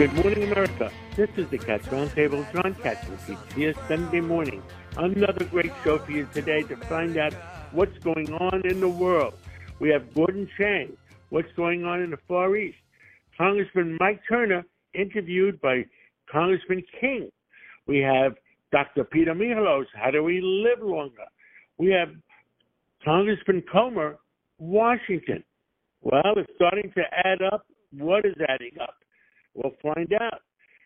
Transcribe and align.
Good 0.00 0.14
morning, 0.14 0.44
America. 0.44 0.90
This 1.14 1.28
is 1.36 1.46
the 1.50 1.58
Cats 1.58 1.86
Roundtable. 1.88 2.50
John 2.54 2.74
Catsimatidis 2.76 3.52
here 3.52 3.74
Sunday 3.86 4.22
morning. 4.22 4.62
Another 4.96 5.44
great 5.44 5.72
show 5.84 5.98
for 5.98 6.10
you 6.10 6.26
today 6.32 6.62
to 6.62 6.76
find 6.88 7.18
out 7.18 7.34
what's 7.72 7.98
going 7.98 8.32
on 8.32 8.62
in 8.64 8.80
the 8.80 8.88
world. 8.88 9.34
We 9.78 9.90
have 9.90 10.14
Gordon 10.14 10.48
Chang, 10.56 10.96
what's 11.28 11.52
going 11.54 11.84
on 11.84 12.00
in 12.00 12.12
the 12.12 12.16
Far 12.26 12.56
East. 12.56 12.78
Congressman 13.36 13.98
Mike 14.00 14.22
Turner, 14.26 14.64
interviewed 14.94 15.60
by 15.60 15.84
Congressman 16.32 16.82
King. 16.98 17.28
We 17.86 17.98
have 17.98 18.36
Dr. 18.72 19.04
Peter 19.04 19.34
Michalos, 19.34 19.84
how 19.92 20.10
do 20.10 20.24
we 20.24 20.40
live 20.40 20.82
longer? 20.82 21.28
We 21.76 21.90
have 21.90 22.08
Congressman 23.04 23.64
Comer, 23.70 24.18
Washington. 24.56 25.44
Well, 26.00 26.32
it's 26.38 26.50
starting 26.56 26.90
to 26.96 27.02
add 27.22 27.42
up. 27.52 27.66
What 27.92 28.24
is 28.24 28.36
adding 28.48 28.80
up? 28.80 28.94
We'll 29.54 29.74
find 29.82 30.12
out. 30.14 30.40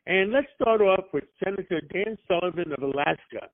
And 0.07 0.33
let's 0.33 0.49
start 0.61 0.81
off 0.81 1.05
with 1.13 1.25
Senator 1.43 1.81
Dan 1.93 2.17
Sullivan 2.29 2.73
of 2.77 2.83
Alaska. 2.83 3.49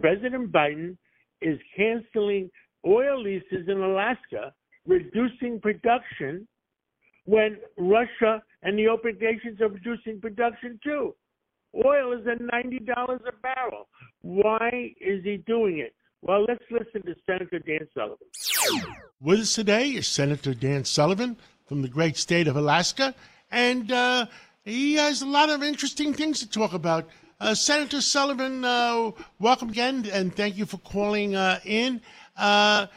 President 0.00 0.50
Biden 0.50 0.96
is 1.42 1.58
canceling 1.76 2.50
oil 2.86 3.22
leases 3.22 3.68
in 3.68 3.78
Alaska, 3.78 4.54
reducing 4.86 5.60
production 5.60 6.46
when 7.26 7.58
Russia 7.76 8.42
and 8.62 8.78
the 8.78 8.84
OPEC 8.84 9.20
nations 9.20 9.60
are 9.60 9.68
reducing 9.68 10.20
production 10.20 10.78
too. 10.82 11.14
Oil 11.84 12.12
is 12.12 12.26
at 12.26 12.38
$90 12.38 12.88
a 13.26 13.32
barrel. 13.42 13.88
Why 14.22 14.94
is 15.00 15.24
he 15.24 15.38
doing 15.46 15.78
it? 15.78 15.94
Well, 16.22 16.44
let's 16.48 16.64
listen 16.70 17.02
to 17.02 17.14
Senator 17.26 17.58
Dan 17.58 17.86
Sullivan. 17.94 18.26
With 19.20 19.40
us 19.40 19.52
today 19.54 19.90
is 19.90 20.06
Senator 20.06 20.54
Dan 20.54 20.84
Sullivan 20.84 21.36
from 21.66 21.82
the 21.82 21.88
great 21.88 22.16
state 22.16 22.46
of 22.46 22.56
Alaska, 22.56 23.14
and 23.54 23.92
uh, 23.92 24.26
he 24.64 24.94
has 24.94 25.22
a 25.22 25.26
lot 25.26 25.48
of 25.48 25.62
interesting 25.62 26.12
things 26.12 26.40
to 26.40 26.50
talk 26.50 26.74
about. 26.74 27.08
Uh, 27.40 27.54
Senator 27.54 28.00
Sullivan, 28.00 28.64
uh, 28.64 29.12
welcome 29.38 29.68
again, 29.68 30.08
and 30.12 30.34
thank 30.34 30.56
you 30.56 30.66
for 30.66 30.78
calling 30.78 31.36
uh, 31.36 31.60
in. 31.64 32.00
Uh, 32.36 32.88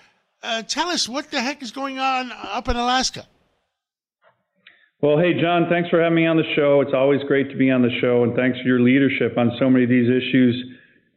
tell 0.67 0.89
us 0.89 1.07
what 1.07 1.29
the 1.29 1.39
heck 1.39 1.61
is 1.61 1.71
going 1.71 1.99
on 1.99 2.31
up 2.31 2.67
in 2.69 2.75
Alaska. 2.75 3.27
Well, 4.99 5.19
hey, 5.19 5.39
John, 5.39 5.67
thanks 5.69 5.89
for 5.89 6.01
having 6.01 6.15
me 6.15 6.25
on 6.25 6.37
the 6.37 6.55
show. 6.55 6.81
It's 6.81 6.93
always 6.93 7.21
great 7.27 7.51
to 7.51 7.55
be 7.55 7.69
on 7.69 7.83
the 7.83 7.95
show, 8.01 8.23
and 8.23 8.35
thanks 8.35 8.57
for 8.59 8.67
your 8.67 8.79
leadership 8.79 9.37
on 9.37 9.51
so 9.59 9.69
many 9.69 9.83
of 9.83 9.91
these 9.91 10.09
issues, 10.09 10.55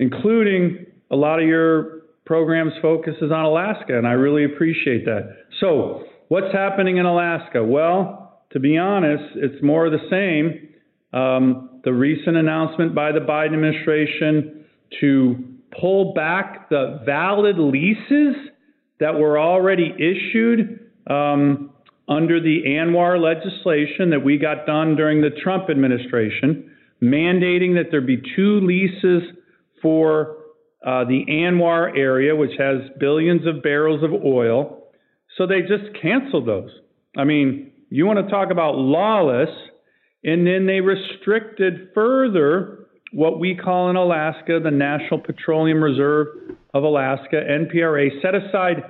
including 0.01 0.85
a 1.11 1.17
lot 1.17 1.41
of 1.41 1.49
your 1.49 2.03
program's 2.27 2.75
focuses 2.83 3.33
on 3.33 3.47
Alaska, 3.47 3.97
and 3.97 4.07
I 4.07 4.13
really 4.13 4.45
appreciate 4.45 5.07
that. 5.07 5.35
So, 5.61 6.05
what's 6.29 6.53
happening 6.53 6.99
in 6.99 7.07
Alaska? 7.07 7.65
Well, 7.65 8.20
to 8.53 8.61
be 8.61 8.77
honest, 8.77 9.25
it's 9.37 9.63
more 9.63 9.87
of 9.87 9.93
the 9.93 10.09
same. 10.11 10.69
Um, 11.13 11.81
the 11.85 11.93
recent 11.93 12.37
announcement 12.37 12.95
by 12.95 13.13
the 13.13 13.21
Biden 13.21 13.55
administration 13.55 14.65
to 15.01 15.45
pull 15.81 16.13
back 16.15 16.69
the 16.69 17.01
valid 17.05 17.59
leases 17.59 18.37
that 18.99 19.15
were 19.15 19.39
already 19.39 19.95
issued 19.97 20.91
um, 21.09 21.71
under 22.09 22.41
the 22.41 22.63
ANWR 22.67 23.21
legislation 23.21 24.11
that 24.11 24.23
we 24.23 24.37
got 24.37 24.67
done 24.67 24.97
during 24.97 25.21
the 25.21 25.31
Trump 25.43 25.71
administration, 25.71 26.71
mandating 27.03 27.75
that 27.75 27.91
there 27.91 28.01
be 28.01 28.21
two 28.37 28.61
leases 28.61 29.23
for 29.81 30.37
uh, 30.85 31.05
the 31.05 31.25
ANWR 31.29 31.97
area, 31.97 32.35
which 32.35 32.53
has 32.59 32.79
billions 32.99 33.47
of 33.47 33.63
barrels 33.63 34.03
of 34.03 34.13
oil. 34.13 34.89
So 35.37 35.47
they 35.47 35.61
just 35.61 36.01
canceled 36.01 36.47
those. 36.47 36.71
I 37.17 37.25
mean, 37.25 37.70
you 37.91 38.07
want 38.07 38.25
to 38.25 38.31
talk 38.31 38.51
about 38.51 38.77
lawless, 38.77 39.51
and 40.25 40.47
then 40.47 40.67
they 40.67 40.81
restricted 40.81 41.91
further 41.95 42.87
what 43.13 43.41
we 43.41 43.57
call 43.57 43.91
in 43.91 43.97
Alaska 43.97 44.61
the 44.63 44.71
National 44.71 45.19
Petroleum 45.21 45.83
Reserve 45.83 46.29
of 46.73 46.85
Alaska, 46.85 47.37
NPRA, 47.37 48.23
set 48.23 48.35
aside 48.35 48.85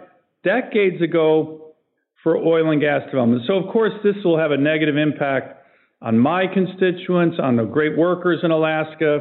decades 0.44 1.00
ago 1.02 1.72
for 2.22 2.36
oil 2.36 2.70
and 2.70 2.80
gas 2.80 3.02
development. 3.06 3.42
So, 3.46 3.54
of 3.54 3.72
course, 3.72 3.92
this 4.04 4.16
will 4.24 4.38
have 4.38 4.50
a 4.50 4.56
negative 4.56 4.96
impact 4.96 5.56
on 6.02 6.18
my 6.18 6.44
constituents, 6.52 7.38
on 7.42 7.56
the 7.56 7.64
great 7.64 7.96
workers 7.96 8.40
in 8.42 8.50
Alaska. 8.50 9.20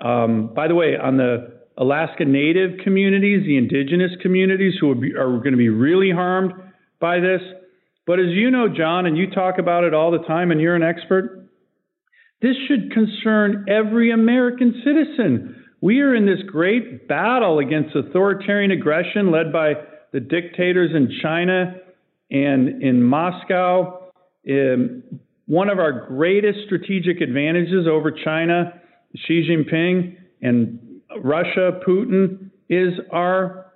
Um, 0.00 0.52
by 0.54 0.68
the 0.68 0.74
way, 0.74 0.96
on 0.96 1.16
the 1.16 1.60
Alaska 1.78 2.24
Native 2.24 2.80
communities, 2.82 3.44
the 3.44 3.56
indigenous 3.56 4.10
communities 4.22 4.74
who 4.80 4.90
are 4.90 5.38
going 5.38 5.52
to 5.52 5.56
be 5.56 5.68
really 5.68 6.10
harmed 6.10 6.52
by 7.00 7.20
this. 7.20 7.40
But 8.06 8.20
as 8.20 8.28
you 8.28 8.50
know, 8.50 8.68
John, 8.68 9.06
and 9.06 9.18
you 9.18 9.30
talk 9.30 9.58
about 9.58 9.84
it 9.84 9.92
all 9.92 10.12
the 10.12 10.24
time, 10.26 10.50
and 10.50 10.60
you're 10.60 10.76
an 10.76 10.82
expert, 10.82 11.48
this 12.40 12.56
should 12.68 12.92
concern 12.92 13.66
every 13.68 14.12
American 14.12 14.82
citizen. 14.84 15.64
We 15.80 16.00
are 16.00 16.14
in 16.14 16.24
this 16.24 16.42
great 16.46 17.08
battle 17.08 17.58
against 17.58 17.96
authoritarian 17.96 18.70
aggression 18.70 19.30
led 19.30 19.52
by 19.52 19.74
the 20.12 20.20
dictators 20.20 20.92
in 20.94 21.18
China 21.20 21.74
and 22.30 22.82
in 22.82 23.02
Moscow, 23.02 24.10
um, 24.48 25.02
one 25.46 25.68
of 25.68 25.78
our 25.78 26.06
greatest 26.08 26.60
strategic 26.66 27.20
advantages 27.20 27.86
over 27.88 28.10
China, 28.10 28.80
Xi 29.14 29.48
Jinping, 29.48 30.16
and 30.42 31.00
Russia, 31.22 31.80
Putin, 31.86 32.50
is 32.68 32.94
our 33.12 33.72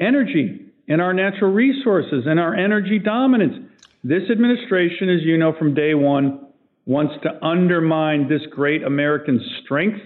energy 0.00 0.63
and 0.88 1.00
our 1.00 1.14
natural 1.14 1.52
resources 1.52 2.24
and 2.26 2.38
our 2.38 2.54
energy 2.54 2.98
dominance. 2.98 3.70
This 4.02 4.30
administration, 4.30 5.08
as 5.08 5.22
you 5.22 5.38
know 5.38 5.54
from 5.58 5.74
day 5.74 5.94
one, 5.94 6.46
wants 6.86 7.14
to 7.22 7.44
undermine 7.44 8.28
this 8.28 8.42
great 8.50 8.82
American 8.82 9.40
strength 9.62 10.00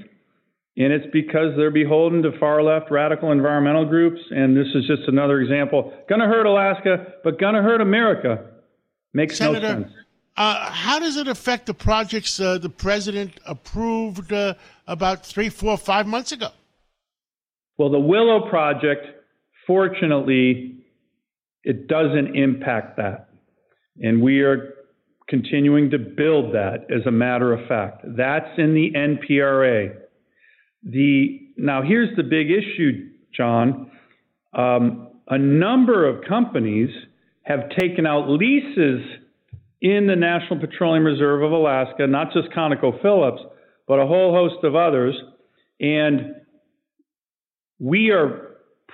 and 0.78 0.92
it's 0.92 1.06
because 1.12 1.56
they're 1.56 1.72
beholden 1.72 2.22
to 2.22 2.38
far 2.38 2.62
left 2.62 2.88
radical 2.88 3.32
environmental 3.32 3.84
groups. 3.84 4.20
And 4.30 4.56
this 4.56 4.68
is 4.76 4.86
just 4.86 5.08
another 5.08 5.40
example. 5.40 5.92
Going 6.08 6.20
to 6.20 6.28
hurt 6.28 6.46
Alaska, 6.46 7.14
but 7.24 7.38
going 7.40 7.56
to 7.56 7.62
hurt 7.62 7.80
America. 7.80 8.46
Makes 9.12 9.38
Senator, 9.38 9.60
no 9.60 9.82
sense. 9.82 9.92
Uh, 10.36 10.70
how 10.70 11.00
does 11.00 11.16
it 11.16 11.26
affect 11.26 11.66
the 11.66 11.74
projects 11.74 12.38
uh, 12.38 12.58
the 12.58 12.68
president 12.68 13.40
approved 13.44 14.32
uh, 14.32 14.54
about 14.86 15.26
three, 15.26 15.48
four, 15.48 15.76
five 15.76 16.06
months 16.06 16.30
ago? 16.30 16.50
Well, 17.76 17.90
the 17.90 17.98
Willow 17.98 18.48
Project, 18.48 19.17
fortunately, 19.68 20.78
it 21.62 21.86
doesn't 21.86 22.34
impact 22.34 22.96
that. 22.96 23.28
And 24.00 24.20
we 24.20 24.40
are 24.40 24.74
continuing 25.28 25.90
to 25.90 25.98
build 25.98 26.54
that 26.54 26.86
as 26.90 27.06
a 27.06 27.10
matter 27.12 27.52
of 27.52 27.68
fact. 27.68 28.02
That's 28.16 28.48
in 28.56 28.74
the 28.74 28.90
NPRA. 28.96 29.94
The 30.82 31.40
now 31.56 31.82
here's 31.82 32.16
the 32.16 32.22
big 32.22 32.50
issue, 32.50 33.10
John. 33.36 33.90
Um, 34.54 35.08
a 35.28 35.36
number 35.36 36.08
of 36.08 36.24
companies 36.26 36.88
have 37.42 37.68
taken 37.78 38.06
out 38.06 38.28
leases 38.28 39.02
in 39.82 40.06
the 40.06 40.16
National 40.16 40.58
Petroleum 40.60 41.04
Reserve 41.04 41.42
of 41.42 41.52
Alaska, 41.52 42.06
not 42.06 42.32
just 42.32 42.48
ConocoPhillips, 42.50 43.40
but 43.86 43.98
a 43.98 44.06
whole 44.06 44.32
host 44.32 44.64
of 44.64 44.74
others, 44.74 45.14
and 45.80 46.36
we 47.78 48.10
are 48.10 48.48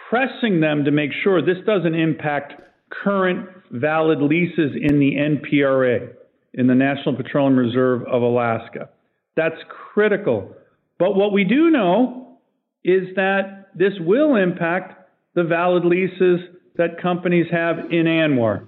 pressing 0.08 0.60
them 0.60 0.84
to 0.84 0.90
make 0.90 1.10
sure 1.22 1.40
this 1.40 1.64
doesn't 1.66 1.94
impact 1.94 2.54
current 2.90 3.48
valid 3.70 4.20
leases 4.20 4.72
in 4.80 4.98
the 4.98 5.14
NPRA, 5.16 6.10
in 6.54 6.66
the 6.66 6.74
National 6.74 7.16
Petroleum 7.16 7.56
Reserve 7.56 8.02
of 8.04 8.22
Alaska. 8.22 8.90
That's 9.36 9.56
critical 9.92 10.54
but 10.98 11.16
what 11.16 11.32
we 11.32 11.44
do 11.44 11.70
know 11.70 12.38
is 12.84 13.14
that 13.16 13.70
this 13.74 13.92
will 14.00 14.36
impact 14.36 15.08
the 15.34 15.44
valid 15.44 15.84
leases 15.84 16.40
that 16.76 17.00
companies 17.00 17.46
have 17.50 17.78
in 17.90 18.06
ANWR. 18.06 18.66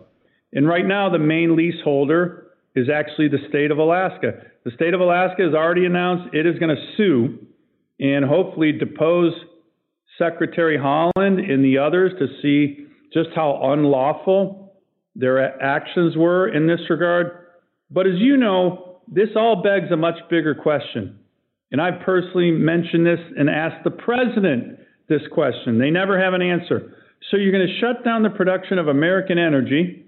And 0.52 0.66
right 0.66 0.86
now, 0.86 1.10
the 1.10 1.18
main 1.18 1.56
leaseholder 1.56 2.48
is 2.74 2.88
actually 2.88 3.28
the 3.28 3.46
state 3.48 3.70
of 3.70 3.78
Alaska. 3.78 4.42
The 4.64 4.70
state 4.72 4.94
of 4.94 5.00
Alaska 5.00 5.42
has 5.42 5.54
already 5.54 5.86
announced 5.86 6.34
it 6.34 6.46
is 6.46 6.58
going 6.58 6.74
to 6.74 6.82
sue 6.96 7.46
and 8.00 8.24
hopefully 8.24 8.72
depose 8.72 9.32
Secretary 10.18 10.78
Haaland 10.78 11.50
and 11.50 11.64
the 11.64 11.78
others 11.78 12.12
to 12.18 12.26
see 12.42 12.86
just 13.12 13.30
how 13.34 13.72
unlawful 13.72 14.74
their 15.14 15.62
actions 15.62 16.16
were 16.16 16.48
in 16.48 16.66
this 16.66 16.80
regard. 16.90 17.46
But 17.90 18.06
as 18.06 18.14
you 18.16 18.36
know, 18.36 19.00
this 19.08 19.30
all 19.36 19.62
begs 19.62 19.90
a 19.92 19.96
much 19.96 20.16
bigger 20.28 20.54
question. 20.54 21.20
And 21.72 21.80
I've 21.80 22.04
personally 22.04 22.50
mentioned 22.50 23.06
this 23.06 23.20
and 23.36 23.48
asked 23.48 23.84
the 23.84 23.90
president 23.90 24.78
this 25.08 25.22
question. 25.32 25.78
They 25.78 25.90
never 25.90 26.20
have 26.20 26.34
an 26.34 26.42
answer. 26.42 26.94
So 27.30 27.36
you're 27.36 27.52
going 27.52 27.66
to 27.66 27.80
shut 27.80 28.04
down 28.04 28.22
the 28.22 28.30
production 28.30 28.78
of 28.78 28.88
American 28.88 29.38
energy. 29.38 30.04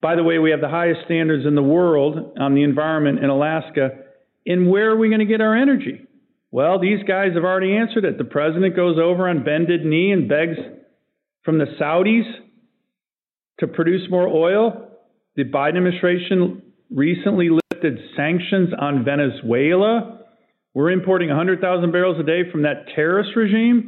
By 0.00 0.16
the 0.16 0.22
way, 0.22 0.38
we 0.38 0.50
have 0.50 0.60
the 0.60 0.68
highest 0.68 1.00
standards 1.04 1.46
in 1.46 1.54
the 1.54 1.62
world 1.62 2.38
on 2.38 2.54
the 2.54 2.62
environment 2.62 3.18
in 3.22 3.30
Alaska. 3.30 3.90
And 4.46 4.70
where 4.70 4.90
are 4.90 4.96
we 4.96 5.08
going 5.08 5.20
to 5.20 5.26
get 5.26 5.40
our 5.40 5.56
energy? 5.56 6.07
Well, 6.50 6.78
these 6.78 7.02
guys 7.06 7.34
have 7.34 7.44
already 7.44 7.76
answered 7.76 8.04
it. 8.04 8.16
The 8.16 8.24
president 8.24 8.74
goes 8.74 8.98
over 8.98 9.28
on 9.28 9.44
bended 9.44 9.84
knee 9.84 10.12
and 10.12 10.28
begs 10.28 10.56
from 11.42 11.58
the 11.58 11.66
Saudis 11.80 12.24
to 13.60 13.66
produce 13.66 14.10
more 14.10 14.26
oil. 14.26 14.88
The 15.36 15.44
Biden 15.44 15.76
administration 15.76 16.62
recently 16.90 17.50
lifted 17.50 17.98
sanctions 18.16 18.70
on 18.78 19.04
Venezuela. 19.04 20.20
We're 20.72 20.90
importing 20.90 21.28
100,000 21.28 21.92
barrels 21.92 22.18
a 22.18 22.22
day 22.22 22.50
from 22.50 22.62
that 22.62 22.86
terrorist 22.94 23.30
regime. 23.36 23.86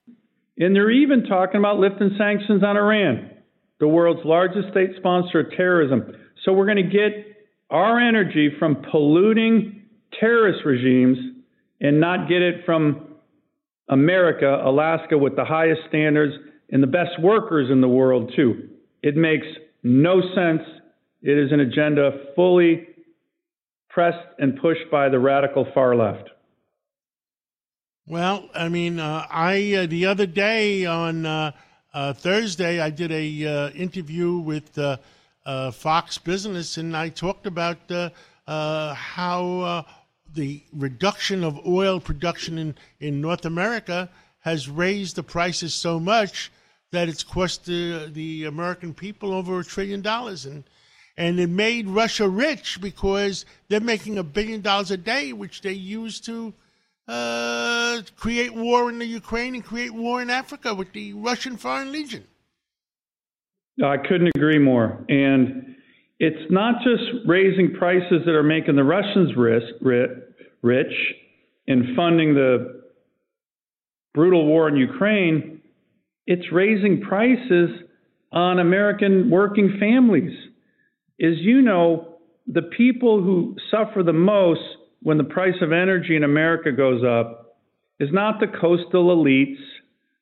And 0.59 0.77
they're 0.77 0.91
even 0.91 1.25
talking 1.25 1.59
about 1.59 1.79
lifting 1.79 2.11
sanctions 2.19 2.62
on 2.62 2.77
Iran, 2.77 3.31
the 3.79 3.89
world's 3.89 4.25
largest 4.27 4.69
state 4.71 4.91
sponsor 4.99 5.41
of 5.41 5.51
terrorism. 5.57 6.12
So 6.45 6.53
we're 6.53 6.67
going 6.67 6.77
to 6.77 6.83
get 6.83 7.37
our 7.71 7.99
energy 7.99 8.51
from 8.59 8.85
polluting 8.91 9.85
terrorist 10.19 10.61
regimes 10.67 11.17
and 11.81 12.00
not 12.00 12.29
get 12.29 12.43
it 12.43 12.65
from 12.65 13.17
America, 13.88 14.62
Alaska, 14.65 15.19
with 15.19 15.37
the 15.37 15.44
highest 15.44 15.81
standards 15.88 16.35
and 16.71 16.82
the 16.82 16.87
best 16.87 17.21
workers 17.21 17.71
in 17.71 17.81
the 17.81 17.88
world, 17.88 18.32
too. 18.37 18.69
It 19.03 19.17
makes 19.17 19.47
no 19.82 20.21
sense. 20.35 20.62
It 21.23 21.37
is 21.37 21.53
an 21.53 21.61
agenda 21.61 22.12
fully 22.37 22.87
pressed 23.88 24.27
and 24.38 24.61
pushed 24.61 24.91
by 24.91 25.09
the 25.09 25.19
radical 25.19 25.67
far 25.75 25.97
left. 25.97 26.31
Well, 28.06 28.49
I 28.55 28.69
mean, 28.69 28.99
uh, 28.99 29.26
I 29.31 29.75
uh, 29.75 29.87
the 29.87 30.06
other 30.06 30.26
day 30.26 30.85
on 30.85 31.26
uh, 31.26 31.53
uh 31.93 32.12
Thursday 32.12 32.81
I 32.81 32.91
did 32.91 33.12
a 33.12 33.47
uh, 33.47 33.71
interview 33.71 34.38
with 34.38 34.76
uh, 34.79 34.97
Fox 35.71 36.19
Business, 36.19 36.76
and 36.76 36.97
I 36.97 37.09
talked 37.11 37.47
about 37.47 37.79
how 38.47 39.85
the 40.35 40.62
reduction 40.73 41.44
of 41.44 41.67
oil 41.67 42.00
production 42.00 42.59
in, 42.59 42.75
in 43.00 43.21
North 43.21 43.44
America 43.44 44.09
has 44.41 44.69
raised 44.69 45.17
the 45.17 45.23
prices 45.23 45.75
so 45.75 46.00
much 46.00 46.50
that 46.93 47.09
it's 47.09 47.23
cost 47.23 47.67
the, 47.67 48.09
the 48.12 48.44
American 48.44 48.94
people 48.94 49.32
over 49.32 49.61
a 49.61 49.65
trillion 49.65 50.00
dollars. 50.00 50.47
And, 50.47 50.65
and 51.17 51.38
it 51.38 51.49
made 51.49 51.87
Russia 51.87 52.29
rich 52.29 52.81
because 52.81 53.44
they're 53.69 53.81
making 53.81 54.19
a 54.19 54.23
billion 54.23 54.61
dollars 54.61 54.91
a 54.91 54.97
day, 54.97 55.32
which 55.32 55.61
they 55.61 55.73
use 55.73 56.21
to 56.21 56.53
uh, 57.06 58.00
create 58.17 58.55
war 58.55 58.88
in 58.88 58.99
the 58.99 59.06
Ukraine 59.06 59.55
and 59.55 59.65
create 59.65 59.93
war 59.93 60.23
in 60.23 60.31
Africa 60.31 60.75
with 60.75 60.93
the 60.93 61.12
Russian 61.15 61.56
Foreign 61.56 61.93
Legion. 61.93 62.25
I 63.83 63.97
couldn't 63.97 64.31
agree 64.37 64.59
more. 64.59 65.05
And 65.09 65.76
it's 66.20 66.50
not 66.50 66.82
just 66.84 67.26
raising 67.26 67.72
prices 67.72 68.22
that 68.26 68.32
are 68.32 68.43
making 68.43 68.76
the 68.76 68.84
Russians 68.84 69.34
rich 70.62 70.93
and 71.67 71.96
funding 71.96 72.34
the 72.34 72.82
brutal 74.12 74.44
war 74.46 74.69
in 74.69 74.76
Ukraine, 74.76 75.62
it's 76.26 76.52
raising 76.52 77.00
prices 77.00 77.70
on 78.32 78.58
American 78.58 79.31
working 79.31 79.78
families. 79.81 80.37
As 81.22 81.38
you 81.38 81.62
know, 81.62 82.19
the 82.46 82.62
people 82.62 83.23
who 83.23 83.56
suffer 83.70 84.02
the 84.02 84.12
most 84.12 84.61
when 85.02 85.16
the 85.16 85.25
price 85.25 85.55
of 85.62 85.73
energy 85.73 86.16
in 86.16 86.25
America 86.25 86.70
goes 86.70 87.02
up 87.02 87.56
is 87.99 88.11
not 88.12 88.40
the 88.40 88.46
coastal 88.46 89.16
elites, 89.16 89.56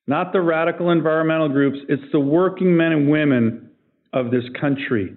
not 0.07 0.33
the 0.33 0.41
radical 0.41 0.91
environmental 0.91 1.49
groups, 1.49 1.79
it's 1.89 2.13
the 2.13 2.21
working 2.21 2.77
men 2.77 2.93
and 2.93 3.11
women 3.11 3.71
of 4.13 4.31
this 4.31 4.45
country. 4.61 5.17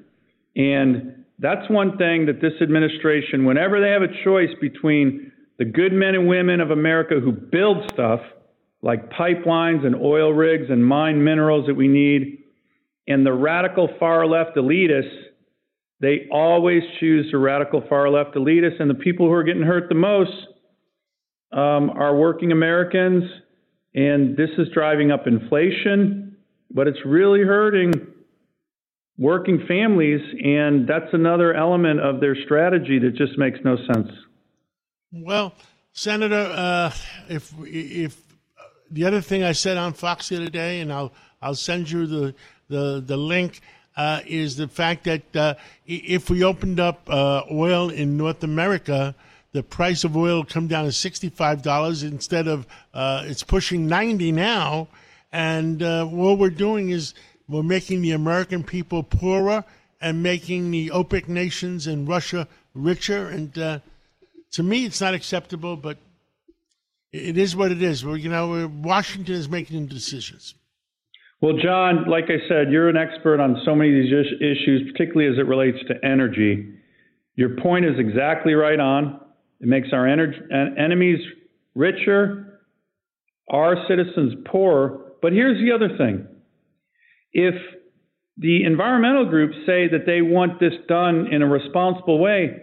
And 0.56 1.26
that's 1.40 1.70
one 1.70 1.98
thing 1.98 2.28
that 2.28 2.42
this 2.42 2.54
administration, 2.62 3.46
whenever 3.46 3.82
they 3.82 3.90
have 3.90 4.04
a 4.04 4.24
choice 4.24 4.54
between 4.60 5.32
the 5.58 5.66
good 5.66 5.94
men 5.94 6.16
and 6.16 6.28
women 6.28 6.60
of 6.60 6.72
America 6.72 7.20
who 7.20 7.32
build 7.32 7.90
stuff 7.92 8.20
like 8.82 9.10
pipelines 9.12 9.86
and 9.86 9.96
oil 9.96 10.32
rigs 10.32 10.70
and 10.70 10.86
mine 10.86 11.24
minerals 11.24 11.68
that 11.68 11.76
we 11.76 11.88
need, 11.88 12.40
and 13.08 13.26
the 13.26 13.34
radical 13.34 13.90
far 14.00 14.26
left 14.26 14.56
elitists, 14.56 15.18
they 16.00 16.28
always 16.32 16.82
choose 17.00 17.28
the 17.32 17.38
radical 17.38 17.84
far 17.88 18.10
left 18.10 18.36
elitists, 18.36 18.80
and 18.80 18.90
the 18.90 18.96
people 18.96 19.28
who 19.28 19.34
are 19.34 19.44
getting 19.44 19.62
hurt 19.62 19.88
the 19.90 19.96
most 19.96 20.32
um, 21.52 21.92
are 21.92 22.16
working 22.16 22.52
Americans, 22.52 23.24
and 23.94 24.36
this 24.38 24.50
is 24.58 24.68
driving 24.74 25.12
up 25.12 25.28
inflation, 25.28 26.38
but 26.72 26.88
it's 26.88 27.00
really 27.06 27.42
hurting 27.42 27.94
working 29.18 29.66
families, 29.68 30.22
and 30.44 30.88
that's 30.88 31.14
another 31.14 31.54
element 31.54 32.00
of 32.00 32.20
their 32.20 32.36
strategy 32.46 33.00
that 33.00 33.16
just 33.16 33.38
makes 33.38 33.60
no 33.64 33.78
sense. 33.94 34.10
Well, 35.12 35.54
Senator, 35.94 36.52
uh, 36.56 36.92
if 37.30 37.54
if 37.66 38.18
the 38.90 39.06
other 39.06 39.22
thing 39.22 39.44
I 39.44 39.52
said 39.52 39.78
on 39.78 39.94
Fox 39.94 40.30
the 40.30 40.38
other 40.38 40.50
day, 40.50 40.80
and 40.80 40.92
I'll 40.92 41.12
I'll 41.42 41.56
send 41.56 41.92
you 41.92 42.08
the 42.08 42.36
the 42.70 43.04
the 43.06 43.18
link. 43.18 43.62
Uh, 43.98 44.22
is 44.26 44.56
the 44.56 44.70
fact 44.70 45.04
that 45.04 45.36
uh, 45.36 45.54
if 45.86 46.30
we 46.30 46.46
opened 46.46 46.80
up 46.80 47.02
uh, 47.10 47.42
oil 47.52 47.90
in 47.90 48.16
North 48.16 48.42
America, 48.42 49.14
the 49.52 49.62
price 49.62 50.06
of 50.06 50.16
oil 50.16 50.46
come 50.46 50.68
down 50.68 50.86
to 50.86 50.94
sixty-five 50.94 51.62
dollars 51.62 52.02
instead 52.02 52.48
of 52.48 52.66
uh, 52.94 53.24
it's 53.26 53.44
pushing 53.44 53.88
ninety 53.88 54.32
now, 54.32 54.88
and 55.34 55.82
what 55.82 56.38
we're 56.40 56.50
doing 56.50 56.90
is 56.90 57.14
we're 57.52 57.64
making 57.64 58.02
the 58.02 58.12
American 58.12 58.64
people 58.64 59.04
poorer 59.04 59.64
and 60.00 60.24
making 60.24 60.72
the 60.72 60.90
OPEC 60.90 61.28
nations 61.28 61.86
and 61.86 62.08
Russia 62.08 62.48
richer, 62.74 63.28
and 63.28 63.58
uh, 63.58 63.80
to 64.52 64.64
me, 64.64 64.86
it's 64.86 65.02
not 65.02 65.14
acceptable, 65.14 65.76
but 65.76 65.98
it 67.12 67.38
is 67.38 67.56
what 67.56 67.72
it 67.72 67.82
is. 67.82 68.04
You 68.04 68.30
know, 68.30 68.72
Washington 68.82 69.36
is 69.36 69.50
making 69.50 69.88
decisions. 69.88 70.56
Well, 71.42 71.58
John, 71.62 72.06
like 72.08 72.26
I 72.26 72.48
said, 72.48 72.72
you're 72.72 72.88
an 72.88 72.98
expert 72.98 73.40
on 73.40 73.62
so 73.66 73.76
many 73.76 73.90
of 73.90 74.04
these 74.04 74.14
issues, 74.40 74.92
particularly 74.92 75.32
as 75.32 75.40
it 75.40 75.48
relates 75.48 75.78
to 75.88 76.06
energy. 76.06 76.76
Your 77.36 77.58
point 77.62 77.86
is 77.86 77.98
exactly 77.98 78.54
right 78.54 78.80
on. 78.80 79.20
It 79.60 79.68
makes 79.68 79.90
our 79.92 80.08
energy, 80.08 80.38
enemies 80.52 81.20
richer, 81.76 82.60
our 83.50 83.76
citizens 83.88 84.36
poorer. 84.46 85.14
But 85.22 85.34
here's 85.34 85.58
the 85.64 85.72
other 85.72 85.98
thing 85.98 86.28
if 87.34 87.56
the 88.38 88.64
environmental 88.64 89.30
groups 89.30 89.56
say 89.66 89.88
that 89.90 90.06
they 90.06 90.22
want 90.22 90.60
this 90.60 90.74
done 90.88 91.28
in 91.32 91.42
a 91.42 91.48
responsible 91.48 92.20
way, 92.20 92.58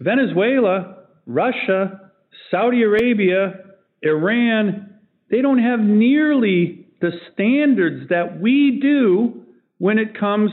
Venezuela 0.00 1.04
Russia, 1.26 2.10
Saudi 2.50 2.82
Arabia, 2.82 3.54
Iran, 4.02 4.98
they 5.30 5.40
don't 5.40 5.58
have 5.58 5.80
nearly 5.80 6.88
the 7.00 7.10
standards 7.32 8.08
that 8.10 8.40
we 8.40 8.78
do 8.80 9.44
when 9.78 9.98
it 9.98 10.18
comes 10.18 10.50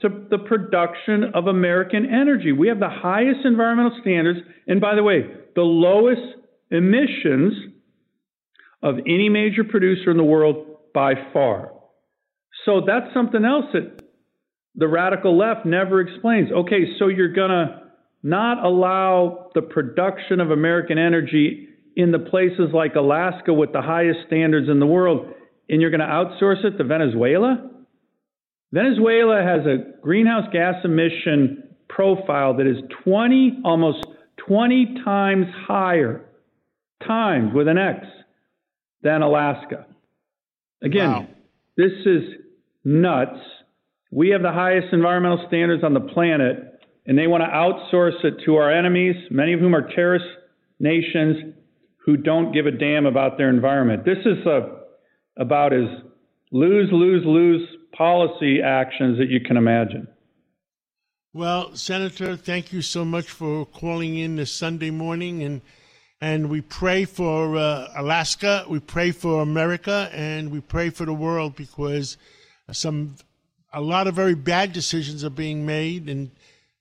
to 0.00 0.08
the 0.30 0.38
production 0.38 1.32
of 1.34 1.46
American 1.46 2.06
energy. 2.06 2.52
We 2.52 2.68
have 2.68 2.80
the 2.80 2.88
highest 2.88 3.44
environmental 3.44 3.98
standards, 4.00 4.40
and 4.66 4.80
by 4.80 4.94
the 4.94 5.02
way, 5.02 5.22
the 5.54 5.62
lowest 5.62 6.22
emissions 6.70 7.52
of 8.82 8.96
any 9.00 9.28
major 9.28 9.64
producer 9.64 10.10
in 10.10 10.16
the 10.16 10.24
world 10.24 10.78
by 10.94 11.14
far. 11.32 11.72
So 12.64 12.82
that's 12.86 13.12
something 13.14 13.44
else 13.44 13.66
that 13.72 14.02
the 14.74 14.88
radical 14.88 15.36
left 15.36 15.66
never 15.66 16.00
explains. 16.00 16.50
Okay, 16.52 16.96
so 16.98 17.08
you're 17.08 17.32
going 17.32 17.50
to 17.50 17.82
not 18.22 18.64
allow 18.64 19.50
the 19.54 19.62
production 19.62 20.40
of 20.40 20.50
American 20.50 20.98
energy 20.98 21.68
in 21.96 22.12
the 22.12 22.18
places 22.18 22.70
like 22.72 22.94
Alaska 22.94 23.52
with 23.52 23.72
the 23.72 23.82
highest 23.82 24.20
standards 24.26 24.68
in 24.68 24.78
the 24.78 24.86
world, 24.86 25.32
and 25.68 25.80
you're 25.80 25.90
going 25.90 26.00
to 26.00 26.06
outsource 26.06 26.64
it 26.64 26.76
to 26.78 26.84
Venezuela? 26.84 27.70
Venezuela 28.72 29.42
has 29.42 29.66
a 29.66 30.00
greenhouse 30.00 30.46
gas 30.52 30.76
emission 30.84 31.64
profile 31.88 32.56
that 32.56 32.66
is 32.66 32.76
20, 33.04 33.60
almost 33.64 34.06
20 34.46 35.02
times 35.04 35.46
higher, 35.66 36.24
times 37.06 37.52
with 37.52 37.66
an 37.66 37.78
X, 37.78 38.06
than 39.02 39.22
Alaska. 39.22 39.86
Again, 40.82 41.10
wow. 41.10 41.26
this 41.76 41.92
is 42.06 42.22
nuts. 42.84 43.38
We 44.10 44.30
have 44.30 44.42
the 44.42 44.52
highest 44.52 44.92
environmental 44.92 45.44
standards 45.48 45.84
on 45.84 45.94
the 45.94 46.00
planet 46.00 46.70
and 47.06 47.18
they 47.18 47.26
want 47.26 47.42
to 47.42 47.48
outsource 47.48 48.24
it 48.24 48.44
to 48.44 48.56
our 48.56 48.70
enemies, 48.70 49.16
many 49.30 49.52
of 49.52 49.60
whom 49.60 49.74
are 49.74 49.88
terrorist 49.94 50.26
nations 50.78 51.54
who 52.04 52.16
don't 52.16 52.52
give 52.52 52.66
a 52.66 52.70
damn 52.70 53.06
about 53.06 53.36
their 53.36 53.48
environment. 53.48 54.04
This 54.04 54.18
is 54.24 54.46
a, 54.46 54.80
about 55.36 55.72
as 55.72 55.88
lose, 56.52 56.88
lose, 56.92 57.22
lose 57.24 57.68
policy 57.96 58.60
actions 58.62 59.18
that 59.18 59.28
you 59.28 59.40
can 59.40 59.56
imagine. 59.56 60.08
Well, 61.32 61.74
Senator, 61.76 62.36
thank 62.36 62.72
you 62.72 62.82
so 62.82 63.04
much 63.04 63.30
for 63.30 63.64
calling 63.66 64.16
in 64.16 64.36
this 64.36 64.52
Sunday 64.52 64.90
morning, 64.90 65.42
and 65.42 65.62
and 66.22 66.50
we 66.50 66.60
pray 66.60 67.06
for 67.06 67.56
uh, 67.56 67.88
Alaska, 67.96 68.66
we 68.68 68.78
pray 68.78 69.10
for 69.10 69.40
America, 69.40 70.10
and 70.12 70.50
we 70.50 70.60
pray 70.60 70.90
for 70.90 71.06
the 71.06 71.14
world 71.14 71.56
because 71.56 72.18
some 72.72 73.16
a 73.72 73.80
lot 73.80 74.06
of 74.06 74.14
very 74.14 74.34
bad 74.34 74.72
decisions 74.72 75.24
are 75.24 75.30
being 75.30 75.64
made, 75.64 76.08
and 76.08 76.30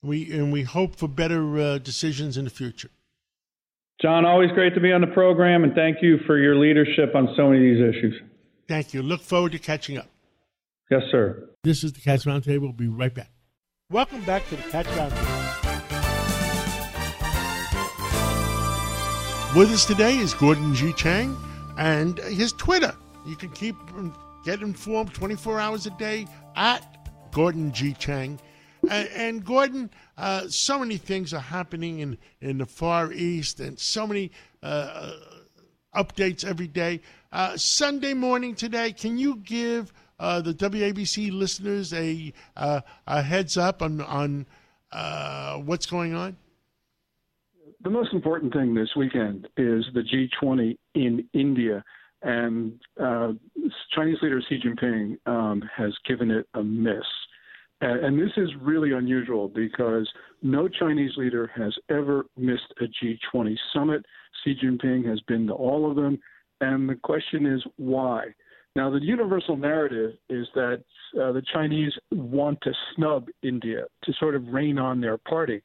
we 0.02 0.32
and 0.32 0.52
we 0.52 0.64
hope 0.64 0.96
for 0.96 1.08
better 1.08 1.58
uh, 1.58 1.78
decisions 1.78 2.38
in 2.38 2.46
the 2.46 2.52
future. 2.52 2.90
John, 4.02 4.26
always 4.26 4.52
great 4.52 4.74
to 4.76 4.80
be 4.80 4.92
on 4.94 5.02
the 5.02 5.08
program, 5.08 5.64
and 5.64 5.76
thank 5.76 5.98
you 6.02 6.20
for 6.26 6.38
your 6.38 6.56
leadership 6.56 7.16
on 7.16 7.34
so 7.36 7.50
many 7.50 7.58
of 7.58 7.78
these 7.78 7.96
issues. 7.96 8.22
Thank 8.68 8.94
you. 8.94 9.02
Look 9.02 9.22
forward 9.22 9.52
to 9.52 9.60
catching 9.60 9.98
up. 9.98 10.08
Yes, 10.90 11.02
sir. 11.12 11.50
This 11.64 11.84
is 11.84 11.94
the 11.94 12.00
Cats 12.00 12.26
Roundtable. 12.26 12.62
We'll 12.62 12.72
be 12.72 12.88
right 12.88 13.14
back. 13.14 13.30
Welcome 13.92 14.24
back 14.24 14.48
to 14.50 14.56
the 14.56 14.64
Cats 14.64 14.88
Roundtable. 14.90 15.40
With 19.56 19.72
us 19.72 19.86
today 19.86 20.16
is 20.18 20.34
Gordon 20.34 20.74
G. 20.76 20.94
Chang 20.94 21.36
and 21.78 22.20
his 22.20 22.54
Twitter. 22.54 22.96
You 23.26 23.36
can 23.36 23.50
keep 23.50 23.76
get 24.44 24.62
informed 24.62 25.14
24 25.14 25.60
hours 25.60 25.86
a 25.86 25.92
day 25.92 26.28
at 26.56 27.32
Gordon 27.32 27.72
G. 27.72 27.94
Chang. 27.94 28.40
And, 28.90 29.10
and 29.10 29.46
Gordon, 29.46 29.90
uh, 30.18 30.48
so 30.48 30.80
many 30.80 30.98
things 30.98 31.34
are 31.34 31.40
happening 31.40 32.00
in, 32.00 32.18
in 32.42 32.58
the 32.60 32.66
Far 32.66 33.12
East 33.12 33.60
and 33.60 33.78
so 33.78 34.08
many 34.08 34.32
uh, 34.64 35.14
updates 35.96 36.46
every 36.46 36.68
day. 36.68 37.02
Uh, 37.32 37.58
Sunday 37.58 38.14
morning 38.14 38.56
today, 38.56 38.92
can 38.92 39.18
you 39.18 39.36
give 39.38 39.94
uh, 40.20 40.42
the 40.42 40.54
WABC 40.54 41.32
listeners 41.32 41.94
a, 41.94 42.34
uh, 42.56 42.82
a 43.08 43.22
heads 43.22 43.58
up 43.58 43.82
on, 43.82 44.02
on 44.02 44.46
uh, 44.92 45.58
what's 45.58 45.86
going 45.86 46.14
on? 46.14 46.38
The 47.82 47.90
most 47.90 48.14
important 48.14 48.52
thing 48.54 48.74
this 48.74 48.90
weekend 48.98 49.48
is 49.56 49.86
the 49.94 50.02
G20 50.02 50.78
in 50.96 51.30
India. 51.34 51.84
And 52.22 52.80
Chinese 53.96 54.18
leader 54.22 54.42
Xi 54.48 54.60
Jinping 54.60 55.18
um, 55.26 55.64
has 55.76 55.94
given 56.08 56.32
it 56.32 56.48
a 56.54 56.64
miss. 56.64 57.06
And 57.82 58.20
this 58.20 58.32
is 58.36 58.50
really 58.60 58.92
unusual 58.92 59.48
because 59.48 60.10
no 60.42 60.68
Chinese 60.68 61.12
leader 61.16 61.50
has 61.56 61.74
ever 61.90 62.26
missed 62.36 62.74
a 62.82 62.86
G20 63.06 63.56
summit. 63.74 64.06
Xi 64.44 64.56
Jinping 64.62 65.08
has 65.08 65.22
been 65.22 65.48
to 65.48 65.54
all 65.54 65.90
of 65.90 65.96
them. 65.96 66.20
And 66.60 66.90
the 66.90 66.96
question 66.96 67.46
is 67.46 67.64
why? 67.78 68.26
Now, 68.76 68.90
the 68.90 69.02
universal 69.02 69.58
narrative 69.58 70.12
is 70.30 70.48
that 70.56 70.84
uh, 71.20 71.32
the 71.32 71.42
Chinese 71.54 71.94
want 72.12 72.60
to 72.62 72.72
snub 72.96 73.28
India 73.44 73.86
to 74.04 74.14
sort 74.20 74.36
of 74.36 74.46
rain 74.48 74.78
on 74.78 75.02
their 75.02 75.18
party. 75.18 75.62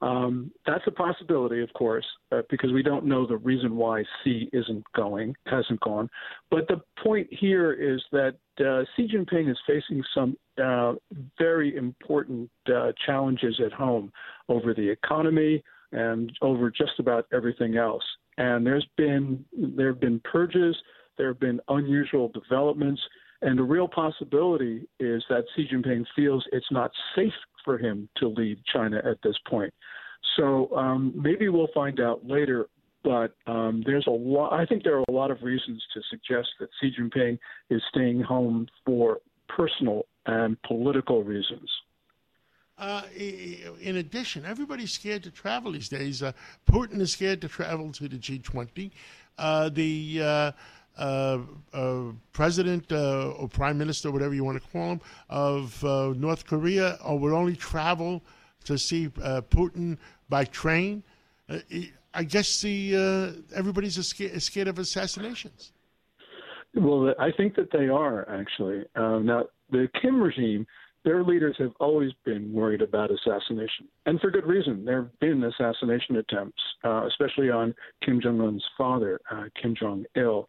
Um, 0.00 0.50
that's 0.66 0.84
a 0.86 0.90
possibility, 0.90 1.62
of 1.62 1.72
course, 1.72 2.04
uh, 2.32 2.42
because 2.50 2.72
we 2.72 2.82
don't 2.82 3.06
know 3.06 3.26
the 3.26 3.36
reason 3.36 3.76
why 3.76 4.04
Xi 4.22 4.50
isn't 4.52 4.84
going, 4.94 5.34
hasn't 5.46 5.80
gone. 5.80 6.10
But 6.50 6.68
the 6.68 6.80
point 7.02 7.28
here 7.30 7.72
is 7.72 8.02
that 8.12 8.34
uh, 8.60 8.84
Xi 8.96 9.08
Jinping 9.08 9.50
is 9.50 9.58
facing 9.66 10.02
some 10.14 10.36
uh, 10.62 10.94
very 11.38 11.76
important 11.76 12.50
uh, 12.68 12.92
challenges 13.06 13.60
at 13.64 13.72
home 13.72 14.12
over 14.48 14.74
the 14.74 14.88
economy 14.88 15.62
and 15.92 16.30
over 16.42 16.70
just 16.70 16.98
about 16.98 17.26
everything 17.32 17.76
else. 17.76 18.04
And 18.36 18.66
there's 18.66 18.86
been 18.96 19.44
there 19.52 19.88
have 19.88 20.00
been 20.00 20.20
purges, 20.20 20.76
there 21.16 21.28
have 21.28 21.40
been 21.40 21.60
unusual 21.68 22.28
developments, 22.28 23.00
and 23.44 23.58
the 23.58 23.62
real 23.62 23.86
possibility 23.86 24.88
is 24.98 25.22
that 25.28 25.44
Xi 25.54 25.68
Jinping 25.72 26.04
feels 26.16 26.44
it's 26.50 26.70
not 26.70 26.90
safe 27.14 27.32
for 27.64 27.78
him 27.78 28.08
to 28.16 28.28
lead 28.28 28.58
China 28.72 28.96
at 29.04 29.18
this 29.22 29.36
point. 29.46 29.72
So 30.36 30.74
um, 30.76 31.12
maybe 31.14 31.48
we'll 31.48 31.68
find 31.74 32.00
out 32.00 32.26
later. 32.26 32.66
But 33.04 33.34
um, 33.46 33.82
there's 33.84 34.06
a 34.06 34.10
lot. 34.10 34.54
I 34.54 34.64
think 34.64 34.82
there 34.82 34.96
are 34.96 35.04
a 35.08 35.12
lot 35.12 35.30
of 35.30 35.42
reasons 35.42 35.82
to 35.92 36.00
suggest 36.08 36.48
that 36.58 36.70
Xi 36.80 36.90
Jinping 36.98 37.38
is 37.68 37.82
staying 37.90 38.22
home 38.22 38.66
for 38.86 39.18
personal 39.46 40.06
and 40.24 40.56
political 40.62 41.22
reasons. 41.22 41.70
Uh, 42.78 43.02
in 43.14 43.96
addition, 43.98 44.46
everybody's 44.46 44.90
scared 44.90 45.22
to 45.22 45.30
travel 45.30 45.72
these 45.72 45.90
days. 45.90 46.22
Uh, 46.22 46.32
Putin 46.66 46.98
is 46.98 47.12
scared 47.12 47.42
to 47.42 47.48
travel 47.48 47.92
to 47.92 48.08
the 48.08 48.16
G20. 48.16 48.90
Uh, 49.36 49.68
the 49.68 50.54
uh, 50.96 51.00
uh, 51.02 51.38
uh, 51.72 52.12
president 52.32 52.92
or 52.92 53.48
prime 53.48 53.78
minister, 53.78 54.10
whatever 54.10 54.34
you 54.34 54.44
want 54.44 54.62
to 54.62 54.68
call 54.70 54.92
him, 54.92 55.00
of 55.28 55.82
North 56.16 56.46
Korea 56.46 56.98
or 57.04 57.18
would 57.18 57.32
only 57.32 57.56
travel 57.56 58.22
to 58.64 58.78
see 58.78 59.08
Putin 59.08 59.98
by 60.28 60.44
train. 60.44 61.02
I 62.16 62.24
guess 62.24 62.60
the 62.60 63.42
everybody's 63.54 64.04
scared, 64.06 64.40
scared 64.42 64.68
of 64.68 64.78
assassinations. 64.78 65.72
Well, 66.74 67.14
I 67.20 67.30
think 67.30 67.54
that 67.56 67.70
they 67.70 67.88
are 67.88 68.28
actually. 68.28 68.84
now, 68.96 69.44
the 69.70 69.88
Kim 70.00 70.20
regime 70.20 70.66
their 71.04 71.22
leaders 71.22 71.54
have 71.58 71.72
always 71.80 72.12
been 72.24 72.52
worried 72.52 72.80
about 72.80 73.10
assassination, 73.10 73.86
and 74.06 74.18
for 74.20 74.30
good 74.30 74.46
reason. 74.46 74.84
There 74.86 75.02
have 75.02 75.20
been 75.20 75.44
assassination 75.44 76.16
attempts, 76.16 76.62
uh, 76.82 77.06
especially 77.06 77.50
on 77.50 77.74
Kim 78.02 78.20
Jong 78.22 78.40
Un's 78.40 78.64
father, 78.76 79.20
uh, 79.30 79.44
Kim 79.60 79.74
Jong 79.78 80.06
Il, 80.16 80.48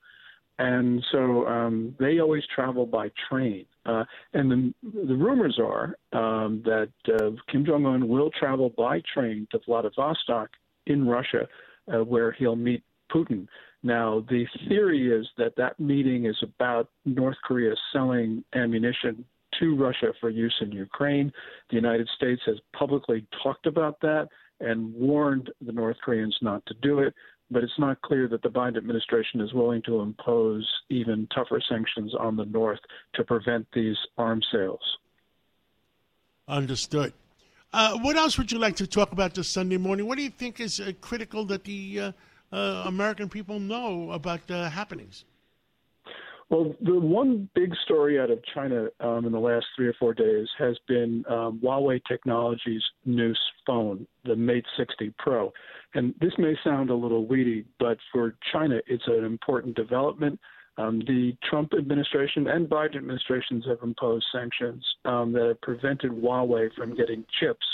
and 0.58 1.04
so 1.12 1.46
um, 1.48 1.96
they 2.00 2.20
always 2.20 2.44
travel 2.54 2.86
by 2.86 3.12
train. 3.30 3.66
Uh, 3.86 4.04
and 4.34 4.50
the, 4.50 4.74
the 5.08 5.16
rumors 5.16 5.60
are 5.60 5.96
um, 6.14 6.64
that 6.66 6.90
uh, 7.14 7.32
Kim 7.52 7.66
Jong 7.66 7.86
Un 7.86 8.08
will 8.08 8.32
travel 8.32 8.74
by 8.78 9.02
train 9.14 9.48
to 9.52 9.60
Vladivostok 9.66 10.50
in 10.88 11.08
Russia, 11.08 11.48
uh, 11.94 12.04
where 12.04 12.32
he'll 12.32 12.56
meet 12.56 12.84
Putin. 13.12 13.48
Now, 13.84 14.26
the 14.30 14.46
theory 14.68 15.12
is 15.12 15.28
that 15.38 15.56
that 15.58 15.80
meeting 15.80 16.26
is 16.26 16.38
about 16.42 16.90
North 17.06 17.38
Korea 17.44 17.76
selling 17.94 18.44
ammunition 18.56 19.24
to 19.60 19.76
Russia 19.76 20.12
for 20.20 20.30
use 20.30 20.56
in 20.62 20.72
Ukraine. 20.72 21.32
The 21.70 21.76
United 21.76 22.10
States 22.16 22.42
has 22.46 22.56
publicly 22.74 23.26
talked 23.44 23.68
about 23.68 24.00
that 24.02 24.30
and 24.60 24.94
warned 24.94 25.52
the 25.62 25.72
North 25.72 25.98
Koreans 26.04 26.36
not 26.42 26.66
to 26.66 26.74
do 26.82 27.00
it, 27.00 27.14
but 27.52 27.64
it's 27.64 27.78
not 27.78 28.02
clear 28.02 28.28
that 28.28 28.42
the 28.42 28.50
Biden 28.50 28.78
administration 28.78 29.42
is 29.42 29.54
willing 29.54 29.82
to 29.84 30.00
impose 30.00 30.68
even 30.90 31.28
tougher 31.34 31.62
sanctions 31.70 32.14
on 32.16 32.36
the 32.36 32.46
North 32.46 32.80
to 33.14 33.24
prevent 33.24 33.68
these 33.74 33.98
arms 34.18 34.46
sales. 34.52 34.82
Understood. 36.48 37.14
Uh, 37.74 37.98
what 38.00 38.16
else 38.16 38.38
would 38.38 38.52
you 38.52 38.60
like 38.60 38.76
to 38.78 38.88
talk 38.88 39.12
about 39.12 39.34
this 39.34 39.50
Sunday 39.50 39.78
morning? 39.78 40.08
What 40.08 40.18
do 40.18 40.24
you 40.24 40.30
think 40.30 40.60
is 40.60 40.80
uh, 40.80 40.92
critical 41.02 41.46
that 41.46 41.64
the 41.64 42.00
uh, 42.00 42.12
uh 42.52 42.84
American 42.86 43.28
people 43.28 43.60
know 43.60 44.12
about 44.12 44.48
the 44.48 44.70
happenings? 44.70 45.26
Well, 46.50 46.76
the 46.82 47.00
one 47.00 47.50
big 47.56 47.74
story 47.86 48.20
out 48.20 48.30
of 48.30 48.40
China 48.54 48.88
um, 49.00 49.26
in 49.26 49.32
the 49.32 49.40
last 49.40 49.66
three 49.76 49.88
or 49.88 49.96
four 50.00 50.14
days 50.14 50.48
has 50.60 50.78
been 50.88 51.24
um, 51.28 51.60
Huawei 51.64 52.00
Technologies' 52.08 52.84
new 53.04 53.34
phone, 53.66 54.06
the 54.26 54.36
Mate 54.36 54.66
60 54.78 55.12
Pro. 55.18 55.52
And 55.96 56.14
this 56.22 56.34
may 56.38 56.56
sound 56.64 56.92
a 56.92 56.96
little 56.96 57.26
weedy, 57.26 57.66
but 57.80 57.98
for 58.12 58.36
China, 58.52 58.80
it's 58.86 59.08
an 59.08 59.24
important 59.24 59.76
development. 59.76 60.40
Um, 60.78 61.00
the 61.00 61.36
Trump 61.50 61.72
administration 61.74 62.48
and 62.48 62.70
Biden 62.70 62.98
administrations 62.98 63.66
have 63.68 63.80
imposed 63.82 64.26
sanctions 64.32 64.86
um, 65.06 65.32
that 65.32 65.48
have 65.48 65.62
prevented 65.62 66.12
Huawei 66.12 66.74
from 66.76 66.96
getting 66.96 67.26
chips. 67.40 67.66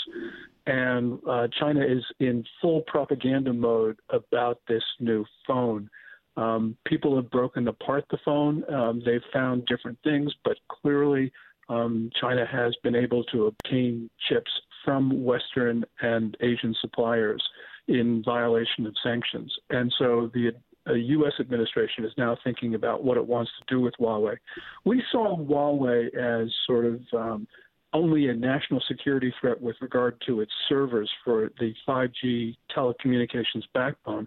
And 0.66 1.18
uh, 1.28 1.48
China 1.58 1.80
is 1.84 2.04
in 2.20 2.44
full 2.60 2.82
propaganda 2.82 3.52
mode 3.52 3.98
about 4.10 4.60
this 4.68 4.84
new 5.00 5.24
phone. 5.46 5.90
Um, 6.36 6.76
people 6.86 7.14
have 7.16 7.30
broken 7.30 7.68
apart 7.68 8.04
the 8.10 8.18
phone. 8.24 8.64
Um, 8.72 9.02
they've 9.04 9.20
found 9.32 9.66
different 9.66 9.98
things, 10.02 10.32
but 10.44 10.56
clearly 10.68 11.32
um, 11.68 12.10
China 12.20 12.46
has 12.50 12.74
been 12.82 12.94
able 12.94 13.24
to 13.24 13.46
obtain 13.46 14.08
chips 14.28 14.50
from 14.84 15.24
Western 15.24 15.84
and 16.00 16.36
Asian 16.40 16.74
suppliers 16.80 17.42
in 17.88 18.22
violation 18.24 18.86
of 18.86 18.94
sanctions. 19.02 19.52
And 19.70 19.92
so 19.98 20.30
the 20.34 20.52
uh, 20.88 20.94
U.S. 20.94 21.32
administration 21.38 22.04
is 22.04 22.12
now 22.16 22.36
thinking 22.42 22.74
about 22.74 23.04
what 23.04 23.16
it 23.16 23.26
wants 23.26 23.50
to 23.58 23.74
do 23.74 23.80
with 23.80 23.94
Huawei. 24.00 24.36
We 24.84 25.02
saw 25.12 25.36
Huawei 25.36 26.14
as 26.14 26.52
sort 26.66 26.86
of 26.86 27.00
um, 27.12 27.46
only 27.92 28.28
a 28.28 28.34
national 28.34 28.82
security 28.88 29.32
threat 29.40 29.60
with 29.60 29.76
regard 29.80 30.20
to 30.26 30.40
its 30.40 30.52
servers 30.68 31.10
for 31.24 31.50
the 31.58 31.74
5G 31.86 32.56
telecommunications 32.74 33.64
backbone. 33.74 34.26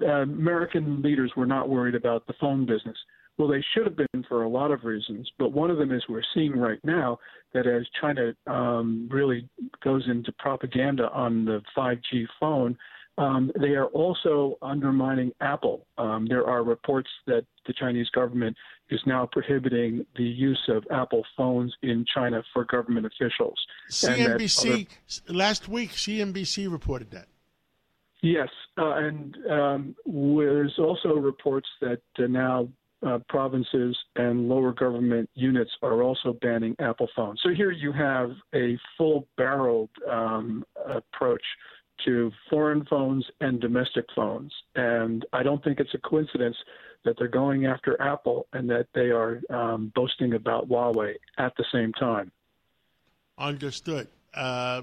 Uh, 0.00 0.22
American 0.22 1.02
leaders 1.02 1.32
were 1.36 1.46
not 1.46 1.68
worried 1.68 1.94
about 1.94 2.26
the 2.26 2.34
phone 2.40 2.64
business. 2.64 2.96
Well, 3.38 3.48
they 3.48 3.64
should 3.74 3.86
have 3.86 3.96
been 3.96 4.24
for 4.28 4.42
a 4.42 4.48
lot 4.48 4.70
of 4.70 4.84
reasons, 4.84 5.30
but 5.38 5.52
one 5.52 5.70
of 5.70 5.78
them 5.78 5.90
is 5.90 6.02
we're 6.08 6.22
seeing 6.34 6.52
right 6.52 6.78
now 6.84 7.18
that 7.54 7.66
as 7.66 7.86
China 8.00 8.34
um, 8.46 9.08
really 9.10 9.48
goes 9.82 10.04
into 10.08 10.32
propaganda 10.32 11.10
on 11.12 11.44
the 11.44 11.62
5G 11.76 12.26
phone, 12.38 12.76
Um, 13.18 13.52
they 13.60 13.74
are 13.74 13.86
also 13.86 14.56
undermining 14.62 15.32
Apple. 15.40 15.86
Um, 15.98 16.26
there 16.26 16.46
are 16.46 16.64
reports 16.64 17.10
that 17.26 17.44
the 17.66 17.74
Chinese 17.74 18.08
government 18.10 18.56
is 18.88 19.00
now 19.06 19.28
prohibiting 19.30 20.06
the 20.16 20.24
use 20.24 20.62
of 20.68 20.84
Apple 20.90 21.24
phones 21.36 21.74
in 21.82 22.06
China 22.12 22.42
for 22.52 22.64
government 22.64 23.06
officials. 23.06 23.58
CNBC 23.90 24.86
other... 25.26 25.34
last 25.34 25.68
week, 25.68 25.90
CNBC 25.90 26.70
reported 26.72 27.10
that. 27.10 27.26
Yes, 28.22 28.48
uh, 28.78 28.94
and 28.94 29.36
um, 29.50 29.96
there's 30.06 30.78
also 30.78 31.14
reports 31.14 31.68
that 31.80 32.00
uh, 32.18 32.26
now 32.28 32.68
uh, 33.04 33.18
provinces 33.28 33.96
and 34.14 34.48
lower 34.48 34.72
government 34.72 35.28
units 35.34 35.72
are 35.82 36.02
also 36.02 36.32
banning 36.40 36.76
Apple 36.78 37.08
phones. 37.16 37.40
So 37.42 37.50
here 37.50 37.72
you 37.72 37.92
have 37.92 38.30
a 38.54 38.78
full 38.96 39.26
barreled 39.36 39.90
um, 40.08 40.64
approach 40.86 41.42
to 42.04 42.30
foreign 42.50 42.84
phones 42.86 43.24
and 43.40 43.60
domestic 43.60 44.06
phones. 44.14 44.52
And 44.74 45.24
I 45.32 45.42
don't 45.42 45.62
think 45.62 45.80
it's 45.80 45.94
a 45.94 45.98
coincidence 45.98 46.56
that 47.04 47.16
they're 47.18 47.28
going 47.28 47.66
after 47.66 48.00
Apple 48.00 48.46
and 48.52 48.68
that 48.70 48.86
they 48.94 49.10
are 49.10 49.40
um, 49.50 49.92
boasting 49.94 50.34
about 50.34 50.68
Huawei 50.68 51.14
at 51.38 51.52
the 51.56 51.64
same 51.72 51.92
time. 51.92 52.30
Understood. 53.38 54.08
Uh, 54.34 54.82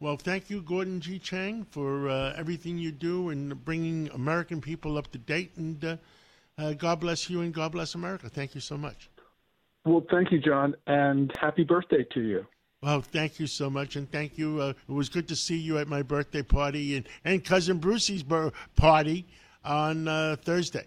well, 0.00 0.16
thank 0.16 0.50
you, 0.50 0.62
Gordon 0.62 1.00
G. 1.00 1.18
Chang, 1.18 1.64
for 1.64 2.08
uh, 2.08 2.34
everything 2.36 2.78
you 2.78 2.92
do 2.92 3.30
and 3.30 3.62
bringing 3.64 4.08
American 4.10 4.60
people 4.60 4.96
up 4.96 5.10
to 5.12 5.18
date. 5.18 5.52
And 5.56 5.84
uh, 5.84 5.96
uh 6.58 6.72
God 6.72 7.00
bless 7.00 7.30
you 7.30 7.40
and 7.40 7.52
God 7.52 7.72
bless 7.72 7.94
America. 7.94 8.28
Thank 8.28 8.54
you 8.54 8.60
so 8.60 8.76
much. 8.76 9.10
Well, 9.84 10.04
thank 10.10 10.30
you, 10.30 10.40
John, 10.40 10.74
and 10.86 11.32
happy 11.40 11.64
birthday 11.64 12.04
to 12.12 12.20
you. 12.20 12.46
Well, 12.82 13.02
thank 13.02 13.38
you 13.38 13.46
so 13.46 13.68
much, 13.68 13.96
and 13.96 14.10
thank 14.10 14.38
you. 14.38 14.60
Uh, 14.60 14.72
it 14.88 14.92
was 14.92 15.10
good 15.10 15.28
to 15.28 15.36
see 15.36 15.56
you 15.56 15.76
at 15.76 15.86
my 15.86 16.02
birthday 16.02 16.42
party 16.42 16.96
and, 16.96 17.06
and 17.24 17.44
cousin 17.44 17.78
Brucie's 17.78 18.22
bar- 18.22 18.52
party 18.74 19.26
on 19.64 20.08
uh, 20.08 20.36
Thursday. 20.42 20.86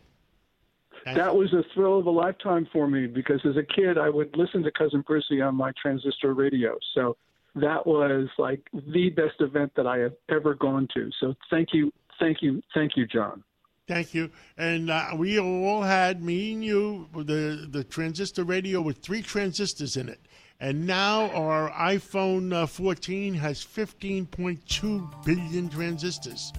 Thank 1.05 1.17
that 1.17 1.33
you. 1.33 1.39
was 1.39 1.53
a 1.53 1.63
thrill 1.73 2.00
of 2.00 2.07
a 2.07 2.12
lifetime 2.12 2.67
for 2.71 2.88
me 2.88 3.05
because 3.05 3.41
as 3.45 3.57
a 3.57 3.63
kid 3.63 3.97
I 3.97 4.09
would 4.09 4.35
listen 4.35 4.63
to 4.63 4.71
cousin 4.71 5.03
Brucie 5.03 5.45
on 5.45 5.53
my 5.53 5.71
transistor 5.79 6.33
radio. 6.33 6.77
So 6.95 7.15
that 7.55 7.85
was 7.85 8.29
like 8.39 8.62
the 8.73 9.09
best 9.09 9.41
event 9.41 9.73
that 9.75 9.85
I 9.85 10.00
have 10.00 10.13
ever 10.29 10.55
gone 10.55 10.88
to. 10.95 11.12
So 11.19 11.35
thank 11.51 11.69
you, 11.73 11.91
thank 12.19 12.41
you, 12.41 12.63
thank 12.73 12.95
you, 12.95 13.05
John. 13.05 13.43
Thank 13.88 14.13
you. 14.13 14.31
And 14.57 14.89
uh, 14.89 15.09
we 15.15 15.39
all 15.39 15.81
had 15.81 16.23
me 16.23 16.53
and 16.53 16.63
you 16.63 17.09
the 17.13 17.67
the 17.69 17.83
transistor 17.83 18.45
radio 18.45 18.81
with 18.81 19.00
three 19.00 19.21
transistors 19.21 19.97
in 19.97 20.07
it. 20.09 20.21
And 20.60 20.88
now 20.88 21.29
our 21.31 21.69
iPhone 21.72 22.53
uh, 22.53 22.65
14 22.65 23.33
has 23.33 23.65
15.2 23.65 25.25
billion 25.25 25.69
transistors. 25.69 26.53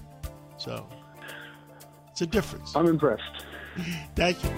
So 0.57 0.87
it's 2.11 2.21
a 2.21 2.27
difference. 2.27 2.75
I'm 2.75 2.87
impressed. 2.87 3.23
Thank 4.15 4.43
you. 4.43 4.49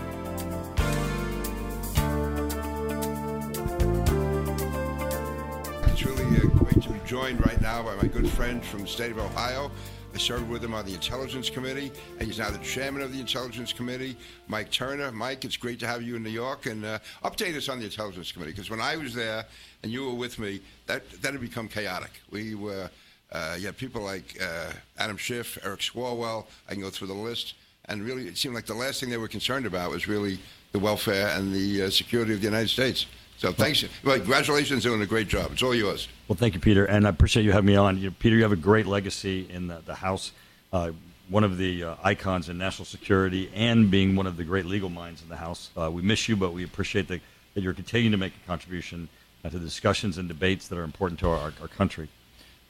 It's 5.92 6.06
really 6.06 6.38
uh, 6.38 6.48
great 6.56 6.84
to 6.84 6.90
be 6.90 7.00
joined 7.06 7.44
right 7.46 7.60
now 7.62 7.84
by 7.84 7.96
my 7.96 8.08
good 8.08 8.30
friend 8.30 8.64
from 8.64 8.82
the 8.82 8.88
state 8.88 9.12
of 9.12 9.20
Ohio, 9.20 9.72
I 10.14 10.18
served 10.18 10.50
with 10.50 10.64
him 10.64 10.74
on 10.74 10.86
the 10.86 10.94
Intelligence 10.94 11.50
Committee, 11.50 11.92
and 12.18 12.28
he's 12.28 12.40
now 12.40 12.50
the 12.50 12.58
chairman 12.60 13.02
of 13.02 13.14
the 13.14 13.20
Intelligence 13.20 13.72
Committee. 13.72 14.18
Mike 14.48 14.72
Turner. 14.72 15.12
Mike, 15.12 15.46
it's 15.46 15.58
great 15.58 15.80
to 15.80 15.88
have 15.88 16.02
you 16.02 16.16
in 16.16 16.24
New 16.24 16.30
York, 16.30 16.66
and 16.66 16.84
uh, 16.84 17.00
update 17.24 17.56
us 17.56 17.70
on 17.70 17.80
the 17.80 17.86
Intelligence 17.86 18.32
Committee 18.32 18.52
because 18.52 18.70
when 18.70 18.82
I 18.82 18.98
was 18.98 19.14
there 19.14 19.46
and 19.84 19.92
you 19.92 20.06
were 20.08 20.16
with 20.16 20.40
me, 20.40 20.62
that 20.88 21.10
that 21.22 21.34
had 21.34 21.42
become 21.42 21.68
chaotic. 21.68 22.22
We 22.32 22.56
were. 22.56 22.90
Uh, 23.30 23.58
you 23.60 23.66
had 23.66 23.76
people 23.76 24.02
like 24.02 24.38
uh, 24.42 24.72
Adam 24.98 25.18
Schiff, 25.18 25.58
Eric 25.62 25.82
Swalwell. 25.82 26.46
I 26.70 26.74
can 26.74 26.82
go 26.82 26.90
through 26.90 27.08
the 27.08 27.14
list. 27.14 27.56
And 27.86 28.02
really, 28.04 28.28
it 28.28 28.38
seemed 28.38 28.56
like 28.56 28.66
the 28.66 28.74
last 28.74 29.02
thing 29.02 29.10
they 29.10 29.18
were 29.18 29.28
concerned 29.28 29.66
about 29.66 29.92
was 29.92 30.08
really 30.08 30.40
the 30.72 30.80
welfare 30.80 31.28
and 31.36 31.54
the 31.54 31.84
uh, 31.84 31.90
security 31.90 32.34
of 32.34 32.40
the 32.40 32.48
United 32.48 32.70
States. 32.70 33.06
So 33.38 33.52
thanks. 33.52 33.86
Well, 34.04 34.18
congratulations 34.18 34.84
on 34.84 34.92
doing 34.92 35.04
a 35.04 35.06
great 35.06 35.28
job. 35.28 35.52
It's 35.52 35.62
all 35.62 35.76
yours. 35.76 36.08
Well, 36.28 36.36
thank 36.36 36.56
you, 36.56 36.60
Peter, 36.60 36.86
and 36.86 37.06
I 37.06 37.12
appreciate 37.12 37.44
you 37.44 37.52
having 37.52 37.68
me 37.68 37.76
on. 37.76 38.00
You 38.00 38.10
know, 38.10 38.16
Peter, 38.18 38.36
you 38.36 38.42
have 38.42 38.52
a 38.52 38.56
great 38.56 38.88
legacy 38.88 39.48
in 39.52 39.68
the, 39.68 39.80
the 39.86 39.94
House, 39.94 40.32
uh, 40.74 40.90
one 41.30 41.44
of 41.44 41.60
the 41.60 41.84
uh, 41.84 41.96
icons 42.04 42.50
in 42.50 42.58
national 42.58 42.86
security, 42.86 43.52
and 43.54 43.92
being 43.92 44.16
one 44.16 44.26
of 44.26 44.38
the 44.38 44.44
great 44.44 44.66
legal 44.66 44.90
minds 44.90 45.22
in 45.22 45.30
the 45.30 45.36
House. 45.36 45.70
Uh, 45.78 45.92
we 45.92 46.02
miss 46.02 46.28
you, 46.28 46.36
but 46.36 46.52
we 46.52 46.64
appreciate 46.64 47.08
the, 47.08 47.22
that 47.54 47.62
you're 47.62 47.76
continuing 47.76 48.12
to 48.12 48.18
make 48.18 48.34
a 48.44 48.48
contribution 48.48 49.08
uh, 49.46 49.50
to 49.50 49.60
the 49.60 49.66
discussions 49.66 50.18
and 50.18 50.28
debates 50.28 50.68
that 50.70 50.80
are 50.80 50.84
important 50.84 51.20
to 51.20 51.30
our, 51.30 51.54
our 51.62 51.68
country. 51.68 52.10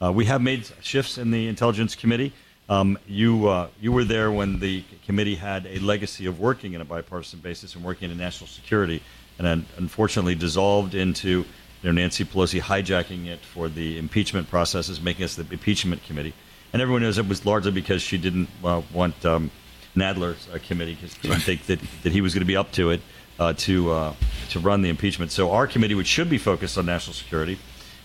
Uh, 0.02 0.12
we 0.12 0.26
have 0.26 0.42
made 0.42 0.68
shifts 0.82 1.16
in 1.16 1.30
the 1.30 1.48
Intelligence 1.48 1.94
Committee. 1.94 2.32
Um, 2.68 2.98
you 3.06 3.48
uh, 3.48 3.68
you 3.80 3.90
were 3.92 4.04
there 4.04 4.30
when 4.30 4.60
the 4.60 4.84
committee 5.06 5.36
had 5.36 5.64
a 5.64 5.78
legacy 5.78 6.26
of 6.26 6.38
working 6.38 6.74
in 6.74 6.82
a 6.82 6.84
bipartisan 6.84 7.38
basis 7.38 7.74
and 7.74 7.82
working 7.82 8.10
in 8.10 8.18
national 8.18 8.48
security 8.48 9.00
and 9.38 9.64
unfortunately 9.76 10.34
dissolved 10.34 10.94
into 10.94 11.28
you 11.28 11.44
know, 11.84 11.92
Nancy 11.92 12.24
Pelosi 12.24 12.60
hijacking 12.60 13.26
it 13.26 13.40
for 13.40 13.68
the 13.68 13.98
impeachment 13.98 14.48
processes, 14.50 15.00
making 15.00 15.24
us 15.24 15.36
the 15.36 15.46
impeachment 15.50 16.02
committee. 16.04 16.34
And 16.72 16.82
everyone 16.82 17.02
knows 17.02 17.18
it 17.18 17.28
was 17.28 17.46
largely 17.46 17.70
because 17.70 18.02
she 18.02 18.18
didn't 18.18 18.48
uh, 18.64 18.82
want 18.92 19.24
um, 19.24 19.50
Nadler's 19.96 20.48
uh, 20.52 20.58
committee 20.66 20.94
because 20.94 21.14
she 21.14 21.28
didn't 21.28 21.42
think 21.42 21.66
that, 21.66 21.80
that 22.02 22.12
he 22.12 22.20
was 22.20 22.34
going 22.34 22.42
to 22.42 22.46
be 22.46 22.56
up 22.56 22.72
to 22.72 22.90
it 22.90 23.00
uh, 23.38 23.52
to 23.54 23.90
uh, 23.92 24.14
to 24.50 24.60
run 24.60 24.82
the 24.82 24.88
impeachment. 24.88 25.30
So 25.30 25.52
our 25.52 25.66
committee, 25.66 25.94
which 25.94 26.06
should 26.06 26.28
be 26.28 26.38
focused 26.38 26.76
on 26.76 26.86
national 26.86 27.14
security, 27.14 27.58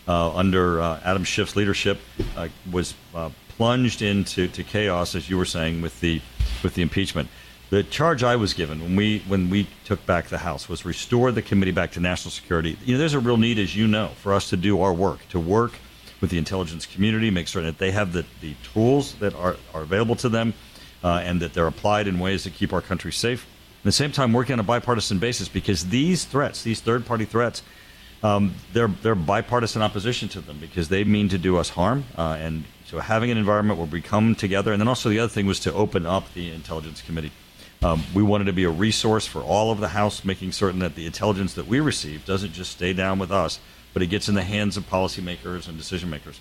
uh, 0.07 0.35
under 0.35 0.79
uh, 0.79 0.99
Adam 1.03 1.23
Schiff's 1.23 1.55
leadership, 1.55 1.99
was 2.71 2.93
plunged 3.57 4.01
into 4.01 4.47
to 4.47 4.63
chaos, 4.63 5.15
as 5.15 5.29
you 5.29 5.37
were 5.37 5.45
saying, 5.45 5.81
with 5.81 5.99
the 5.99 6.21
with 6.63 6.75
the 6.75 6.81
impeachment. 6.81 7.29
The 7.69 7.83
charge 7.83 8.23
I 8.23 8.35
was 8.35 8.53
given 8.53 8.79
when 8.81 8.95
we 8.95 9.19
when 9.27 9.49
we 9.49 9.67
took 9.83 10.05
back 10.05 10.27
the 10.27 10.37
House 10.37 10.69
was 10.69 10.85
restore 10.85 11.31
the 11.31 11.41
committee 11.41 11.71
back 11.71 11.91
to 11.93 11.99
national 11.99 12.31
security. 12.31 12.77
You 12.85 12.93
know, 12.93 12.99
there's 12.99 13.15
a 13.15 13.19
real 13.19 13.37
need, 13.37 13.57
as 13.57 13.75
you 13.75 13.87
know, 13.87 14.09
for 14.21 14.33
us 14.33 14.49
to 14.49 14.57
do 14.57 14.81
our 14.81 14.93
work, 14.93 15.27
to 15.29 15.39
work 15.39 15.73
with 16.21 16.29
the 16.29 16.37
intelligence 16.37 16.85
community, 16.85 17.29
make 17.31 17.47
certain 17.47 17.67
that 17.67 17.79
they 17.79 17.91
have 17.91 18.13
the, 18.13 18.25
the 18.41 18.53
tools 18.73 19.15
that 19.15 19.33
are, 19.35 19.57
are 19.73 19.81
available 19.81 20.15
to 20.15 20.29
them, 20.29 20.53
uh, 21.03 21.21
and 21.23 21.41
that 21.41 21.53
they're 21.53 21.67
applied 21.67 22.07
in 22.07 22.19
ways 22.19 22.45
that 22.45 22.53
keep 22.53 22.71
our 22.71 22.81
country 22.81 23.11
safe. 23.11 23.45
At 23.79 23.83
the 23.83 23.91
same 23.91 24.11
time, 24.11 24.31
working 24.31 24.53
on 24.53 24.59
a 24.59 24.63
bipartisan 24.63 25.19
basis 25.19 25.49
because 25.49 25.87
these 25.89 26.23
threats, 26.23 26.63
these 26.63 26.79
third 26.79 27.05
party 27.05 27.25
threats, 27.25 27.61
um, 28.23 28.53
they're, 28.71 28.87
they're 28.87 29.15
bipartisan 29.15 29.81
opposition 29.81 30.29
to 30.29 30.39
them 30.39 30.59
because 30.59 30.87
they 30.87 31.03
mean 31.03 31.27
to 31.27 31.37
do 31.37 31.57
us 31.57 31.69
harm. 31.69 32.05
Uh, 32.17 32.37
and 32.39 32.63
so 32.85 32.99
having 32.99 33.29
an 33.29 33.37
environment 33.37 33.77
where 33.77 33.87
we 33.87 34.01
come 34.01 34.33
together, 34.33 34.71
and 34.71 34.79
then 34.79 34.87
also 34.87 35.09
the 35.09 35.19
other 35.19 35.29
thing 35.29 35.45
was 35.45 35.59
to 35.59 35.73
open 35.73 36.05
up 36.05 36.33
the 36.33 36.53
Intelligence 36.53 37.01
Committee 37.01 37.33
um, 37.83 38.01
we 38.13 38.23
wanted 38.23 38.45
to 38.45 38.53
be 38.53 38.63
a 38.63 38.69
resource 38.69 39.27
for 39.27 39.41
all 39.41 39.71
of 39.71 39.79
the 39.79 39.89
House, 39.89 40.23
making 40.23 40.53
certain 40.53 40.79
that 40.79 40.95
the 40.95 41.05
intelligence 41.05 41.53
that 41.55 41.67
we 41.67 41.81
receive 41.81 42.25
doesn't 42.25 42.53
just 42.53 42.71
stay 42.71 42.93
down 42.93 43.19
with 43.19 43.31
us, 43.31 43.59
but 43.93 44.01
it 44.01 44.07
gets 44.07 44.29
in 44.29 44.35
the 44.35 44.43
hands 44.43 44.77
of 44.77 44.89
policymakers 44.89 45.67
and 45.67 45.77
decision 45.77 46.09
makers. 46.09 46.39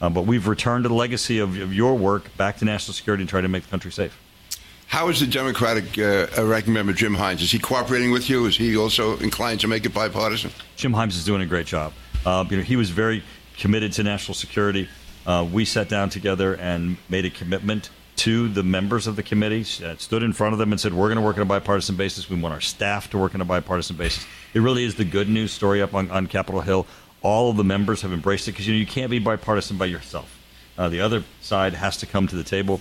Um, 0.00 0.14
but 0.14 0.22
we've 0.22 0.46
returned 0.46 0.84
to 0.84 0.88
the 0.88 0.94
legacy 0.94 1.40
of, 1.40 1.60
of, 1.60 1.74
your 1.74 1.94
work 1.94 2.34
back 2.36 2.56
to 2.58 2.64
national 2.64 2.94
security 2.94 3.22
and 3.22 3.28
trying 3.28 3.42
to 3.42 3.48
make 3.48 3.64
the 3.64 3.68
country 3.68 3.92
safe. 3.92 4.16
How 4.86 5.08
is 5.08 5.20
the 5.20 5.26
Democratic 5.26 5.98
uh, 5.98 6.28
ranking 6.42 6.72
member 6.72 6.94
Jim 6.94 7.14
Himes? 7.14 7.42
Is 7.42 7.52
he 7.52 7.58
cooperating 7.58 8.10
with 8.10 8.30
you? 8.30 8.46
Is 8.46 8.56
he 8.56 8.76
also 8.76 9.18
inclined 9.18 9.60
to 9.60 9.68
make 9.68 9.84
it 9.84 9.92
bipartisan? 9.92 10.50
Jim 10.76 10.92
Himes 10.92 11.08
is 11.10 11.24
doing 11.24 11.42
a 11.42 11.46
great 11.46 11.66
job. 11.66 11.92
Uh, 12.24 12.46
you 12.48 12.56
know, 12.56 12.62
he 12.62 12.76
was 12.76 12.88
very 12.88 13.22
committed 13.58 13.92
to 13.94 14.02
national 14.02 14.34
security. 14.34 14.88
Uh, 15.26 15.46
we 15.52 15.66
sat 15.66 15.90
down 15.90 16.08
together 16.08 16.56
and 16.56 16.96
made 17.10 17.26
a 17.26 17.30
commitment 17.30 17.90
to 18.18 18.48
the 18.48 18.62
members 18.62 19.06
of 19.06 19.16
the 19.16 19.22
committee, 19.22 19.64
uh, 19.84 19.96
stood 19.96 20.22
in 20.22 20.32
front 20.32 20.52
of 20.52 20.58
them 20.58 20.72
and 20.72 20.80
said, 20.80 20.92
We're 20.92 21.08
going 21.08 21.18
to 21.18 21.24
work 21.24 21.36
on 21.36 21.42
a 21.42 21.46
bipartisan 21.46 21.96
basis. 21.96 22.28
We 22.28 22.40
want 22.40 22.52
our 22.52 22.60
staff 22.60 23.10
to 23.10 23.18
work 23.18 23.34
on 23.34 23.40
a 23.40 23.44
bipartisan 23.44 23.96
basis. 23.96 24.26
It 24.54 24.60
really 24.60 24.84
is 24.84 24.96
the 24.96 25.04
good 25.04 25.28
news 25.28 25.52
story 25.52 25.80
up 25.80 25.94
on, 25.94 26.10
on 26.10 26.26
Capitol 26.26 26.60
Hill. 26.60 26.86
All 27.22 27.50
of 27.50 27.56
the 27.56 27.64
members 27.64 28.02
have 28.02 28.12
embraced 28.12 28.48
it 28.48 28.52
because 28.52 28.66
you 28.66 28.74
know 28.74 28.78
you 28.80 28.86
can't 28.86 29.10
be 29.10 29.18
bipartisan 29.18 29.78
by 29.78 29.86
yourself. 29.86 30.38
Uh, 30.76 30.88
the 30.88 31.00
other 31.00 31.24
side 31.40 31.74
has 31.74 31.96
to 31.98 32.06
come 32.06 32.26
to 32.28 32.36
the 32.36 32.44
table. 32.44 32.80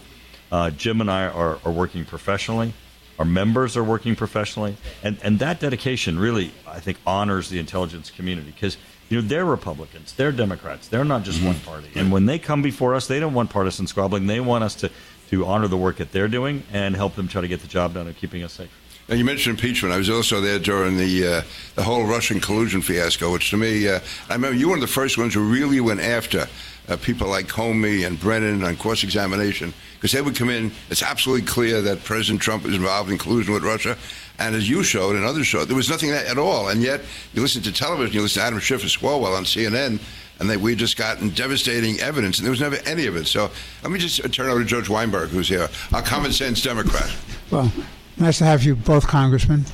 Uh, 0.52 0.70
Jim 0.70 1.02
and 1.02 1.10
I 1.10 1.28
are, 1.28 1.60
are 1.66 1.72
working 1.72 2.06
professionally. 2.06 2.74
Our 3.20 3.26
members 3.26 3.76
are 3.76 3.84
working 3.84 4.16
professionally, 4.16 4.78
and 5.02 5.18
and 5.24 5.40
that 5.40 5.60
dedication 5.60 6.20
really, 6.20 6.52
I 6.68 6.80
think, 6.80 7.00
honors 7.06 7.50
the 7.50 7.58
intelligence 7.58 8.12
community 8.12 8.52
because 8.52 8.78
you 9.10 9.20
know 9.20 9.28
they're 9.28 9.46
Republicans, 9.46 10.14
they're 10.14 10.32
Democrats, 10.32 10.88
they're 10.88 11.04
not 11.04 11.24
just 11.24 11.40
mm-hmm. 11.40 11.48
one 11.48 11.60
party. 11.62 11.90
And 11.96 12.12
when 12.12 12.28
they 12.28 12.38
come 12.38 12.62
before 12.62 12.94
us, 12.94 13.08
they 13.08 13.20
don't 13.20 13.34
want 13.34 13.50
partisan 13.50 13.88
squabbling. 13.88 14.28
They 14.28 14.40
want 14.40 14.64
us 14.64 14.76
to 14.76 14.92
to 15.30 15.46
honor 15.46 15.68
the 15.68 15.78
work 15.78 15.98
that 15.98 16.12
they're 16.12 16.28
doing 16.28 16.64
and 16.72 16.96
help 16.96 17.16
them 17.16 17.28
try 17.28 17.42
to 17.42 17.48
get 17.48 17.62
the 17.62 17.68
job 17.68 17.94
done 17.94 18.08
of 18.08 18.16
keeping 18.16 18.44
us 18.44 18.54
safe. 18.54 18.72
Now 19.10 19.16
you 19.16 19.24
mentioned 19.24 19.58
impeachment. 19.58 19.94
I 19.94 19.98
was 19.98 20.10
also 20.10 20.42
there 20.42 20.60
during 20.60 20.98
the 20.98 21.28
uh, 21.28 21.42
the 21.76 21.84
whole 21.84 22.04
Russian 22.04 22.42
collusion 22.42 22.82
fiasco, 22.82 23.32
which 23.32 23.52
to 23.52 23.58
me, 23.58 23.88
uh, 23.88 24.02
I 24.30 24.34
remember 24.34 24.58
you 24.58 24.68
were 24.68 24.72
one 24.72 24.80
of 24.80 24.88
the 24.88 24.94
first 24.94 25.18
ones 25.18 25.34
who 25.34 25.50
really 25.50 25.80
went 25.80 26.02
after 26.02 26.46
uh, 26.90 26.98
people 26.98 27.30
like 27.30 27.48
Comey 27.48 28.06
and 28.06 28.20
Brennan 28.20 28.66
on 28.66 28.76
cross 28.76 29.04
examination 29.04 29.74
because 29.96 30.12
they 30.12 30.22
would 30.22 30.36
come 30.36 30.50
in. 30.50 30.72
It's 30.90 31.04
absolutely 31.04 31.48
clear 31.48 31.82
that 31.84 32.04
President 32.04 32.42
Trump 32.42 32.66
is 32.66 32.76
involved 32.76 33.10
in 33.10 33.18
collusion 33.18 33.54
with 33.54 33.64
Russia, 33.64 33.98
and 34.40 34.56
as 34.56 34.70
you 34.70 34.84
showed 34.84 35.16
and 35.16 35.24
others 35.24 35.48
showed, 35.48 35.70
there 35.70 35.78
was 35.78 35.90
nothing 35.90 36.12
at 36.12 36.38
all. 36.38 36.68
And 36.68 36.82
yet, 36.82 37.00
you 37.34 37.42
listen 37.42 37.62
to 37.64 37.72
television, 37.72 38.14
you 38.14 38.22
listen 38.22 38.42
to 38.42 38.48
Adam 38.48 38.60
Schiff 38.60 38.82
and 38.82 38.92
Swalwell 38.92 39.38
on 39.38 39.46
CNN, 39.46 40.02
and 40.40 40.50
that 40.50 40.60
we 40.60 40.76
just 40.76 40.98
gotten 40.98 41.30
devastating 41.30 42.00
evidence, 42.00 42.38
and 42.38 42.46
there 42.46 42.52
was 42.52 42.62
never 42.62 42.78
any 42.86 43.08
of 43.08 43.16
it. 43.16 43.26
So 43.26 43.50
let 43.84 43.92
me 43.92 44.00
just 44.00 44.32
turn 44.34 44.50
over 44.50 44.60
to 44.60 44.66
Judge 44.66 44.90
Weinberg, 44.90 45.30
who's 45.30 45.50
here, 45.50 45.68
a 45.94 46.02
common 46.02 46.32
sense 46.32 46.62
Democrat. 46.62 47.14
Well, 47.52 47.72
nice 48.18 48.38
to 48.40 48.46
have 48.46 48.64
you 48.64 48.76
both, 48.76 49.08
Congressman. 49.08 49.66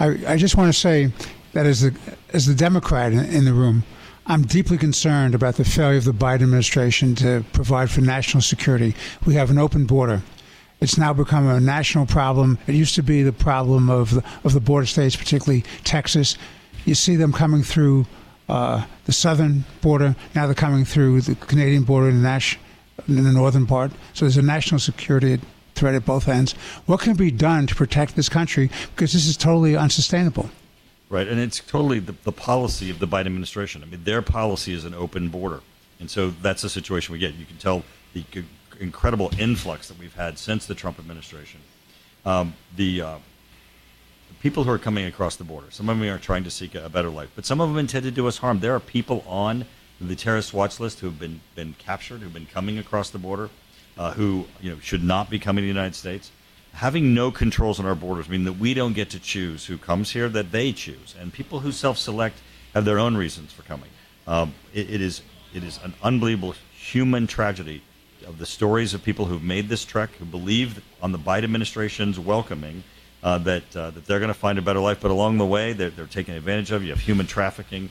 I, 0.00 0.18
I 0.26 0.36
just 0.36 0.56
want 0.56 0.72
to 0.72 0.78
say 0.78 1.12
that 1.52 1.66
as 1.66 1.82
the 1.82 1.94
as 2.32 2.46
the 2.46 2.54
Democrat 2.54 3.12
in, 3.12 3.20
in 3.26 3.44
the 3.44 3.52
room, 3.52 3.84
I'm 4.26 4.42
deeply 4.42 4.78
concerned 4.78 5.34
about 5.34 5.56
the 5.56 5.64
failure 5.64 5.98
of 5.98 6.04
the 6.04 6.12
Biden 6.12 6.42
administration 6.42 7.14
to 7.16 7.44
provide 7.52 7.90
for 7.90 8.00
national 8.00 8.40
security. 8.40 8.94
We 9.26 9.34
have 9.34 9.50
an 9.50 9.58
open 9.58 9.84
border. 9.84 10.22
It's 10.80 10.98
now 10.98 11.12
become 11.12 11.46
a 11.46 11.60
national 11.60 12.06
problem. 12.06 12.58
It 12.66 12.74
used 12.74 12.96
to 12.96 13.02
be 13.02 13.22
the 13.22 13.32
problem 13.32 13.88
of 13.88 14.14
the, 14.14 14.24
of 14.42 14.52
the 14.52 14.60
border 14.60 14.86
states, 14.86 15.14
particularly 15.14 15.64
Texas. 15.84 16.36
You 16.84 16.96
see 16.96 17.14
them 17.14 17.32
coming 17.32 17.62
through 17.62 18.06
uh, 18.48 18.84
the 19.04 19.12
southern 19.12 19.64
border. 19.80 20.16
Now 20.34 20.46
they're 20.46 20.54
coming 20.54 20.84
through 20.84 21.22
the 21.22 21.34
Canadian 21.34 21.84
border 21.84 22.08
in 22.08 22.16
the, 22.16 22.22
Nash, 22.22 22.58
in 23.08 23.22
the 23.22 23.32
northern 23.32 23.66
part. 23.66 23.92
So 24.12 24.24
there's 24.24 24.36
a 24.36 24.42
national 24.42 24.80
security 24.80 25.40
threat 25.74 25.94
at 25.94 26.04
both 26.04 26.28
ends. 26.28 26.52
What 26.86 27.00
can 27.00 27.14
be 27.14 27.30
done 27.30 27.66
to 27.66 27.74
protect 27.74 28.14
this 28.16 28.28
country? 28.28 28.70
Because 28.94 29.12
this 29.12 29.26
is 29.26 29.36
totally 29.36 29.76
unsustainable. 29.76 30.50
Right, 31.08 31.28
and 31.28 31.38
it's 31.38 31.60
totally 31.60 31.98
the, 31.98 32.14
the 32.24 32.32
policy 32.32 32.90
of 32.90 32.98
the 32.98 33.06
Biden 33.06 33.26
administration. 33.26 33.82
I 33.82 33.86
mean, 33.86 34.04
their 34.04 34.22
policy 34.22 34.72
is 34.72 34.86
an 34.86 34.94
open 34.94 35.28
border, 35.28 35.60
and 36.00 36.10
so 36.10 36.30
that's 36.30 36.62
the 36.62 36.70
situation 36.70 37.12
we 37.12 37.18
get. 37.18 37.34
You 37.34 37.44
can 37.44 37.58
tell 37.58 37.82
the 38.14 38.24
incredible 38.80 39.30
influx 39.38 39.88
that 39.88 39.98
we've 39.98 40.14
had 40.14 40.38
since 40.38 40.64
the 40.66 40.74
Trump 40.74 40.98
administration. 40.98 41.60
Um, 42.24 42.54
the, 42.76 43.02
uh, 43.02 43.16
people 44.42 44.64
who 44.64 44.70
are 44.70 44.78
coming 44.78 45.06
across 45.06 45.36
the 45.36 45.44
border, 45.44 45.68
some 45.70 45.88
of 45.88 45.98
them 45.98 46.08
are 46.08 46.18
trying 46.18 46.44
to 46.44 46.50
seek 46.50 46.74
a, 46.74 46.88
better 46.88 47.10
life, 47.10 47.30
but 47.34 47.46
some 47.46 47.60
of 47.60 47.68
them 47.68 47.78
intend 47.78 48.04
to 48.04 48.10
do 48.10 48.26
us 48.26 48.38
harm. 48.38 48.60
There 48.60 48.74
are 48.74 48.80
people 48.80 49.24
on 49.26 49.64
the 50.00 50.16
terrorist 50.16 50.52
watch 50.52 50.80
list 50.80 51.00
who 51.00 51.06
have 51.06 51.18
been 51.18 51.40
been 51.54 51.74
captured, 51.78 52.20
who've 52.20 52.34
been 52.34 52.46
coming 52.46 52.76
across 52.76 53.10
the 53.10 53.18
border, 53.18 53.50
uh, 53.96 54.12
who 54.12 54.46
you 54.60 54.70
know 54.70 54.78
should 54.80 55.04
not 55.04 55.30
be 55.30 55.38
coming 55.38 55.62
to 55.62 55.66
the 55.66 55.68
United 55.68 55.94
States 55.94 56.30
having 56.74 57.14
no 57.14 57.30
controls 57.30 57.78
on 57.78 57.86
our 57.86 57.94
borders 57.94 58.28
mean 58.28 58.44
that 58.44 58.54
we 58.54 58.74
don't 58.74 58.94
get 58.94 59.10
to 59.10 59.20
choose 59.20 59.66
who 59.66 59.76
comes 59.78 60.10
here, 60.10 60.28
that 60.28 60.52
they 60.52 60.72
choose. 60.72 61.14
And 61.20 61.32
people 61.32 61.60
who 61.60 61.72
self-select 61.72 62.38
have 62.74 62.84
their 62.84 62.98
own 62.98 63.16
reasons 63.16 63.52
for 63.52 63.62
coming. 63.62 63.90
Um, 64.26 64.54
it, 64.72 64.90
it 64.90 65.00
is 65.00 65.22
it 65.54 65.62
is 65.62 65.78
an 65.84 65.92
unbelievable 66.02 66.54
human 66.72 67.26
tragedy 67.26 67.82
of 68.26 68.38
the 68.38 68.46
stories 68.46 68.94
of 68.94 69.02
people 69.02 69.26
who've 69.26 69.42
made 69.42 69.68
this 69.68 69.84
trek, 69.84 70.10
who 70.12 70.24
believe 70.24 70.82
on 71.02 71.12
the 71.12 71.18
Biden 71.18 71.44
administration's 71.44 72.18
welcoming 72.18 72.84
uh, 73.22 73.38
that 73.38 73.76
uh, 73.76 73.90
that 73.90 74.06
they're 74.06 74.18
going 74.18 74.32
to 74.32 74.38
find 74.38 74.58
a 74.58 74.62
better 74.62 74.80
life, 74.80 74.98
but 75.00 75.10
along 75.10 75.38
the 75.38 75.46
way 75.46 75.72
they're, 75.72 75.90
they're 75.90 76.06
taken 76.06 76.34
advantage 76.34 76.70
of. 76.70 76.82
You 76.82 76.90
have 76.90 77.00
human 77.00 77.26
trafficking, 77.26 77.88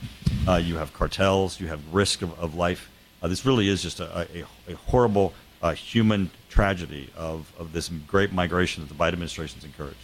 uh, 0.48 0.56
you 0.56 0.76
have 0.78 0.94
cartels, 0.94 1.60
you 1.60 1.67
have 1.67 1.94
risk 1.94 2.22
of, 2.22 2.38
of 2.39 2.56
life. 2.56 2.89
Uh, 3.22 3.28
this 3.28 3.46
really 3.46 3.70
is 3.70 3.82
just 3.82 4.00
a, 4.00 4.28
a, 4.36 4.46
a 4.72 4.76
horrible 4.76 5.34
uh, 5.62 5.74
human 5.74 6.32
tragedy 6.50 7.10
of, 7.15 7.52
of 7.58 7.72
this 7.72 7.89
great 8.08 8.34
migration 8.34 8.84
that 8.84 8.89
the 8.89 8.96
Biden 8.96 9.13
administration's 9.13 9.63
encouraged. 9.63 9.98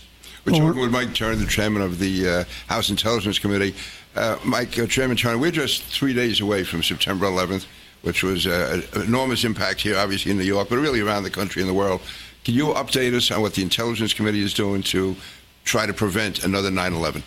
We're 0.45 0.57
talking 0.59 0.81
with 0.81 0.91
Mike 0.91 1.13
Turner, 1.13 1.35
the 1.35 1.45
chairman 1.45 1.81
of 1.81 1.99
the 1.99 2.29
uh, 2.29 2.43
House 2.67 2.89
Intelligence 2.89 3.37
Committee. 3.37 3.75
Uh, 4.15 4.37
Mike, 4.45 4.79
uh, 4.79 4.87
Chairman 4.87 5.17
Turner, 5.17 5.37
we're 5.37 5.51
just 5.51 5.83
three 5.83 6.13
days 6.13 6.39
away 6.39 6.63
from 6.63 6.81
September 6.81 7.25
11th, 7.25 7.65
which 8.01 8.23
was 8.23 8.47
uh, 8.47 8.81
an 8.93 9.01
enormous 9.01 9.43
impact 9.43 9.81
here, 9.81 9.97
obviously 9.97 10.31
in 10.31 10.37
New 10.37 10.45
York, 10.45 10.69
but 10.69 10.77
really 10.77 11.01
around 11.01 11.23
the 11.23 11.29
country 11.29 11.61
and 11.61 11.67
the 11.67 11.73
world. 11.73 12.01
Can 12.47 12.55
you 12.55 12.67
update 12.67 13.13
us 13.13 13.29
on 13.29 13.41
what 13.41 13.55
the 13.55 13.61
Intelligence 13.61 14.13
Committee 14.13 14.41
is 14.41 14.53
doing 14.53 14.81
to 14.83 15.17
try 15.65 15.85
to 15.85 15.91
prevent 15.91 16.45
another 16.45 16.71
9 16.71 16.93
11? 16.93 17.21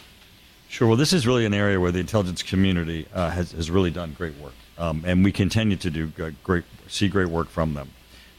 Sure. 0.70 0.88
Well, 0.88 0.96
this 0.96 1.12
is 1.12 1.26
really 1.26 1.44
an 1.44 1.52
area 1.52 1.78
where 1.78 1.92
the 1.92 1.98
intelligence 1.98 2.42
community 2.42 3.06
uh, 3.12 3.28
has, 3.28 3.52
has 3.52 3.70
really 3.70 3.90
done 3.90 4.14
great 4.16 4.34
work, 4.38 4.54
um, 4.78 5.04
and 5.06 5.22
we 5.22 5.30
continue 5.30 5.76
to 5.76 5.90
do 5.90 6.10
great, 6.42 6.64
see 6.88 7.06
great 7.06 7.28
work 7.28 7.50
from 7.50 7.74
them. 7.74 7.90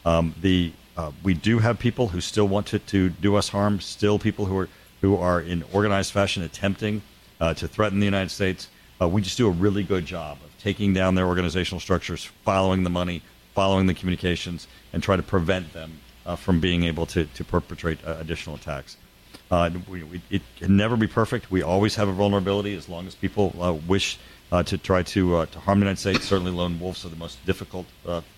Um, 0.04 0.34
the 0.40 0.72
uh, 0.96 1.12
we 1.22 1.34
do 1.34 1.60
have 1.60 1.78
people 1.78 2.08
who 2.08 2.20
still 2.20 2.48
want 2.48 2.66
to, 2.66 2.80
to 2.80 3.10
do 3.10 3.36
us 3.36 3.48
harm, 3.48 3.78
still 3.78 4.18
people 4.18 4.46
who 4.46 4.58
are 4.58 4.68
who 5.02 5.16
are 5.16 5.40
in 5.40 5.62
organized 5.72 6.10
fashion 6.10 6.42
attempting 6.42 7.00
uh, 7.40 7.54
to 7.54 7.68
threaten 7.68 8.00
the 8.00 8.06
United 8.06 8.30
States. 8.30 8.66
Uh, 9.00 9.06
we 9.08 9.22
just 9.22 9.38
do 9.38 9.46
a 9.46 9.52
really 9.52 9.84
good 9.84 10.04
job 10.04 10.36
of 10.44 10.50
taking 10.58 10.92
down 10.92 11.14
their 11.14 11.28
organizational 11.28 11.78
structures, 11.78 12.24
following 12.44 12.82
the 12.82 12.90
money, 12.90 13.22
following 13.54 13.86
the 13.86 13.94
communications, 13.94 14.66
and 14.92 15.00
try 15.00 15.14
to 15.14 15.22
prevent 15.22 15.72
them 15.74 16.00
uh, 16.26 16.36
from 16.36 16.60
being 16.60 16.84
able 16.84 17.06
to, 17.06 17.24
to 17.26 17.44
perpetrate 17.44 17.98
uh, 18.06 18.16
additional 18.18 18.56
attacks. 18.56 18.96
Uh, 19.50 19.70
we, 19.88 20.02
we, 20.02 20.22
it 20.30 20.42
can 20.58 20.76
never 20.76 20.96
be 20.96 21.06
perfect. 21.06 21.50
We 21.50 21.62
always 21.62 21.94
have 21.96 22.08
a 22.08 22.12
vulnerability 22.12 22.74
as 22.76 22.88
long 22.88 23.06
as 23.06 23.14
people 23.14 23.50
wish 23.86 24.18
to 24.64 24.76
try 24.78 25.02
to, 25.02 25.46
to 25.46 25.60
harm 25.60 25.80
the 25.80 25.84
United 25.84 26.00
States. 26.00 26.24
Certainly, 26.24 26.52
lone 26.52 26.78
wolves 26.78 27.04
are 27.04 27.08
the 27.08 27.16
most 27.16 27.44
difficult 27.46 27.86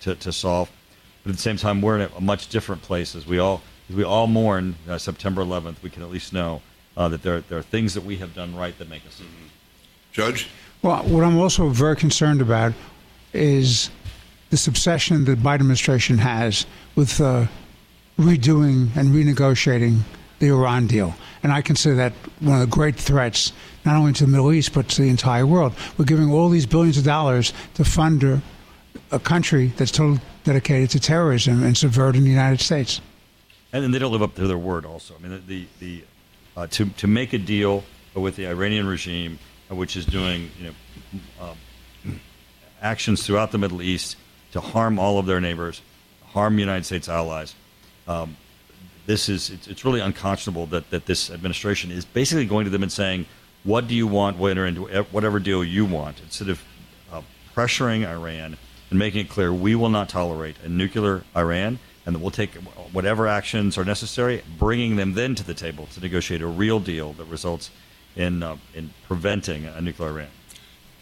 to, 0.01 0.15
to 0.15 0.31
solve. 0.31 0.69
But 1.25 1.31
at 1.31 1.37
the 1.37 1.41
same 1.41 1.57
time, 1.57 1.81
we're 1.81 1.99
in 1.99 2.09
a 2.15 2.21
much 2.21 2.49
different 2.49 2.83
place 2.83 3.15
as 3.15 3.25
we 3.25 3.39
all 3.39 3.63
as 3.89 3.95
we 3.95 4.03
all 4.03 4.27
mourn 4.27 4.75
uh, 4.87 4.99
September 4.99 5.43
11th. 5.43 5.81
We 5.81 5.89
can 5.89 6.03
at 6.03 6.11
least 6.11 6.33
know 6.33 6.61
uh, 6.95 7.09
that 7.09 7.23
there 7.23 7.41
there 7.41 7.57
are 7.57 7.63
things 7.63 7.95
that 7.95 8.03
we 8.03 8.17
have 8.17 8.35
done 8.35 8.55
right 8.55 8.77
that 8.77 8.89
make 8.89 9.05
us. 9.07 9.21
Judge. 10.11 10.47
Well, 10.83 11.03
what 11.03 11.23
I'm 11.23 11.37
also 11.39 11.69
very 11.69 11.95
concerned 11.95 12.41
about 12.41 12.73
is 13.33 13.89
this 14.51 14.67
obsession 14.67 15.25
that 15.25 15.35
the 15.35 15.41
Biden 15.41 15.55
administration 15.55 16.19
has 16.19 16.67
with 16.95 17.19
uh, 17.19 17.47
redoing 18.17 18.95
and 18.95 19.09
renegotiating 19.09 20.01
the 20.39 20.47
Iran 20.47 20.87
deal. 20.87 21.15
And 21.43 21.51
I 21.51 21.61
consider 21.61 21.95
that 21.95 22.13
one 22.39 22.55
of 22.55 22.61
the 22.61 22.73
great 22.75 22.95
threats, 22.95 23.51
not 23.85 23.95
only 23.95 24.13
to 24.13 24.25
the 24.25 24.31
Middle 24.31 24.51
East, 24.51 24.73
but 24.73 24.89
to 24.89 25.01
the 25.01 25.09
entire 25.09 25.45
world. 25.45 25.73
We're 25.97 26.05
giving 26.05 26.31
all 26.31 26.49
these 26.49 26.65
billions 26.65 26.97
of 26.97 27.03
dollars 27.03 27.53
to 27.75 27.85
fund 27.85 28.23
a, 28.23 28.41
country 29.19 29.67
that's 29.77 29.91
totally 29.91 30.19
dedicated 30.43 30.89
to 30.89 30.99
terrorism 30.99 31.63
and 31.63 31.77
subverting 31.77 32.23
the 32.23 32.29
United 32.29 32.59
States. 32.59 32.99
And 33.71 33.81
then 33.81 33.91
they 33.91 33.99
don't 33.99 34.11
live 34.11 34.21
up 34.21 34.35
to 34.35 34.47
their 34.47 34.57
word. 34.57 34.85
Also, 34.85 35.15
I 35.17 35.25
mean, 35.25 35.41
the 35.47 35.65
the 35.79 36.03
uh, 36.57 36.67
to 36.67 36.85
to 36.85 37.07
make 37.07 37.31
a 37.31 37.37
deal 37.37 37.83
with 38.13 38.35
the 38.35 38.47
Iranian 38.47 38.87
regime, 38.87 39.39
which 39.69 39.95
is 39.95 40.05
doing 40.05 40.51
you 40.59 40.65
know 40.67 41.21
uh, 41.39 42.11
actions 42.81 43.25
throughout 43.25 43.51
the 43.51 43.57
Middle 43.57 43.81
East 43.81 44.17
to 44.51 44.59
harm 44.59 44.99
all 44.99 45.17
of 45.17 45.25
their 45.25 45.39
neighbors, 45.39 45.81
harm 46.27 46.59
United 46.59 46.85
States 46.85 47.07
allies. 47.07 47.55
Um, 48.07 48.37
this 49.05 49.29
is 49.29 49.49
it's, 49.49 49.67
it's, 49.67 49.85
really 49.85 49.99
unconscionable 49.99 50.65
that, 50.67 50.89
that 50.89 51.05
this 51.05 51.29
administration 51.29 51.91
is 51.91 52.05
basically 52.05 52.45
going 52.45 52.65
to 52.65 52.71
them 52.71 52.83
and 52.83 52.91
saying, 52.91 53.25
"What 53.63 53.87
do 53.87 53.95
you 53.95 54.07
want? 54.07 54.37
We'll 54.37 54.51
enter 54.51 54.65
into 54.65 55.03
whatever 55.11 55.39
deal 55.39 55.63
you 55.63 55.85
want," 55.85 56.21
instead 56.21 56.49
of 56.49 56.63
uh, 57.11 57.21
pressuring 57.55 58.07
Iran 58.07 58.57
and 58.89 58.99
making 58.99 59.21
it 59.21 59.29
clear 59.29 59.53
we 59.53 59.75
will 59.75 59.89
not 59.89 60.09
tolerate 60.09 60.55
a 60.63 60.69
nuclear 60.69 61.23
Iran 61.35 61.79
and 62.05 62.15
that 62.15 62.19
we'll 62.19 62.31
take 62.31 62.53
whatever 62.91 63.27
actions 63.27 63.77
are 63.77 63.85
necessary, 63.85 64.43
bringing 64.59 64.95
them 64.95 65.13
then 65.13 65.33
to 65.35 65.43
the 65.43 65.53
table 65.53 65.87
to 65.87 65.99
negotiate 65.99 66.41
a 66.41 66.47
real 66.47 66.79
deal 66.79 67.13
that 67.13 67.25
results 67.25 67.71
in, 68.15 68.43
uh, 68.43 68.57
in 68.75 68.91
preventing 69.07 69.65
a 69.65 69.81
nuclear 69.81 70.09
Iran. 70.09 70.27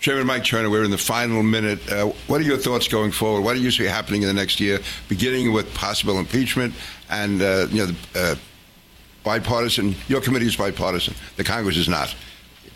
Chairman 0.04 0.28
Mike 0.28 0.44
Turner, 0.44 0.70
we're 0.70 0.84
in 0.84 0.92
the 0.92 0.98
final 0.98 1.42
minute. 1.44 1.80
Uh, 1.90 2.08
what 2.28 2.42
are 2.42 2.44
your 2.44 2.58
thoughts 2.58 2.90
going 2.90 3.10
forward? 3.10 3.40
What 3.40 3.54
do 3.54 3.62
you 3.62 3.72
see 3.72 3.86
happening 3.86 4.22
in 4.22 4.28
the 4.28 4.34
next 4.34 4.60
year, 4.60 4.82
beginning 5.08 5.54
with 5.54 5.74
possible 5.76 6.20
impeachment 6.20 6.74
and 7.10 7.42
uh, 7.42 7.68
you 7.70 7.78
know 7.78 7.86
the, 7.86 7.96
uh, 8.14 8.36
bipartisan? 9.24 9.96
Your 10.10 10.20
committee 10.20 10.46
is 10.46 10.58
bipartisan. 10.58 11.14
The 11.38 11.46
Congress 11.46 11.78
is 11.78 11.88
not. 11.88 12.14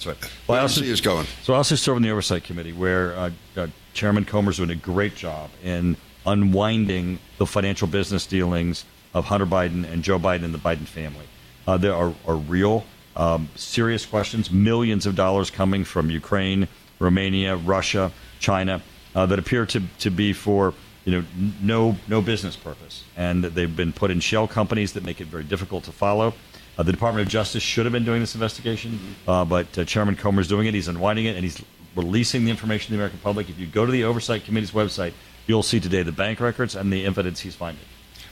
Right. 0.05 0.15
Well, 0.47 0.57
I 0.57 0.61
also, 0.61 0.79
see 0.79 0.93
us 0.93 1.01
going. 1.01 1.27
So 1.43 1.53
I 1.53 1.57
also 1.57 1.75
serve 1.75 1.97
on 1.97 2.01
the 2.01 2.11
oversight 2.11 2.45
committee, 2.45 2.71
where 2.71 3.13
uh, 3.17 3.31
uh, 3.57 3.67
Chairman 3.93 4.23
Comer's 4.23 4.55
doing 4.55 4.69
a 4.69 4.75
great 4.75 5.17
job 5.17 5.49
in 5.65 5.97
unwinding 6.25 7.19
the 7.39 7.45
financial 7.45 7.89
business 7.89 8.25
dealings 8.25 8.85
of 9.13 9.25
Hunter 9.25 9.45
Biden 9.45 9.83
and 9.91 10.01
Joe 10.01 10.17
Biden 10.17 10.45
and 10.45 10.53
the 10.53 10.59
Biden 10.59 10.87
family. 10.87 11.25
Uh, 11.67 11.75
there 11.75 11.93
are, 11.93 12.13
are 12.25 12.37
real, 12.37 12.85
um, 13.17 13.49
serious 13.55 14.05
questions, 14.05 14.49
millions 14.49 15.05
of 15.05 15.15
dollars 15.15 15.51
coming 15.51 15.83
from 15.83 16.09
Ukraine, 16.09 16.69
Romania, 16.99 17.55
Russia, 17.55 18.11
China, 18.39 18.81
uh, 19.15 19.25
that 19.25 19.39
appear 19.39 19.65
to, 19.65 19.81
to 19.99 20.09
be 20.09 20.33
for 20.33 20.73
you 21.05 21.11
know 21.13 21.23
no 21.61 21.97
no 22.07 22.21
business 22.21 22.55
purpose, 22.55 23.03
and 23.15 23.43
they've 23.43 23.75
been 23.75 23.93
put 23.93 24.11
in 24.11 24.19
shell 24.19 24.47
companies 24.47 24.93
that 24.93 25.03
make 25.03 25.21
it 25.21 25.27
very 25.27 25.43
difficult 25.43 25.85
to 25.85 25.91
follow. 25.91 26.33
Uh, 26.77 26.83
the 26.83 26.91
Department 26.91 27.25
of 27.25 27.31
Justice 27.31 27.63
should 27.63 27.85
have 27.85 27.93
been 27.93 28.05
doing 28.05 28.19
this 28.19 28.35
investigation, 28.35 28.99
uh, 29.27 29.43
but 29.43 29.75
uh, 29.77 29.85
Chairman 29.85 30.15
Comer 30.15 30.41
is 30.41 30.47
doing 30.47 30.67
it. 30.67 30.73
He's 30.73 30.87
unwinding 30.87 31.25
it, 31.25 31.35
and 31.35 31.43
he's 31.43 31.63
releasing 31.95 32.45
the 32.45 32.51
information 32.51 32.87
to 32.87 32.91
the 32.91 32.97
American 32.97 33.19
public. 33.19 33.49
If 33.49 33.57
you 33.57 33.65
go 33.65 33.85
to 33.85 33.91
the 33.91 34.03
Oversight 34.03 34.45
Committee's 34.45 34.71
website, 34.71 35.13
you'll 35.47 35.63
see 35.63 35.79
today 35.79 36.03
the 36.03 36.11
bank 36.11 36.39
records 36.39 36.75
and 36.75 36.93
the 36.93 37.05
evidence 37.05 37.39
he's 37.39 37.55
finding. 37.55 37.83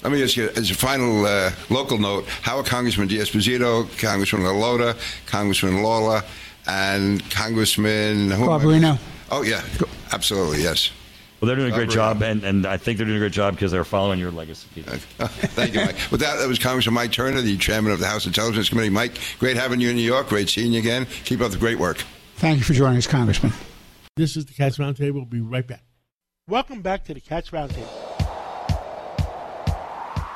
Let 0.04 0.12
me 0.12 0.21
ask 0.21 0.38
you, 0.38 0.49
as 0.49 0.69
a 0.69 0.75
final 0.75 1.25
uh, 1.25 1.51
local 1.71 1.97
note, 1.97 2.28
how 2.28 2.58
are 2.58 2.63
Congressman 2.63 3.08
D'Esposito, 3.08 3.86
Congressman 3.99 4.43
LaLota, 4.43 4.95
Congressman 5.25 5.82
Lawler, 5.82 6.21
and 6.67 7.30
Congressman... 7.32 8.30
Garbarino. 8.30 8.97
Oh, 9.32 9.41
yeah, 9.41 9.63
absolutely, 10.12 10.63
yes. 10.63 10.91
Well, 11.39 11.47
they're 11.47 11.58
doing 11.58 11.71
a 11.71 11.75
great 11.75 11.89
job, 11.89 12.21
and, 12.21 12.43
and 12.43 12.65
I 12.65 12.78
think 12.78 12.97
they're 12.97 13.06
doing 13.06 13.17
a 13.17 13.19
great 13.19 13.34
job 13.34 13.56
because 13.56 13.71
they're 13.71 13.84
following 13.84 14.19
your 14.19 14.32
legacy. 14.32 14.82
Thank 14.82 15.73
you, 15.73 15.82
Mike. 15.82 15.97
With 16.10 16.21
that, 16.21 16.38
that 16.38 16.47
was 16.47 16.58
Congressman 16.58 16.95
Mike 16.95 17.12
Turner, 17.12 17.41
the 17.41 17.58
chairman 17.58 17.91
of 17.91 17.99
the 17.99 18.08
House 18.08 18.25
Intelligence 18.25 18.69
Committee. 18.69 18.89
Mike, 18.89 19.17
great 19.38 19.58
having 19.58 19.80
you 19.80 19.89
in 19.89 19.95
New 19.95 20.01
York. 20.01 20.30
Great 20.30 20.49
seeing 20.49 20.71
you 20.73 20.80
again. 20.80 21.06
Keep 21.25 21.41
up 21.41 21.51
the 21.51 21.58
great 21.58 21.78
work. 21.78 22.04
Thank 22.38 22.60
you 22.60 22.63
for 22.63 22.73
joining 22.73 22.97
us, 22.97 23.08
Congressman. 23.08 23.51
This 24.15 24.38
is 24.38 24.45
the 24.45 24.54
Cats 24.54 24.78
Roundtable. 24.78 25.13
We'll 25.15 25.25
be 25.25 25.41
right 25.41 25.67
back. 25.67 25.84
Welcome 26.47 26.82
back 26.82 27.04
to 27.06 27.13
the 27.13 27.19
Cats 27.19 27.49
Roundtable. 27.49 27.89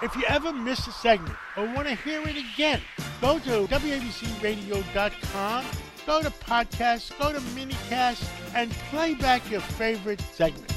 If 0.01 0.15
you 0.15 0.23
ever 0.27 0.53
miss 0.53 0.87
a 0.87 0.91
segment 0.91 1.35
or 1.57 1.65
want 1.65 1.87
to 1.87 1.95
hear 1.95 2.21
it 2.21 2.37
again, 2.37 2.81
go 3.21 3.39
to 3.39 3.67
WABCRadio.com, 3.67 5.65
go 6.09 6.23
to 6.23 6.31
podcasts, 6.31 7.15
go 7.19 7.31
to 7.31 7.39
minicast, 7.53 8.27
and 8.55 8.71
play 8.89 9.13
back 9.13 9.47
your 9.51 9.61
favorite 9.61 10.19
segment. 10.33 10.67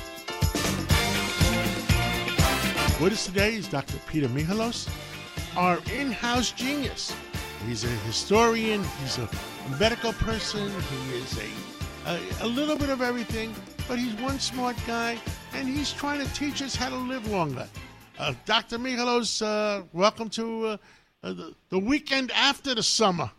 With 3.01 3.15
us 3.15 3.25
today 3.25 3.55
is 3.55 3.67
Dr. 3.67 3.97
Peter 4.09 4.29
Michalos, 4.29 4.91
our 5.57 5.79
in-house 5.97 6.53
genius. 6.53 7.17
He's 7.67 7.83
a 7.83 7.95
historian, 8.05 8.85
he's 9.01 9.17
a 9.17 9.29
medical 9.81 10.13
person, 10.13 10.71
he 10.71 11.15
is 11.15 11.39
a, 11.39 12.11
a, 12.11 12.47
a 12.47 12.47
little 12.47 12.77
bit 12.77 12.91
of 12.91 13.01
everything, 13.01 13.55
but 13.89 13.99
he's 13.99 14.13
one 14.21 14.39
smart 14.39 14.77
guy, 14.87 15.19
and 15.55 15.67
he's 15.67 15.95
trying 15.95 16.23
to 16.23 16.31
teach 16.35 16.61
us 16.61 16.77
how 16.77 16.91
to 16.91 16.97
live 16.97 17.27
longer. 17.31 17.67
Uh, 18.19 18.35
Dr. 18.45 18.77
Michalos, 18.77 19.41
uh, 19.41 19.85
welcome 19.95 20.29
to 20.29 20.67
uh, 20.67 20.77
uh, 21.23 21.33
the, 21.33 21.55
the 21.71 21.79
weekend 21.79 22.31
after 22.33 22.75
the 22.75 22.83
summer. 22.83 23.31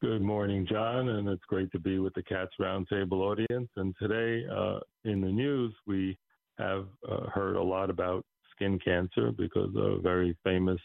Good 0.00 0.22
morning, 0.22 0.64
John, 0.70 1.08
and 1.08 1.28
it's 1.28 1.44
great 1.48 1.72
to 1.72 1.80
be 1.80 1.98
with 1.98 2.14
the 2.14 2.22
Cats 2.22 2.52
Roundtable 2.60 3.14
audience. 3.14 3.68
And 3.74 3.96
today 4.00 4.46
uh, 4.48 4.78
in 5.02 5.20
the 5.20 5.26
news, 5.26 5.74
we 5.88 6.16
have 6.56 6.86
uh, 7.10 7.26
heard 7.26 7.56
a 7.56 7.62
lot 7.62 7.90
about 7.90 8.24
skin 8.52 8.78
cancer 8.78 9.32
because 9.32 9.70
a 9.74 9.98
very 10.00 10.38
famous, 10.44 10.78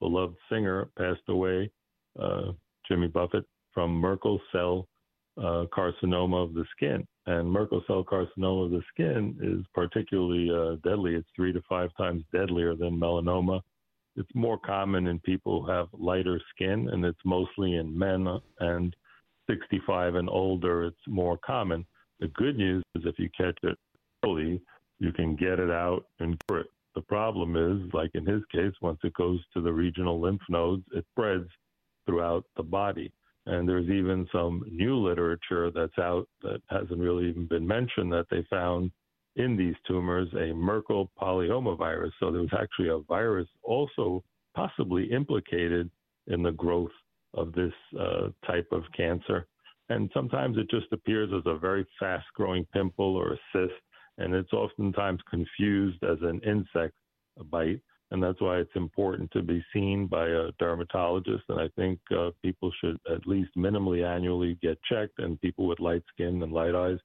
beloved 0.00 0.34
singer 0.50 0.88
passed 0.98 1.20
away, 1.28 1.70
uh, 2.20 2.50
Jimmy 2.88 3.06
Buffett, 3.06 3.44
from 3.72 3.92
Merkel 3.92 4.40
cell 4.50 4.88
uh, 5.38 5.66
carcinoma 5.72 6.42
of 6.42 6.52
the 6.52 6.64
skin. 6.74 7.06
And 7.26 7.48
Merkel 7.48 7.84
cell 7.86 8.02
carcinoma 8.02 8.64
of 8.64 8.70
the 8.72 8.82
skin 8.92 9.38
is 9.40 9.64
particularly 9.72 10.50
uh, 10.50 10.74
deadly. 10.82 11.14
It's 11.14 11.28
three 11.36 11.52
to 11.52 11.62
five 11.68 11.90
times 11.96 12.24
deadlier 12.32 12.74
than 12.74 12.98
melanoma 12.98 13.60
it's 14.20 14.34
more 14.34 14.58
common 14.58 15.06
in 15.06 15.18
people 15.20 15.62
who 15.62 15.72
have 15.72 15.88
lighter 15.92 16.40
skin, 16.54 16.90
and 16.92 17.04
it's 17.04 17.18
mostly 17.24 17.76
in 17.76 17.98
men 17.98 18.28
and 18.60 18.94
65 19.48 20.14
and 20.14 20.28
older. 20.28 20.84
It's 20.84 21.06
more 21.08 21.38
common. 21.38 21.86
The 22.20 22.28
good 22.28 22.56
news 22.56 22.84
is 22.94 23.04
if 23.06 23.18
you 23.18 23.30
catch 23.36 23.58
it 23.62 23.78
early, 24.24 24.60
you 24.98 25.12
can 25.12 25.34
get 25.36 25.58
it 25.58 25.70
out 25.70 26.04
and 26.20 26.40
cure 26.46 26.60
it. 26.60 26.66
The 26.94 27.00
problem 27.02 27.56
is, 27.56 27.92
like 27.94 28.10
in 28.14 28.26
his 28.26 28.42
case, 28.52 28.74
once 28.82 28.98
it 29.04 29.14
goes 29.14 29.40
to 29.54 29.62
the 29.62 29.72
regional 29.72 30.20
lymph 30.20 30.42
nodes, 30.50 30.84
it 30.92 31.06
spreads 31.12 31.48
throughout 32.04 32.44
the 32.56 32.62
body. 32.62 33.10
And 33.46 33.66
there's 33.66 33.88
even 33.88 34.28
some 34.30 34.62
new 34.70 34.96
literature 34.96 35.70
that's 35.70 35.98
out 35.98 36.28
that 36.42 36.60
hasn't 36.68 37.00
really 37.00 37.28
even 37.30 37.46
been 37.46 37.66
mentioned 37.66 38.12
that 38.12 38.26
they 38.30 38.44
found 38.50 38.90
in 39.36 39.56
these 39.56 39.74
tumors 39.86 40.28
a 40.34 40.52
Merkel 40.52 41.10
polyomavirus. 41.20 42.10
So 42.18 42.30
there 42.30 42.40
was 42.40 42.54
actually 42.58 42.88
a 42.88 42.98
virus 42.98 43.48
also 43.62 44.22
possibly 44.54 45.10
implicated 45.12 45.90
in 46.26 46.42
the 46.42 46.52
growth 46.52 46.90
of 47.34 47.52
this 47.52 47.72
uh, 47.98 48.28
type 48.46 48.68
of 48.72 48.82
cancer. 48.96 49.46
And 49.88 50.10
sometimes 50.14 50.56
it 50.56 50.70
just 50.70 50.92
appears 50.92 51.30
as 51.34 51.42
a 51.46 51.58
very 51.58 51.86
fast 51.98 52.26
growing 52.34 52.66
pimple 52.72 53.16
or 53.16 53.32
a 53.32 53.38
cyst, 53.52 53.74
and 54.18 54.34
it's 54.34 54.52
oftentimes 54.52 55.20
confused 55.28 56.02
as 56.04 56.18
an 56.22 56.40
insect 56.40 56.94
bite. 57.50 57.80
And 58.12 58.20
that's 58.20 58.40
why 58.40 58.58
it's 58.58 58.74
important 58.74 59.30
to 59.32 59.42
be 59.42 59.64
seen 59.72 60.08
by 60.08 60.26
a 60.26 60.50
dermatologist. 60.58 61.44
And 61.48 61.60
I 61.60 61.68
think 61.76 62.00
uh, 62.16 62.30
people 62.42 62.72
should 62.80 62.98
at 63.08 63.26
least 63.26 63.50
minimally 63.56 64.04
annually 64.04 64.58
get 64.60 64.78
checked, 64.82 65.18
and 65.18 65.40
people 65.40 65.68
with 65.68 65.78
light 65.78 66.02
skin 66.12 66.42
and 66.42 66.52
light 66.52 66.74
eyes 66.74 66.98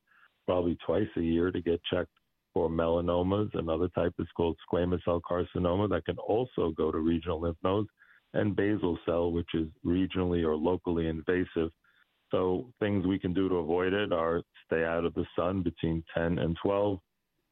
probably 0.47 0.77
twice 0.85 1.07
a 1.17 1.21
year 1.21 1.51
to 1.51 1.61
get 1.61 1.81
checked 1.91 2.11
for 2.56 2.70
melanomas. 2.70 3.50
Another 3.54 3.89
type 3.89 4.13
is 4.18 4.28
called 4.36 4.58
squamous 4.68 5.04
cell 5.04 5.22
carcinoma 5.30 5.89
that 5.89 6.06
can 6.06 6.18
also 6.18 6.72
go 6.76 6.91
to 6.91 6.98
regional 6.98 7.41
lymph 7.41 7.58
nodes, 7.63 7.89
and 8.34 8.56
basal 8.56 8.98
cell, 9.06 9.32
which 9.32 9.50
is 9.54 9.68
regionally 9.86 10.44
or 10.44 10.56
locally 10.56 11.08
invasive. 11.08 11.70
So 12.32 12.72
things 12.80 13.06
we 13.06 13.20
can 13.20 13.34
do 13.34 13.50
to 13.50 13.56
avoid 13.56 13.94
it 13.94 14.12
are 14.12 14.41
stay 14.65 14.84
out 14.86 15.06
of 15.06 15.13
the 15.13 15.26
sun 15.38 15.62
between 15.62 16.04
10 16.15 16.39
and 16.39 16.58
12. 16.63 16.98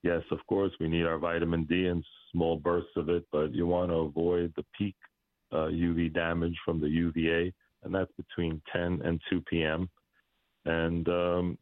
Yes, 0.04 0.22
of 0.32 0.39
course, 0.48 0.72
we 0.80 0.88
need 0.88 1.06
our 1.06 1.20
vitamin 1.20 1.66
D 1.66 1.88
and 1.88 2.04
small 2.32 2.58
bursts 2.58 2.96
of 2.96 3.10
it, 3.10 3.26
but 3.32 3.54
you 3.54 3.68
want 3.68 3.92
to 3.92 3.98
avoid 3.98 4.54
the 4.56 4.66
peak 4.78 4.96
uh, 5.52 5.68
UV 5.68 6.13
damage 6.13 6.58
from 6.66 6.80
the 6.80 6.89
UVA, 6.89 7.54
and 7.84 7.94
that's 7.94 8.12
between 8.18 8.62
10 8.74 9.02
and 9.04 9.22
2 9.30 9.42
p.m. 9.50 9.89
And 10.66 11.08
um, 11.10 11.58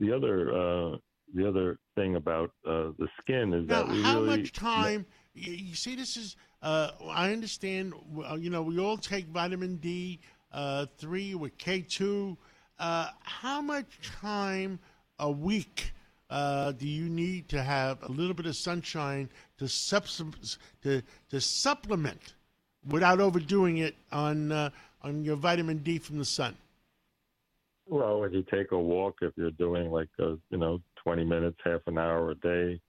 the 0.00 0.12
other 0.14 0.52
uh, 0.54 0.96
the 1.34 1.48
other 1.48 1.78
thing 1.94 2.16
about 2.16 2.50
uh, 2.66 2.90
the 2.98 3.08
skin 3.20 3.52
is 3.52 3.66
now, 3.66 3.82
that 3.82 3.92
we 3.92 4.02
how 4.02 4.20
really 4.20 4.38
much 4.38 4.52
time? 4.52 5.06
You, 5.34 5.52
you 5.52 5.74
see, 5.74 5.96
this 5.96 6.16
is. 6.16 6.36
Uh, 6.62 6.90
I 7.08 7.32
understand. 7.32 7.94
You 8.38 8.50
know, 8.50 8.62
we 8.62 8.78
all 8.78 8.96
take 8.96 9.26
vitamin 9.26 9.76
D 9.76 10.20
uh, 10.52 10.86
three 10.98 11.34
with 11.34 11.56
K 11.58 11.82
two. 11.82 12.36
Uh, 12.78 13.08
how 13.22 13.60
much 13.60 13.98
time 14.20 14.78
a 15.18 15.30
week 15.30 15.92
uh, 16.30 16.72
do 16.72 16.86
you 16.86 17.08
need 17.08 17.48
to 17.48 17.62
have 17.62 18.02
a 18.02 18.10
little 18.10 18.34
bit 18.34 18.46
of 18.46 18.56
sunshine 18.56 19.28
to 19.58 19.68
subs- 19.68 20.58
to 20.82 21.02
to 21.30 21.40
supplement 21.40 22.34
without 22.88 23.20
overdoing 23.20 23.78
it 23.78 23.96
on 24.12 24.52
uh, 24.52 24.70
on 25.02 25.24
your 25.24 25.36
vitamin 25.36 25.78
D 25.78 25.98
from 25.98 26.18
the 26.18 26.24
sun? 26.24 26.56
Well, 27.88 28.20
when 28.20 28.32
you 28.32 28.42
take 28.42 28.72
a 28.72 28.78
walk, 28.78 29.18
if 29.22 29.32
you're 29.36 29.52
doing 29.52 29.90
like 29.92 30.08
a, 30.18 30.36
you 30.50 30.58
know 30.58 30.82
20 31.06 31.24
minutes, 31.24 31.56
half 31.64 31.82
an 31.86 31.98
hour 31.98 32.32
a 32.32 32.34
day, 32.34 32.80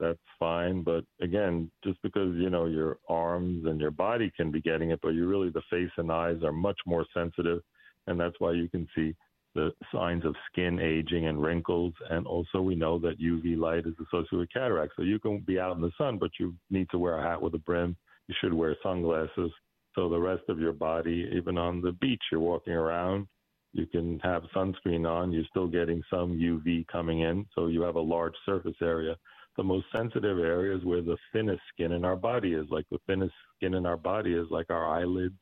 that's 0.00 0.18
fine. 0.38 0.82
But 0.82 1.04
again, 1.20 1.70
just 1.84 2.00
because 2.02 2.34
you 2.36 2.48
know 2.48 2.64
your 2.64 2.96
arms 3.10 3.66
and 3.66 3.78
your 3.78 3.90
body 3.90 4.32
can 4.34 4.50
be 4.50 4.62
getting 4.62 4.90
it, 4.90 5.00
but 5.02 5.10
you 5.10 5.28
really 5.28 5.50
the 5.50 5.60
face 5.68 5.90
and 5.98 6.10
eyes 6.10 6.42
are 6.42 6.52
much 6.52 6.78
more 6.86 7.04
sensitive, 7.12 7.60
and 8.06 8.18
that's 8.18 8.36
why 8.38 8.52
you 8.52 8.70
can 8.70 8.88
see 8.94 9.14
the 9.54 9.70
signs 9.92 10.24
of 10.24 10.34
skin 10.50 10.80
aging 10.80 11.26
and 11.26 11.42
wrinkles. 11.42 11.92
And 12.08 12.26
also, 12.26 12.62
we 12.62 12.74
know 12.74 12.98
that 13.00 13.20
UV 13.20 13.58
light 13.58 13.86
is 13.86 13.94
associated 14.06 14.38
with 14.38 14.52
cataracts. 14.52 14.94
So 14.96 15.02
you 15.02 15.18
can 15.18 15.40
be 15.40 15.60
out 15.60 15.76
in 15.76 15.82
the 15.82 15.92
sun, 15.98 16.16
but 16.16 16.30
you 16.40 16.54
need 16.70 16.88
to 16.90 16.98
wear 16.98 17.18
a 17.18 17.22
hat 17.22 17.42
with 17.42 17.54
a 17.54 17.58
brim. 17.58 17.96
You 18.28 18.34
should 18.40 18.54
wear 18.54 18.76
sunglasses. 18.82 19.50
So 19.94 20.08
the 20.08 20.18
rest 20.18 20.44
of 20.48 20.58
your 20.58 20.72
body, 20.72 21.28
even 21.34 21.58
on 21.58 21.82
the 21.82 21.92
beach, 21.92 22.22
you're 22.32 22.40
walking 22.40 22.72
around, 22.72 23.26
you 23.72 23.86
can 23.86 24.18
have 24.20 24.42
sunscreen 24.54 25.08
on. 25.08 25.32
You're 25.32 25.44
still 25.50 25.68
getting 25.68 26.02
some 26.10 26.38
UV 26.38 26.86
coming 26.88 27.20
in, 27.20 27.46
so 27.54 27.66
you 27.66 27.82
have 27.82 27.96
a 27.96 28.00
large 28.00 28.34
surface 28.46 28.76
area. 28.82 29.16
The 29.56 29.64
most 29.64 29.86
sensitive 29.94 30.38
area 30.38 30.76
is 30.76 30.84
where 30.84 31.02
the 31.02 31.16
thinnest 31.32 31.62
skin 31.72 31.92
in 31.92 32.04
our 32.04 32.16
body 32.16 32.54
is. 32.54 32.66
Like 32.70 32.86
the 32.90 33.00
thinnest 33.06 33.34
skin 33.56 33.74
in 33.74 33.86
our 33.86 33.96
body 33.96 34.32
is 34.34 34.46
like 34.50 34.70
our 34.70 34.86
eyelids. 34.86 35.38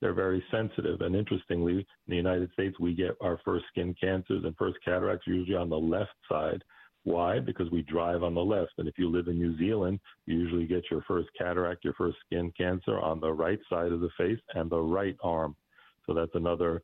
They're 0.00 0.14
very 0.14 0.42
sensitive. 0.50 1.00
And 1.02 1.14
interestingly, 1.14 1.78
in 1.78 1.86
the 2.08 2.16
United 2.16 2.50
States, 2.52 2.78
we 2.80 2.94
get 2.94 3.16
our 3.20 3.38
first 3.44 3.66
skin 3.70 3.94
cancers 4.00 4.44
and 4.44 4.56
first 4.56 4.78
cataracts 4.84 5.26
usually 5.26 5.56
on 5.56 5.68
the 5.68 5.78
left 5.78 6.14
side. 6.30 6.62
Why? 7.04 7.40
Because 7.40 7.70
we 7.70 7.82
drive 7.82 8.22
on 8.22 8.34
the 8.34 8.44
left. 8.44 8.72
And 8.78 8.88
if 8.88 8.98
you 8.98 9.10
live 9.10 9.28
in 9.28 9.38
New 9.38 9.56
Zealand, 9.58 10.00
you 10.26 10.38
usually 10.38 10.66
get 10.66 10.84
your 10.90 11.02
first 11.02 11.28
cataract, 11.36 11.84
your 11.84 11.94
first 11.94 12.16
skin 12.26 12.52
cancer 12.56 13.00
on 13.00 13.20
the 13.20 13.32
right 13.32 13.60
side 13.68 13.92
of 13.92 14.00
the 14.00 14.10
face 14.16 14.40
and 14.54 14.70
the 14.70 14.80
right 14.80 15.16
arm. 15.22 15.56
So 16.06 16.14
that's 16.14 16.34
another 16.34 16.82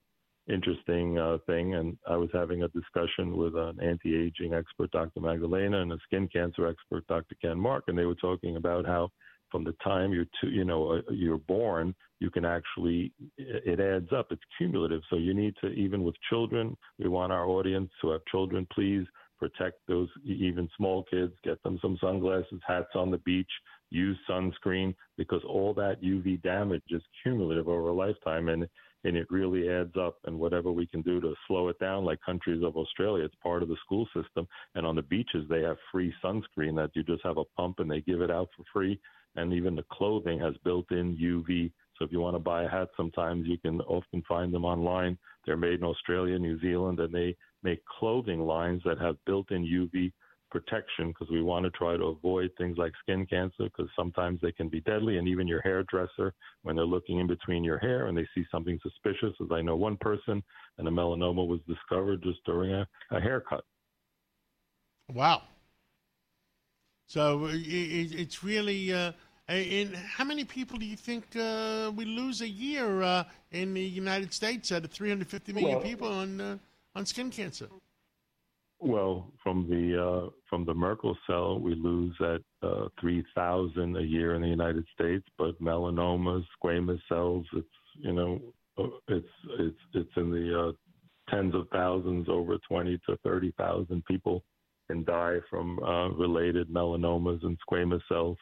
interesting 0.49 1.19
uh, 1.19 1.39
thing. 1.47 1.75
And 1.75 1.97
I 2.09 2.17
was 2.17 2.31
having 2.33 2.63
a 2.63 2.69
discussion 2.69 3.37
with 3.37 3.55
an 3.57 3.79
anti-aging 3.83 4.55
expert, 4.55 4.91
Dr. 4.91 5.21
Magdalena, 5.21 5.83
and 5.83 5.93
a 5.93 5.99
skin 6.05 6.29
cancer 6.33 6.67
expert, 6.67 7.07
Dr. 7.07 7.35
Ken 7.41 7.59
Mark, 7.59 7.85
and 7.89 7.97
they 7.97 8.07
were 8.07 8.15
talking 8.15 8.57
about 8.57 8.87
how 8.87 9.11
from 9.51 9.63
the 9.63 9.75
time 9.85 10.13
you're 10.13 10.27
to, 10.41 10.49
you 10.49 10.65
know 10.65 10.95
uh, 10.95 11.13
you're 11.13 11.39
born, 11.39 11.95
you 12.19 12.29
can 12.29 12.45
actually 12.45 13.13
it 13.39 13.79
adds 13.79 14.13
up. 14.13 14.27
It's 14.31 14.43
cumulative. 14.59 15.03
So 15.11 15.17
you 15.17 15.33
need 15.33 15.55
to 15.61 15.69
even 15.69 16.03
with 16.03 16.17
children, 16.29 16.77
we 16.99 17.09
want 17.09 17.33
our 17.33 17.47
audience 17.47 17.91
to 18.03 18.11
have 18.11 18.23
children. 18.31 18.67
Please 18.73 19.07
protect 19.39 19.79
those 19.87 20.09
even 20.25 20.69
small 20.77 21.05
kids. 21.05 21.33
Get 21.45 21.63
them 21.63 21.79
some 21.81 21.97
sunglasses, 22.01 22.61
hats 22.67 22.97
on 22.97 23.13
the 23.13 23.19
beach. 23.19 23.51
Use 23.91 24.19
sunscreen 24.29 24.93
because 25.17 25.43
all 25.47 25.73
that 25.75 26.03
UV 26.03 26.43
damage 26.43 26.83
is 26.91 27.03
cumulative 27.23 27.69
over 27.69 27.91
a 27.91 27.95
lifetime, 27.95 28.49
and 28.49 28.67
and 29.05 29.17
it 29.17 29.27
really 29.31 29.69
adds 29.69 29.97
up. 29.97 30.17
And 30.25 30.39
whatever 30.39 30.73
we 30.73 30.87
can 30.87 31.03
do 31.03 31.21
to 31.21 31.35
slow 31.47 31.69
it 31.69 31.79
down, 31.79 32.05
like 32.05 32.21
countries 32.25 32.63
of 32.65 32.77
Australia, 32.77 33.25
it's 33.25 33.35
part 33.43 33.63
of 33.63 33.69
the 33.69 33.77
school 33.85 34.07
system. 34.15 34.49
And 34.75 34.87
on 34.87 34.97
the 34.97 35.03
beaches, 35.03 35.47
they 35.49 35.63
have 35.63 35.77
free 35.93 36.13
sunscreen 36.23 36.75
that 36.77 36.91
you 36.95 37.03
just 37.03 37.23
have 37.25 37.39
a 37.39 37.45
pump 37.57 37.79
and 37.79 37.91
they 37.91 38.01
give 38.01 38.21
it 38.21 38.31
out 38.31 38.49
for 38.57 38.65
free. 38.73 38.99
And 39.37 39.53
even 39.53 39.75
the 39.75 39.85
clothing 39.93 40.39
has 40.41 40.55
built 40.65 40.91
in 40.91 41.17
UV. 41.17 41.71
So 41.99 42.05
if 42.05 42.13
you 42.13 42.21
want 42.21 42.35
to 42.35 42.41
buy 42.41 42.65
a 42.65 42.69
hat, 42.69 42.89
sometimes 42.97 43.47
you 43.47 43.59
can 43.59 43.81
often 43.83 44.23
find 44.27 44.53
them 44.53 44.65
online. 44.65 45.19
They're 45.45 45.57
made 45.57 45.81
in 45.81 45.85
Australia, 45.85 46.39
New 46.39 46.59
Zealand, 46.61 46.99
and 47.01 47.13
they 47.13 47.37
make 47.63 47.85
clothing 47.85 48.41
lines 48.41 48.83
that 48.85 48.99
have 48.99 49.17
built 49.27 49.51
in 49.51 49.65
UV 49.65 50.13
protection 50.55 51.09
because 51.09 51.29
we 51.33 51.43
want 51.43 51.65
to 51.65 51.71
try 51.71 51.97
to 51.97 52.05
avoid 52.05 52.49
things 52.57 52.79
like 52.79 52.93
skin 53.03 53.27
cancer 53.27 53.65
because 53.65 53.89
sometimes 53.97 54.41
they 54.41 54.53
can 54.53 54.69
be 54.69 54.81
deadly. 54.83 55.19
And 55.19 55.27
even 55.27 55.49
your 55.49 55.61
hairdresser, 55.63 56.33
when 56.63 56.77
they're 56.77 56.85
looking 56.87 57.19
in 57.19 57.27
between 57.27 57.65
your 57.65 57.79
hair 57.79 58.07
and 58.07 58.17
they 58.17 58.27
see 58.37 58.45
something 58.53 58.79
suspicious, 58.81 59.35
as 59.43 59.49
I 59.51 59.63
know 59.63 59.75
one 59.75 59.97
person, 59.97 60.45
and 60.79 60.87
a 60.87 60.93
melanoma 60.93 61.45
was 61.45 61.59
discovered 61.67 62.23
just 62.23 62.39
during 62.47 62.73
a, 62.73 62.87
a 63.11 63.21
haircut. 63.21 63.65
Wow. 65.13 65.43
So 67.09 67.47
it, 67.47 67.59
it's 67.59 68.45
really. 68.45 68.93
Uh, 68.93 69.11
in 69.49 69.93
how 69.93 70.25
many 70.25 70.45
people 70.45 70.79
do 70.79 70.87
you 70.87 70.97
think 70.97 71.25
uh, 71.37 71.91
we 71.95 72.07
lose 72.07 72.41
a 72.41 72.49
year 72.49 73.03
uh, 73.03 73.25
in 73.51 73.75
the 73.75 73.83
United 73.83 74.33
States 74.33 74.73
out 74.73 74.85
of 74.85 74.91
350 74.91 75.53
million 75.53 75.73
Well- 75.73 75.81
people 75.83 76.09
on 76.09 76.41
uh, 76.41 76.59
on 76.95 77.05
skin 77.05 77.31
cancer? 77.31 77.69
Well, 78.85 79.33
from 79.43 79.67
the 79.71 79.99
uh, 79.99 80.31
from 80.51 80.67
the 80.67 80.75
Merkel 80.75 81.17
cell, 81.27 81.59
we 81.59 81.75
lose 81.75 82.15
at 82.21 82.43
uh, 82.63 82.89
three 83.01 83.25
thousand 83.35 83.97
a 83.97 84.03
year 84.03 84.35
in 84.35 84.43
the 84.43 84.49
United 84.49 84.85
States. 84.93 85.25
But 85.39 85.59
melanomas, 85.59 86.45
squamous 86.63 87.01
cells, 87.09 87.47
it's 87.55 87.67
you 87.95 88.13
know, 88.13 88.43
uh, 88.77 88.89
it's 89.09 89.27
it's 89.59 89.79
it's 89.95 90.17
in 90.17 90.31
the 90.31 90.69
uh, 90.69 90.73
tens 91.31 91.55
of 91.55 91.67
thousands, 91.73 92.29
over 92.29 92.59
twenty 92.69 93.01
to 93.09 93.17
thirty 93.25 93.55
thousand 93.57 94.05
people 94.05 94.45
can 94.91 95.03
die 95.03 95.39
from 95.49 95.79
uh, 95.79 96.11
related 96.11 96.69
melanomas 96.69 97.43
and 97.43 97.57
squamous 97.67 98.03
cells. 98.07 98.37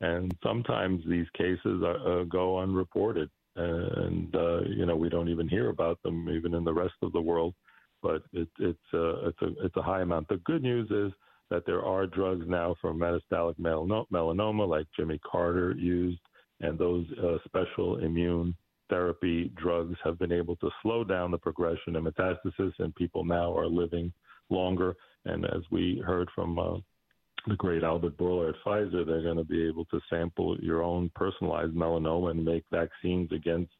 And 0.00 0.34
sometimes 0.42 1.02
these 1.06 1.26
cases 1.36 1.82
uh, 1.82 2.10
uh, 2.10 2.24
go 2.24 2.58
unreported, 2.58 3.28
and 3.56 4.34
uh, 4.34 4.62
you 4.62 4.86
know 4.86 4.96
we 4.96 5.10
don't 5.10 5.28
even 5.28 5.46
hear 5.46 5.68
about 5.68 6.02
them, 6.02 6.30
even 6.30 6.54
in 6.54 6.64
the 6.64 6.72
rest 6.72 6.94
of 7.02 7.12
the 7.12 7.20
world 7.20 7.54
but 8.02 8.22
it, 8.32 8.48
it's 8.58 8.78
a 8.94 9.28
it's 9.28 9.42
a 9.42 9.64
it's 9.64 9.76
a 9.76 9.82
high 9.82 10.02
amount. 10.02 10.28
The 10.28 10.36
good 10.38 10.62
news 10.62 10.90
is 10.90 11.12
that 11.50 11.64
there 11.66 11.82
are 11.82 12.06
drugs 12.06 12.44
now 12.46 12.74
for 12.80 12.92
metastatic 12.92 13.58
melanoma, 13.58 14.68
like 14.68 14.86
Jimmy 14.96 15.18
Carter 15.30 15.74
used, 15.76 16.20
and 16.60 16.78
those 16.78 17.06
uh, 17.22 17.38
special 17.46 17.98
immune 17.98 18.54
therapy 18.90 19.50
drugs 19.56 19.96
have 20.02 20.18
been 20.18 20.32
able 20.32 20.56
to 20.56 20.70
slow 20.82 21.04
down 21.04 21.30
the 21.30 21.38
progression 21.38 21.96
and 21.96 22.06
metastasis, 22.06 22.72
and 22.78 22.94
people 22.94 23.24
now 23.24 23.56
are 23.56 23.66
living 23.66 24.12
longer. 24.50 24.94
And 25.24 25.44
as 25.44 25.62
we 25.70 26.02
heard 26.06 26.28
from 26.34 26.58
uh, 26.58 26.76
the 27.46 27.56
great 27.56 27.82
Albert 27.82 28.16
Bourla 28.16 28.50
at 28.50 28.54
Pfizer, 28.64 29.06
they're 29.06 29.22
going 29.22 29.36
to 29.36 29.44
be 29.44 29.66
able 29.66 29.84
to 29.86 30.00
sample 30.10 30.56
your 30.60 30.82
own 30.82 31.10
personalized 31.14 31.74
melanoma 31.74 32.30
and 32.30 32.44
make 32.44 32.64
vaccines 32.70 33.30
against 33.32 33.72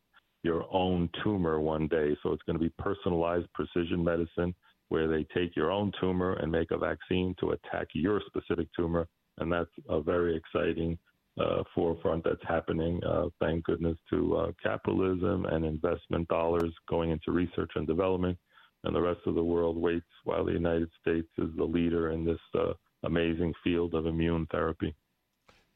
your 0.43 0.65
own 0.73 1.11
tumor 1.23 1.61
one 1.61 1.89
day. 1.89 2.17
So 2.23 2.33
it's 2.33 2.43
going 2.45 2.59
to 2.59 2.65
be 2.65 2.73
personalized 2.79 3.47
precision 3.55 4.03
medicine 4.03 4.55
where 4.89 5.09
they 5.09 5.27
take 5.35 5.55
your 5.55 5.71
own 5.71 5.93
tumor 6.01 6.35
and 6.35 6.51
make 6.51 6.71
a 6.71 6.79
vaccine 6.79 7.35
to 7.41 7.51
attack 7.51 7.89
your 7.93 8.23
specific 8.27 8.69
tumor. 8.75 9.07
And 9.39 9.53
that's 9.53 9.71
a 9.89 10.01
very 10.01 10.37
exciting 10.37 10.99
uh, 11.39 11.63
forefront 11.75 12.25
that's 12.25 12.43
happening. 12.49 13.01
Uh, 13.05 13.27
thank 13.41 13.65
goodness 13.65 13.97
to 14.11 14.37
uh, 14.37 14.53
capitalism 14.63 15.45
and 15.47 15.65
investment 15.65 16.27
dollars 16.29 16.73
going 16.89 17.11
into 17.11 17.31
research 17.31 17.71
and 17.77 17.87
development. 17.87 18.37
And 18.85 18.95
the 18.95 19.01
rest 19.01 19.21
of 19.27 19.35
the 19.35 19.45
world 19.45 19.77
waits 19.77 20.07
while 20.25 20.45
the 20.45 20.53
United 20.53 20.89
States 21.01 21.29
is 21.37 21.51
the 21.57 21.65
leader 21.65 22.11
in 22.11 22.25
this 22.25 22.39
uh, 22.55 22.73
amazing 23.05 23.53
field 23.63 23.95
of 23.95 24.07
immune 24.07 24.47
therapy. 24.51 24.95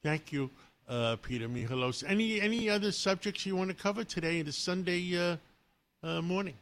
Thank 0.03 0.33
you, 0.33 0.51
uh, 0.88 1.16
Peter 1.22 1.48
Michalos. 1.48 2.04
Any 2.06 2.40
any 2.40 2.68
other 2.68 2.92
subjects 2.92 3.46
you 3.46 3.56
want 3.56 3.70
to 3.70 3.76
cover 3.76 4.04
today, 4.04 4.42
this 4.42 4.56
Sunday 4.56 5.16
uh, 5.16 5.36
uh, 6.02 6.22
morning? 6.22 6.54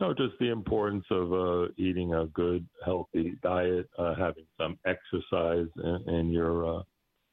No, 0.00 0.12
just 0.12 0.34
the 0.40 0.50
importance 0.50 1.04
of 1.10 1.32
uh, 1.32 1.68
eating 1.76 2.14
a 2.14 2.26
good, 2.26 2.66
healthy 2.84 3.36
diet, 3.42 3.88
having 3.96 4.46
some 4.58 4.76
exercise 4.84 5.68
in, 5.76 6.04
in 6.08 6.30
your 6.30 6.84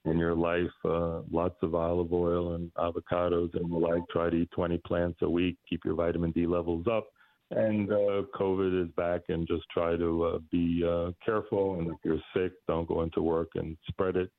in 0.06 0.18
your 0.18 0.36
life. 0.36 0.68
Uh, 0.86 1.22
lots 1.32 1.56
of 1.62 1.76
olive 1.76 2.14
oil 2.14 2.56
and 2.56 2.72
avocados 2.76 3.54
and 3.56 3.72
the 3.72 3.78
like. 3.78 4.04
Try 4.12 4.30
to 4.30 4.36
eat 4.36 4.52
20 4.52 4.78
plants 4.86 5.20
a 5.22 5.30
week. 5.30 5.58
Keep 5.70 5.86
your 5.86 5.96
vitamin 5.96 6.32
D 6.32 6.46
levels 6.46 6.86
up. 6.92 7.08
And 7.52 7.92
uh, 7.92 8.24
COVID 8.40 8.84
is 8.86 8.92
back, 8.96 9.22
and 9.30 9.48
just 9.48 9.64
try 9.74 9.98
to 9.98 10.24
uh, 10.24 10.40
be 10.52 10.84
careful. 11.26 11.80
And 11.80 11.88
if 11.88 11.96
you're 12.04 12.22
sick, 12.36 12.52
don't 12.68 12.88
go 12.88 13.02
into 13.02 13.24
work 13.24 13.50
and 13.56 13.76
spread 13.90 14.16
it. 14.16 14.30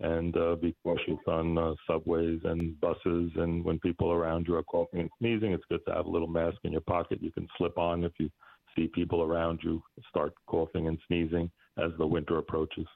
And 0.00 0.34
uh, 0.36 0.56
be 0.56 0.74
cautious 0.82 1.18
on 1.26 1.58
uh, 1.58 1.74
subways 1.86 2.40
and 2.44 2.80
buses. 2.80 3.30
And 3.36 3.62
when 3.62 3.78
people 3.80 4.12
around 4.12 4.46
you 4.48 4.56
are 4.56 4.62
coughing 4.62 5.00
and 5.00 5.10
sneezing, 5.18 5.52
it's 5.52 5.64
good 5.68 5.84
to 5.86 5.94
have 5.94 6.06
a 6.06 6.10
little 6.10 6.26
mask 6.26 6.56
in 6.64 6.72
your 6.72 6.80
pocket 6.80 7.22
you 7.22 7.30
can 7.30 7.46
slip 7.58 7.76
on 7.76 8.02
if 8.04 8.12
you 8.18 8.30
see 8.74 8.88
people 8.88 9.22
around 9.22 9.60
you 9.62 9.82
start 10.08 10.32
coughing 10.46 10.86
and 10.88 10.98
sneezing 11.06 11.50
as 11.76 11.90
the 11.98 12.06
winter 12.06 12.38
approaches. 12.38 12.86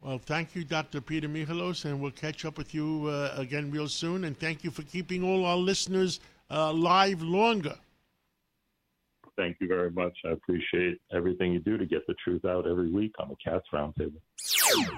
Well, 0.00 0.18
thank 0.18 0.56
you, 0.56 0.64
Dr. 0.64 1.00
Peter 1.00 1.28
Michalos, 1.28 1.84
and 1.84 2.00
we'll 2.00 2.10
catch 2.10 2.44
up 2.44 2.58
with 2.58 2.74
you 2.74 3.06
uh, 3.06 3.34
again 3.36 3.70
real 3.70 3.88
soon. 3.88 4.24
And 4.24 4.36
thank 4.36 4.64
you 4.64 4.70
for 4.70 4.82
keeping 4.82 5.22
all 5.22 5.44
our 5.44 5.56
listeners 5.56 6.18
uh, 6.50 6.72
live 6.72 7.22
longer. 7.22 7.76
Thank 9.36 9.56
you 9.60 9.68
very 9.68 9.90
much. 9.90 10.16
I 10.26 10.30
appreciate 10.30 11.00
everything 11.14 11.52
you 11.52 11.60
do 11.60 11.78
to 11.78 11.86
get 11.86 12.06
the 12.06 12.14
truth 12.22 12.44
out 12.44 12.66
every 12.66 12.90
week 12.90 13.14
on 13.18 13.28
the 13.28 13.36
Cats 13.42 13.66
Roundtable. 13.72 14.20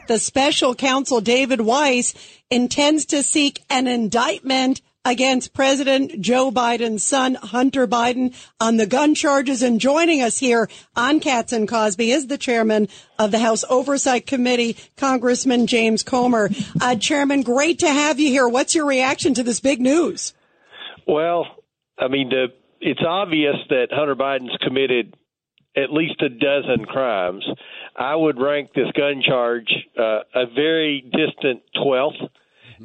The 0.09 0.19
special 0.19 0.75
counsel 0.75 1.21
David 1.21 1.61
Weiss 1.61 2.15
intends 2.51 3.07
to 3.07 3.23
seek 3.23 3.63
an 3.71 3.87
indictment 3.87 4.81
against 5.05 5.53
President 5.53 6.21
Joe 6.21 6.51
Biden's 6.51 7.05
son, 7.05 7.35
Hunter 7.35 7.87
Biden, 7.87 8.35
on 8.59 8.77
the 8.77 8.87
gun 8.87 9.15
charges. 9.15 9.63
And 9.63 9.81
joining 9.81 10.23
us 10.23 10.39
here 10.39 10.69
on 10.97 11.21
Cats 11.21 11.53
and 11.53 11.69
Cosby 11.69 12.11
is 12.11 12.27
the 12.27 12.39
chairman 12.39 12.89
of 13.19 13.31
the 13.31 13.39
House 13.39 13.65
Oversight 13.69 14.27
Committee, 14.27 14.77
Congressman 14.97 15.67
James 15.67 16.03
Comer. 16.03 16.51
Uh, 16.81 16.97
chairman, 16.97 17.43
great 17.43 17.81
to 17.81 17.89
have 17.89 18.19
you 18.19 18.29
here. 18.29 18.49
What's 18.49 18.75
your 18.75 18.87
reaction 18.87 19.35
to 19.35 19.43
this 19.43 19.61
big 19.61 19.81
news? 19.81 20.33
Well, 21.07 21.47
I 21.99 22.09
mean, 22.09 22.31
the, 22.31 22.47
it's 22.85 23.01
obvious 23.07 23.57
that 23.71 23.89
Hunter 23.91 24.15
Biden's 24.15 24.57
committed 24.61 25.17
at 25.75 25.91
least 25.91 26.21
a 26.21 26.29
dozen 26.29 26.85
crimes. 26.85 27.45
I 27.97 28.15
would 28.15 28.39
rank 28.39 28.71
this 28.75 28.91
gun 28.97 29.23
charge 29.27 29.73
uh, 29.99 30.21
a 30.35 30.47
very 30.55 31.01
distant 31.01 31.63
12th 31.77 32.29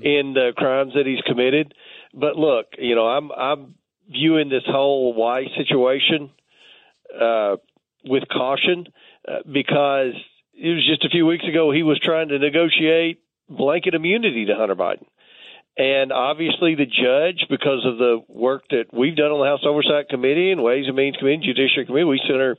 in 0.01 0.33
the 0.33 0.53
crimes 0.55 0.93
that 0.95 1.05
he's 1.05 1.21
committed. 1.27 1.73
But 2.13 2.37
look, 2.37 2.67
you 2.77 2.95
know, 2.95 3.07
I'm 3.07 3.31
I'm 3.31 3.75
viewing 4.09 4.49
this 4.49 4.63
whole 4.65 5.13
Weiss 5.13 5.49
situation 5.57 6.31
uh, 7.19 7.57
with 8.05 8.23
caution 8.31 8.87
uh, 9.27 9.39
because 9.51 10.13
it 10.53 10.69
was 10.69 10.87
just 10.89 11.03
a 11.03 11.09
few 11.09 11.25
weeks 11.25 11.45
ago 11.47 11.71
he 11.71 11.83
was 11.83 11.99
trying 11.99 12.29
to 12.29 12.39
negotiate 12.39 13.21
blanket 13.49 13.95
immunity 13.95 14.45
to 14.45 14.55
Hunter 14.55 14.75
Biden. 14.75 15.05
And 15.79 16.11
obviously, 16.11 16.75
the 16.75 16.85
judge, 16.85 17.47
because 17.49 17.85
of 17.85 17.97
the 17.97 18.21
work 18.27 18.63
that 18.71 18.87
we've 18.91 19.15
done 19.15 19.31
on 19.31 19.39
the 19.39 19.47
House 19.47 19.63
Oversight 19.63 20.09
Committee 20.09 20.51
and 20.51 20.61
Ways 20.61 20.87
and 20.87 20.95
Means 20.95 21.15
Committee, 21.15 21.35
and 21.35 21.43
Judiciary 21.43 21.85
Committee, 21.85 22.03
we 22.03 22.21
sent 22.27 22.37
her 22.37 22.57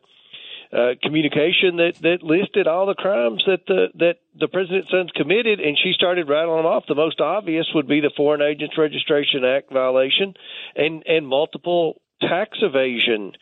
uh, 0.72 0.94
communication 1.02 1.76
that, 1.76 1.96
that 2.00 2.22
listed 2.22 2.66
all 2.66 2.86
the 2.86 2.94
crimes 2.94 3.42
that 3.46 3.66
the 3.66 3.88
that 3.96 4.16
the 4.38 4.48
president's 4.48 4.90
son's 4.90 5.10
committed, 5.14 5.60
and 5.60 5.76
she 5.76 5.92
started 5.92 6.30
rattling 6.30 6.62
them 6.62 6.66
off. 6.66 6.84
The 6.88 6.94
most 6.94 7.20
obvious 7.20 7.66
would 7.74 7.86
be 7.86 8.00
the 8.00 8.12
Foreign 8.16 8.40
Agents 8.40 8.78
Registration 8.78 9.44
Act 9.44 9.70
violation, 9.70 10.32
and 10.74 11.02
and 11.06 11.28
multiple 11.28 12.00
tax 12.22 12.56
evasion 12.62 13.32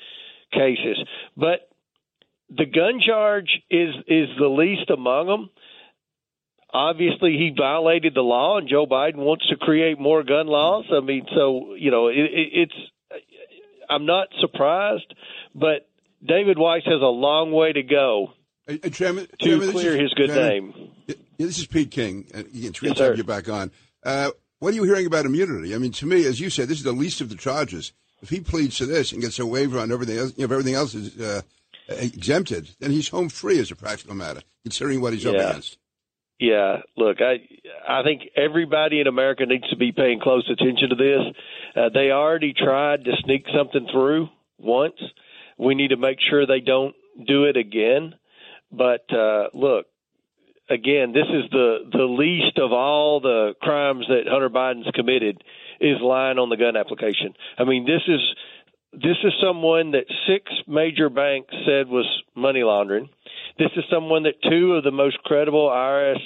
cases. 0.52 0.98
But 1.36 1.68
the 2.50 2.66
gun 2.66 2.98
charge 3.00 3.62
is 3.70 3.94
is 4.08 4.28
the 4.40 4.48
least 4.48 4.90
among 4.90 5.26
them. 5.28 5.50
Obviously, 6.72 7.32
he 7.32 7.52
violated 7.56 8.14
the 8.14 8.20
law, 8.20 8.58
and 8.58 8.68
Joe 8.68 8.86
Biden 8.86 9.16
wants 9.16 9.48
to 9.48 9.56
create 9.56 9.98
more 9.98 10.22
gun 10.22 10.46
laws. 10.46 10.84
I 10.92 11.00
mean, 11.00 11.26
so 11.34 11.74
you 11.76 11.90
know, 11.90 12.08
it, 12.08 12.16
it, 12.18 12.48
it's. 12.52 12.74
I'm 13.90 14.04
not 14.04 14.28
surprised, 14.40 15.14
but 15.54 15.88
David 16.26 16.58
Weiss 16.58 16.82
has 16.84 17.00
a 17.00 17.06
long 17.06 17.52
way 17.52 17.72
to 17.72 17.82
go 17.82 18.34
Uh, 18.68 18.74
uh, 18.84 18.88
Chairman, 18.90 19.26
to 19.26 19.36
Chairman, 19.46 19.72
clear 19.72 19.94
is- 19.94 20.00
his 20.02 20.14
good 20.14 20.28
Chairman, 20.28 20.74
name. 20.74 20.90
Yeah, 21.06 21.14
this 21.38 21.58
is 21.58 21.66
Pete 21.66 21.90
King. 21.90 22.26
And 22.34 22.46
it's 22.52 22.80
great 22.80 22.90
Yes, 22.90 22.98
to 22.98 23.04
have 23.04 23.16
you 23.16 23.24
back 23.24 23.48
on. 23.48 23.70
Uh, 24.04 24.30
what 24.58 24.72
are 24.74 24.76
you 24.76 24.82
hearing 24.84 25.06
about 25.06 25.24
immunity? 25.24 25.74
I 25.74 25.78
mean, 25.78 25.92
to 25.92 26.06
me, 26.06 26.26
as 26.26 26.38
you 26.38 26.50
said, 26.50 26.68
this 26.68 26.76
is 26.78 26.84
the 26.84 26.92
least 26.92 27.22
of 27.22 27.30
the 27.30 27.36
charges. 27.36 27.92
If 28.20 28.28
he 28.28 28.40
pleads 28.40 28.76
to 28.78 28.84
this 28.86 29.12
and 29.12 29.22
gets 29.22 29.38
a 29.38 29.46
waiver 29.46 29.78
on 29.78 29.90
everything 29.90 30.18
else, 30.18 30.32
you 30.36 30.40
know, 30.42 30.44
if 30.46 30.50
everything 30.50 30.74
else 30.74 30.94
is 30.94 31.18
uh, 31.18 31.40
exempted, 31.88 32.70
then 32.80 32.90
he's 32.90 33.08
home 33.08 33.28
free 33.30 33.58
as 33.58 33.70
a 33.70 33.76
practical 33.76 34.14
matter, 34.14 34.42
considering 34.64 35.00
what 35.00 35.12
he's 35.14 35.24
up 35.24 35.34
against. 35.34 35.77
Yeah, 36.40 36.78
look, 36.96 37.18
I 37.20 37.40
I 37.88 38.02
think 38.04 38.22
everybody 38.36 39.00
in 39.00 39.08
America 39.08 39.44
needs 39.44 39.68
to 39.70 39.76
be 39.76 39.90
paying 39.90 40.20
close 40.20 40.48
attention 40.48 40.90
to 40.90 40.94
this. 40.94 41.20
Uh, 41.76 41.88
they 41.92 42.10
already 42.10 42.52
tried 42.52 43.04
to 43.04 43.12
sneak 43.24 43.44
something 43.56 43.88
through 43.90 44.28
once. 44.58 45.00
We 45.58 45.74
need 45.74 45.88
to 45.88 45.96
make 45.96 46.18
sure 46.30 46.46
they 46.46 46.60
don't 46.60 46.94
do 47.26 47.44
it 47.44 47.56
again. 47.56 48.14
But 48.70 49.12
uh, 49.12 49.48
look, 49.52 49.86
again, 50.70 51.12
this 51.12 51.26
is 51.28 51.50
the 51.50 51.78
the 51.90 52.04
least 52.04 52.58
of 52.58 52.72
all 52.72 53.20
the 53.20 53.54
crimes 53.60 54.06
that 54.08 54.28
Hunter 54.28 54.50
Biden's 54.50 54.90
committed 54.94 55.42
is 55.80 55.96
lying 56.00 56.38
on 56.38 56.50
the 56.50 56.56
gun 56.56 56.76
application. 56.76 57.34
I 57.58 57.64
mean, 57.64 57.84
this 57.84 58.02
is 58.06 58.20
this 58.92 59.16
is 59.24 59.32
someone 59.42 59.92
that 59.92 60.04
six 60.26 60.52
major 60.66 61.10
banks 61.10 61.54
said 61.66 61.88
was 61.88 62.06
money 62.34 62.62
laundering. 62.62 63.08
This 63.58 63.70
is 63.76 63.84
someone 63.90 64.22
that 64.24 64.40
two 64.48 64.74
of 64.74 64.84
the 64.84 64.90
most 64.90 65.18
credible 65.24 65.68
IRS 65.68 66.20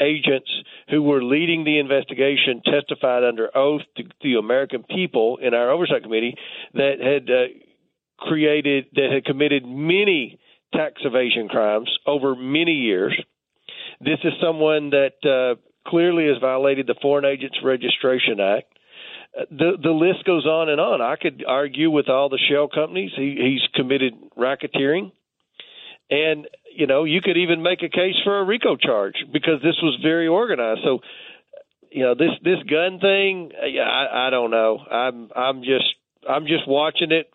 agents 0.00 0.50
who 0.90 1.02
were 1.02 1.22
leading 1.22 1.64
the 1.64 1.78
investigation 1.78 2.62
testified 2.64 3.24
under 3.24 3.56
oath 3.56 3.82
to 3.96 4.04
the 4.22 4.34
American 4.34 4.82
people 4.82 5.38
in 5.40 5.54
our 5.54 5.70
oversight 5.70 6.02
committee 6.02 6.34
that 6.74 6.94
had 7.00 7.30
uh, 7.30 7.44
created, 8.18 8.86
that 8.94 9.10
had 9.12 9.24
committed 9.24 9.64
many 9.64 10.38
tax 10.74 11.00
evasion 11.04 11.48
crimes 11.48 11.88
over 12.06 12.34
many 12.34 12.72
years. 12.72 13.14
This 14.00 14.18
is 14.24 14.32
someone 14.42 14.90
that 14.90 15.14
uh, 15.24 15.60
clearly 15.88 16.26
has 16.26 16.38
violated 16.40 16.86
the 16.86 16.96
Foreign 17.00 17.24
Agents 17.24 17.56
Registration 17.62 18.40
Act. 18.40 18.66
The 19.50 19.72
the 19.82 19.90
list 19.90 20.24
goes 20.24 20.46
on 20.46 20.68
and 20.68 20.80
on. 20.80 21.00
I 21.00 21.16
could 21.16 21.44
argue 21.46 21.90
with 21.90 22.08
all 22.08 22.28
the 22.28 22.38
shell 22.48 22.68
companies. 22.72 23.10
He, 23.16 23.36
he's 23.36 23.68
committed 23.74 24.14
racketeering, 24.38 25.10
and 26.08 26.46
you 26.74 26.86
know 26.86 27.04
you 27.04 27.20
could 27.20 27.36
even 27.36 27.62
make 27.62 27.82
a 27.82 27.88
case 27.88 28.16
for 28.24 28.40
a 28.40 28.44
RICO 28.44 28.76
charge 28.76 29.14
because 29.32 29.62
this 29.62 29.76
was 29.82 29.98
very 30.02 30.28
organized. 30.28 30.80
So, 30.84 31.00
you 31.90 32.02
know 32.02 32.14
this 32.14 32.30
this 32.42 32.62
gun 32.68 32.98
thing. 33.00 33.52
I, 33.62 34.26
I 34.26 34.30
don't 34.30 34.50
know. 34.50 34.78
I'm 34.78 35.30
I'm 35.34 35.62
just 35.62 35.94
I'm 36.28 36.46
just 36.46 36.66
watching 36.66 37.12
it 37.12 37.30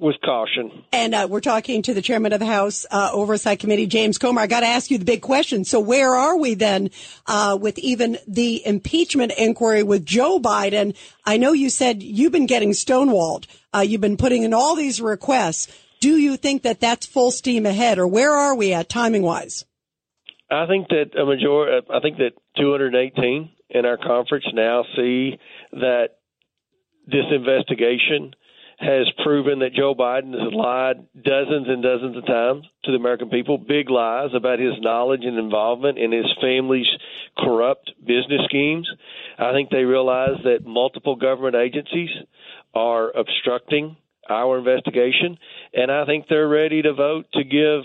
with 0.00 0.16
caution. 0.24 0.84
And 0.92 1.14
uh, 1.14 1.26
we're 1.28 1.40
talking 1.40 1.82
to 1.82 1.94
the 1.94 2.02
chairman 2.02 2.32
of 2.32 2.40
the 2.40 2.46
House 2.46 2.86
uh, 2.90 3.10
Oversight 3.12 3.58
Committee, 3.58 3.86
James 3.86 4.18
Comer. 4.18 4.40
I 4.40 4.46
got 4.46 4.60
to 4.60 4.66
ask 4.66 4.90
you 4.90 4.98
the 4.98 5.04
big 5.04 5.22
question. 5.22 5.64
So 5.64 5.80
where 5.80 6.14
are 6.14 6.36
we 6.36 6.54
then 6.54 6.90
uh, 7.26 7.58
with 7.60 7.78
even 7.78 8.18
the 8.26 8.64
impeachment 8.66 9.32
inquiry 9.36 9.82
with 9.82 10.04
Joe 10.04 10.38
Biden? 10.38 10.96
I 11.24 11.36
know 11.36 11.52
you 11.52 11.70
said 11.70 12.02
you've 12.02 12.32
been 12.32 12.46
getting 12.46 12.70
stonewalled. 12.70 13.46
Uh, 13.74 13.80
you've 13.80 14.00
been 14.00 14.16
putting 14.16 14.42
in 14.42 14.54
all 14.54 14.76
these 14.76 15.00
requests. 15.00 15.68
Do 16.00 16.16
you 16.16 16.36
think 16.36 16.62
that 16.62 16.80
that's 16.80 17.06
full 17.06 17.30
steam 17.30 17.66
ahead, 17.66 17.98
or 17.98 18.06
where 18.06 18.32
are 18.32 18.54
we 18.54 18.72
at 18.72 18.88
timing 18.88 19.22
wise? 19.22 19.64
I 20.50 20.66
think 20.66 20.88
that 20.88 21.18
a 21.18 21.26
majority. 21.26 21.86
I 21.92 22.00
think 22.00 22.18
that 22.18 22.32
218 22.56 23.50
in 23.70 23.84
our 23.84 23.98
conference 23.98 24.46
now 24.54 24.84
see 24.96 25.38
that 25.72 26.18
this 27.06 27.24
investigation 27.30 28.34
has 28.78 29.10
proven 29.24 29.58
that 29.58 29.74
Joe 29.74 29.94
Biden 29.94 30.32
has 30.32 30.52
lied 30.52 31.04
dozens 31.20 31.66
and 31.68 31.82
dozens 31.82 32.16
of 32.16 32.24
times 32.26 32.64
to 32.84 32.92
the 32.92 32.96
American 32.96 33.28
people, 33.28 33.58
big 33.58 33.90
lies 33.90 34.30
about 34.34 34.60
his 34.60 34.74
knowledge 34.78 35.22
and 35.24 35.36
involvement 35.36 35.98
in 35.98 36.12
his 36.12 36.26
family's 36.40 36.86
corrupt 37.36 37.90
business 38.06 38.42
schemes. 38.44 38.88
I 39.36 39.52
think 39.52 39.70
they 39.70 39.82
realize 39.82 40.38
that 40.44 40.64
multiple 40.64 41.16
government 41.16 41.56
agencies 41.56 42.10
are 42.72 43.10
obstructing 43.10 43.96
our 44.28 44.58
investigation, 44.58 45.38
and 45.74 45.90
I 45.90 46.04
think 46.04 46.26
they're 46.28 46.48
ready 46.48 46.82
to 46.82 46.92
vote 46.92 47.26
to 47.34 47.44
give 47.44 47.82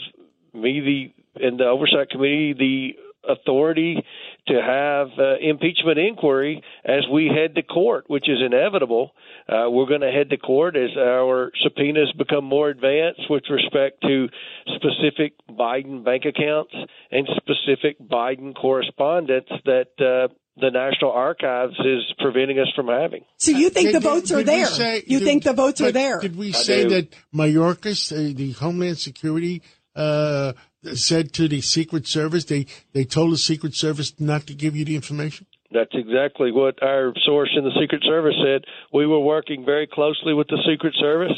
me 0.53 0.79
the 0.79 1.45
and 1.45 1.59
the 1.59 1.65
oversight 1.65 2.09
committee 2.09 2.53
the 2.53 2.95
authority 3.27 4.03
to 4.47 4.61
have 4.61 5.07
uh, 5.17 5.37
impeachment 5.39 5.97
inquiry 5.97 6.61
as 6.83 7.03
we 7.11 7.27
head 7.27 7.55
to 7.55 7.63
court, 7.63 8.05
which 8.07 8.29
is 8.29 8.39
inevitable. 8.45 9.11
Uh, 9.47 9.69
we're 9.69 9.85
going 9.85 10.01
to 10.01 10.11
head 10.11 10.29
to 10.29 10.37
court 10.37 10.75
as 10.75 10.89
our 10.97 11.51
subpoenas 11.63 12.11
become 12.17 12.43
more 12.43 12.69
advanced 12.69 13.21
with 13.29 13.43
respect 13.49 14.01
to 14.01 14.27
specific 14.75 15.33
Biden 15.49 16.03
bank 16.03 16.25
accounts 16.25 16.73
and 17.11 17.27
specific 17.37 17.99
Biden 17.99 18.53
correspondence 18.55 19.47
that 19.65 19.87
uh, 19.99 20.33
the 20.57 20.69
National 20.69 21.11
Archives 21.11 21.73
is 21.79 22.03
preventing 22.19 22.59
us 22.59 22.71
from 22.75 22.87
having. 22.87 23.25
So 23.37 23.51
you 23.51 23.69
think 23.69 23.87
Did- 23.87 23.95
the 23.95 23.99
votes 24.07 24.29
did 24.29 24.35
are 24.35 24.37
we 24.37 24.43
there? 24.43 24.65
say- 24.67 25.03
you 25.07 25.19
did- 25.19 25.25
think 25.25 25.43
the 25.43 25.53
votes 25.53 25.81
are 25.81 25.91
there? 25.91 26.19
Did 26.19 26.37
we 26.37 26.51
say 26.51 26.85
that 26.85 27.07
Mayorkas, 27.33 28.11
uh, 28.11 28.33
the 28.35 28.51
Homeland 28.51 28.97
Security, 28.97 29.61
uh, 29.95 30.53
said 30.93 31.33
to 31.33 31.47
the 31.47 31.61
Secret 31.61 32.07
Service 32.07 32.45
they 32.45 32.65
they 32.93 33.03
told 33.03 33.31
the 33.31 33.37
Secret 33.37 33.73
Service 33.75 34.19
not 34.19 34.45
to 34.47 34.53
give 34.53 34.75
you 34.75 34.85
the 34.85 34.95
information? 34.95 35.47
That's 35.71 35.93
exactly 35.93 36.51
what 36.51 36.81
our 36.83 37.13
source 37.25 37.49
in 37.57 37.63
the 37.63 37.73
Secret 37.79 38.03
Service 38.03 38.35
said. 38.45 38.65
We 38.93 39.07
were 39.07 39.19
working 39.19 39.65
very 39.65 39.87
closely 39.87 40.33
with 40.33 40.47
the 40.47 40.61
Secret 40.69 40.93
Service. 40.99 41.33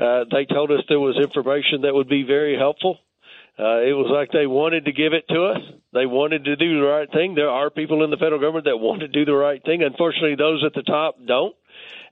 Uh, 0.00 0.24
they 0.30 0.46
told 0.46 0.70
us 0.70 0.80
there 0.88 1.00
was 1.00 1.16
information 1.18 1.82
that 1.82 1.92
would 1.92 2.08
be 2.08 2.22
very 2.22 2.56
helpful. 2.56 2.98
Uh, 3.58 3.82
it 3.82 3.92
was 3.92 4.06
like 4.08 4.30
they 4.30 4.46
wanted 4.46 4.84
to 4.84 4.92
give 4.92 5.12
it 5.12 5.26
to 5.28 5.46
us. 5.46 5.58
They 5.92 6.06
wanted 6.06 6.44
to 6.44 6.54
do 6.54 6.78
the 6.78 6.86
right 6.86 7.10
thing. 7.10 7.34
There 7.34 7.50
are 7.50 7.70
people 7.70 8.04
in 8.04 8.10
the 8.10 8.16
federal 8.16 8.40
government 8.40 8.66
that 8.66 8.76
want 8.76 9.00
to 9.00 9.08
do 9.08 9.24
the 9.24 9.34
right 9.34 9.62
thing. 9.64 9.82
Unfortunately, 9.82 10.36
those 10.36 10.62
at 10.64 10.74
the 10.74 10.82
top 10.82 11.16
don't. 11.26 11.56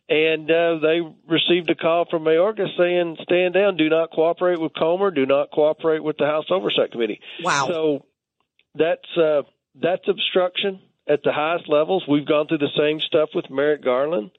And 0.08 0.50
uh, 0.50 0.78
they 0.82 1.00
received 1.28 1.70
a 1.70 1.74
call 1.74 2.06
from 2.08 2.24
Mayorkas 2.24 2.76
saying, 2.78 3.16
"Stand 3.22 3.54
down. 3.54 3.76
Do 3.76 3.88
not 3.88 4.10
cooperate 4.10 4.60
with 4.60 4.72
Comer. 4.74 5.10
Do 5.10 5.26
not 5.26 5.50
cooperate 5.50 6.02
with 6.02 6.16
the 6.16 6.26
House 6.26 6.46
Oversight 6.50 6.92
Committee." 6.92 7.20
Wow. 7.42 7.66
So 7.68 8.06
that's 8.74 9.16
uh, 9.16 9.42
that's 9.74 10.06
obstruction 10.08 10.80
at 11.08 11.22
the 11.24 11.32
highest 11.32 11.68
levels. 11.68 12.04
We've 12.08 12.26
gone 12.26 12.46
through 12.46 12.58
the 12.58 12.76
same 12.76 13.00
stuff 13.00 13.30
with 13.34 13.50
Merrick 13.50 13.84
Garland. 13.84 14.30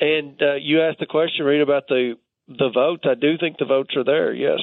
And 0.00 0.40
uh, 0.42 0.54
you 0.54 0.82
asked 0.82 0.98
the 0.98 1.06
question, 1.06 1.44
Rita, 1.44 1.62
about 1.62 1.88
the 1.88 2.14
the 2.48 2.70
votes. 2.72 3.04
I 3.04 3.14
do 3.14 3.38
think 3.38 3.58
the 3.58 3.64
votes 3.64 3.94
are 3.96 4.04
there. 4.04 4.32
Yes. 4.32 4.60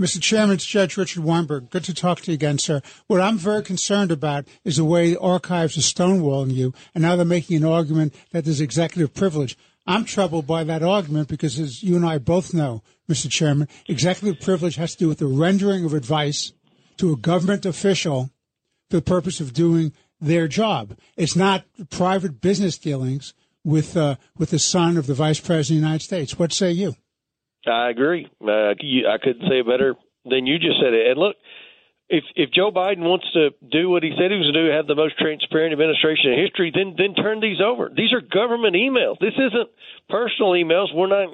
Mr. 0.00 0.18
Chairman, 0.18 0.54
it's 0.54 0.64
Judge 0.64 0.96
Richard 0.96 1.24
Weinberg. 1.24 1.68
Good 1.68 1.84
to 1.84 1.92
talk 1.92 2.22
to 2.22 2.30
you 2.30 2.34
again, 2.34 2.56
sir. 2.56 2.80
What 3.06 3.20
I'm 3.20 3.36
very 3.36 3.62
concerned 3.62 4.10
about 4.10 4.48
is 4.64 4.78
the 4.78 4.84
way 4.84 5.10
the 5.10 5.20
archives 5.20 5.76
are 5.76 5.82
stonewalling 5.82 6.54
you, 6.54 6.72
and 6.94 7.02
now 7.02 7.16
they're 7.16 7.26
making 7.26 7.58
an 7.58 7.66
argument 7.66 8.14
that 8.32 8.46
there's 8.46 8.62
executive 8.62 9.12
privilege. 9.12 9.58
I'm 9.86 10.06
troubled 10.06 10.46
by 10.46 10.64
that 10.64 10.82
argument 10.82 11.28
because, 11.28 11.58
as 11.58 11.82
you 11.82 11.96
and 11.96 12.06
I 12.06 12.16
both 12.16 12.54
know, 12.54 12.82
Mr. 13.10 13.30
Chairman, 13.30 13.68
executive 13.88 14.40
privilege 14.40 14.76
has 14.76 14.92
to 14.92 15.00
do 15.00 15.08
with 15.08 15.18
the 15.18 15.26
rendering 15.26 15.84
of 15.84 15.92
advice 15.92 16.54
to 16.96 17.12
a 17.12 17.16
government 17.16 17.66
official 17.66 18.30
for 18.88 18.96
the 18.96 19.02
purpose 19.02 19.38
of 19.38 19.52
doing 19.52 19.92
their 20.18 20.48
job. 20.48 20.96
It's 21.18 21.36
not 21.36 21.66
private 21.90 22.40
business 22.40 22.78
dealings 22.78 23.34
with 23.64 23.98
uh, 23.98 24.16
with 24.38 24.48
the 24.48 24.58
son 24.58 24.96
of 24.96 25.06
the 25.06 25.12
Vice 25.12 25.40
President 25.40 25.76
of 25.76 25.82
the 25.82 25.86
United 25.86 26.04
States. 26.04 26.38
What 26.38 26.54
say 26.54 26.72
you? 26.72 26.96
I 27.66 27.90
agree. 27.90 28.26
Uh, 28.40 28.74
you, 28.80 29.06
I 29.08 29.18
couldn't 29.18 29.48
say 29.48 29.60
it 29.60 29.66
better 29.66 29.94
than 30.24 30.46
you 30.46 30.58
just 30.58 30.80
said 30.80 30.94
it. 30.94 31.10
And 31.10 31.18
look, 31.20 31.36
if 32.08 32.24
if 32.34 32.50
Joe 32.50 32.70
Biden 32.70 33.00
wants 33.06 33.26
to 33.34 33.50
do 33.70 33.88
what 33.88 34.02
he 34.02 34.10
said 34.16 34.30
he 34.30 34.36
was 34.36 34.50
going 34.50 34.64
to 34.64 34.70
do, 34.70 34.76
have 34.76 34.86
the 34.86 34.96
most 34.96 35.18
transparent 35.18 35.72
administration 35.72 36.32
in 36.32 36.42
history, 36.42 36.72
then 36.74 36.94
then 36.98 37.14
turn 37.14 37.40
these 37.40 37.60
over. 37.64 37.88
These 37.88 38.12
are 38.12 38.20
government 38.20 38.74
emails. 38.74 39.18
This 39.20 39.34
isn't 39.38 39.70
personal 40.08 40.52
emails. 40.52 40.94
We're 40.94 41.06
not. 41.06 41.28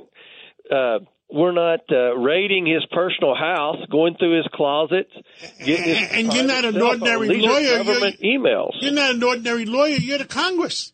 Uh, 0.71 0.99
we're 1.29 1.53
not 1.53 1.81
uh, 1.91 2.17
raiding 2.17 2.67
his 2.67 2.87
personal 2.93 3.35
house, 3.35 3.79
going 3.91 4.15
through 4.17 4.37
his 4.37 4.47
closets, 4.55 5.11
getting 5.59 5.85
his 5.85 6.13
And 6.13 6.33
you're 6.33 6.45
not 6.45 6.65
an 6.65 6.81
ordinary 6.81 7.29
These 7.29 7.45
are 7.45 7.49
lawyer. 7.51 7.61
You're- 7.63 7.85
government 7.85 8.21
emails. 8.21 8.71
You're 8.81 8.93
not 8.93 9.15
an 9.17 9.23
ordinary 9.23 9.65
lawyer. 9.67 9.97
You're 9.97 10.19
the 10.19 10.25
Congress. 10.25 10.93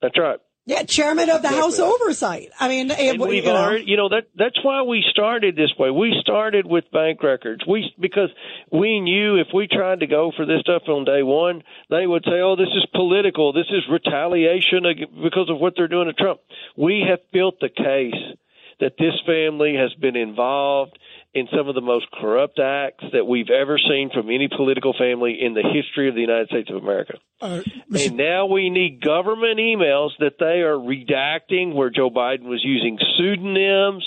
That's 0.00 0.16
right. 0.18 0.38
Yeah, 0.66 0.82
chairman 0.82 1.28
of 1.28 1.42
the 1.42 1.48
House 1.48 1.78
Oversight. 1.78 2.50
I 2.58 2.68
mean, 2.68 2.90
And 2.90 3.20
we've 3.20 3.44
you 3.44 3.52
know, 3.52 3.56
already, 3.56 3.84
you 3.84 3.98
know, 3.98 4.08
that 4.08 4.28
that's 4.34 4.58
why 4.64 4.82
we 4.82 5.04
started 5.10 5.56
this 5.56 5.70
way. 5.78 5.90
We 5.90 6.16
started 6.22 6.66
with 6.66 6.90
bank 6.90 7.22
records. 7.22 7.66
We 7.66 7.94
because 8.00 8.30
we 8.72 9.00
knew 9.00 9.36
if 9.36 9.48
we 9.54 9.68
tried 9.68 10.00
to 10.00 10.06
go 10.06 10.32
for 10.34 10.46
this 10.46 10.60
stuff 10.60 10.82
on 10.88 11.04
day 11.04 11.22
one, 11.22 11.62
they 11.90 12.06
would 12.06 12.24
say, 12.24 12.40
"Oh, 12.40 12.56
this 12.56 12.72
is 12.74 12.86
political. 12.94 13.52
This 13.52 13.68
is 13.68 13.82
retaliation 13.90 14.84
because 15.22 15.50
of 15.50 15.58
what 15.58 15.74
they're 15.76 15.88
doing 15.88 16.06
to 16.06 16.14
Trump." 16.14 16.40
We 16.76 17.04
have 17.10 17.20
built 17.30 17.60
the 17.60 17.68
case 17.68 18.36
that 18.80 18.96
this 18.98 19.14
family 19.26 19.74
has 19.74 19.92
been 20.00 20.16
involved 20.16 20.98
in 21.34 21.48
some 21.56 21.68
of 21.68 21.74
the 21.74 21.80
most 21.80 22.06
corrupt 22.12 22.60
acts 22.60 23.04
that 23.12 23.26
we've 23.26 23.50
ever 23.50 23.76
seen 23.76 24.10
from 24.14 24.30
any 24.30 24.48
political 24.48 24.94
family 24.96 25.36
in 25.40 25.54
the 25.54 25.62
history 25.62 26.08
of 26.08 26.14
the 26.14 26.20
United 26.20 26.48
States 26.48 26.70
of 26.70 26.76
America. 26.76 27.14
Uh, 27.40 27.60
And 27.92 28.16
now 28.16 28.46
we 28.46 28.70
need 28.70 29.00
government 29.00 29.58
emails 29.58 30.10
that 30.20 30.38
they 30.38 30.62
are 30.62 30.76
redacting 30.76 31.74
where 31.74 31.90
Joe 31.90 32.08
Biden 32.08 32.44
was 32.44 32.62
using 32.64 32.98
pseudonyms, 33.16 34.04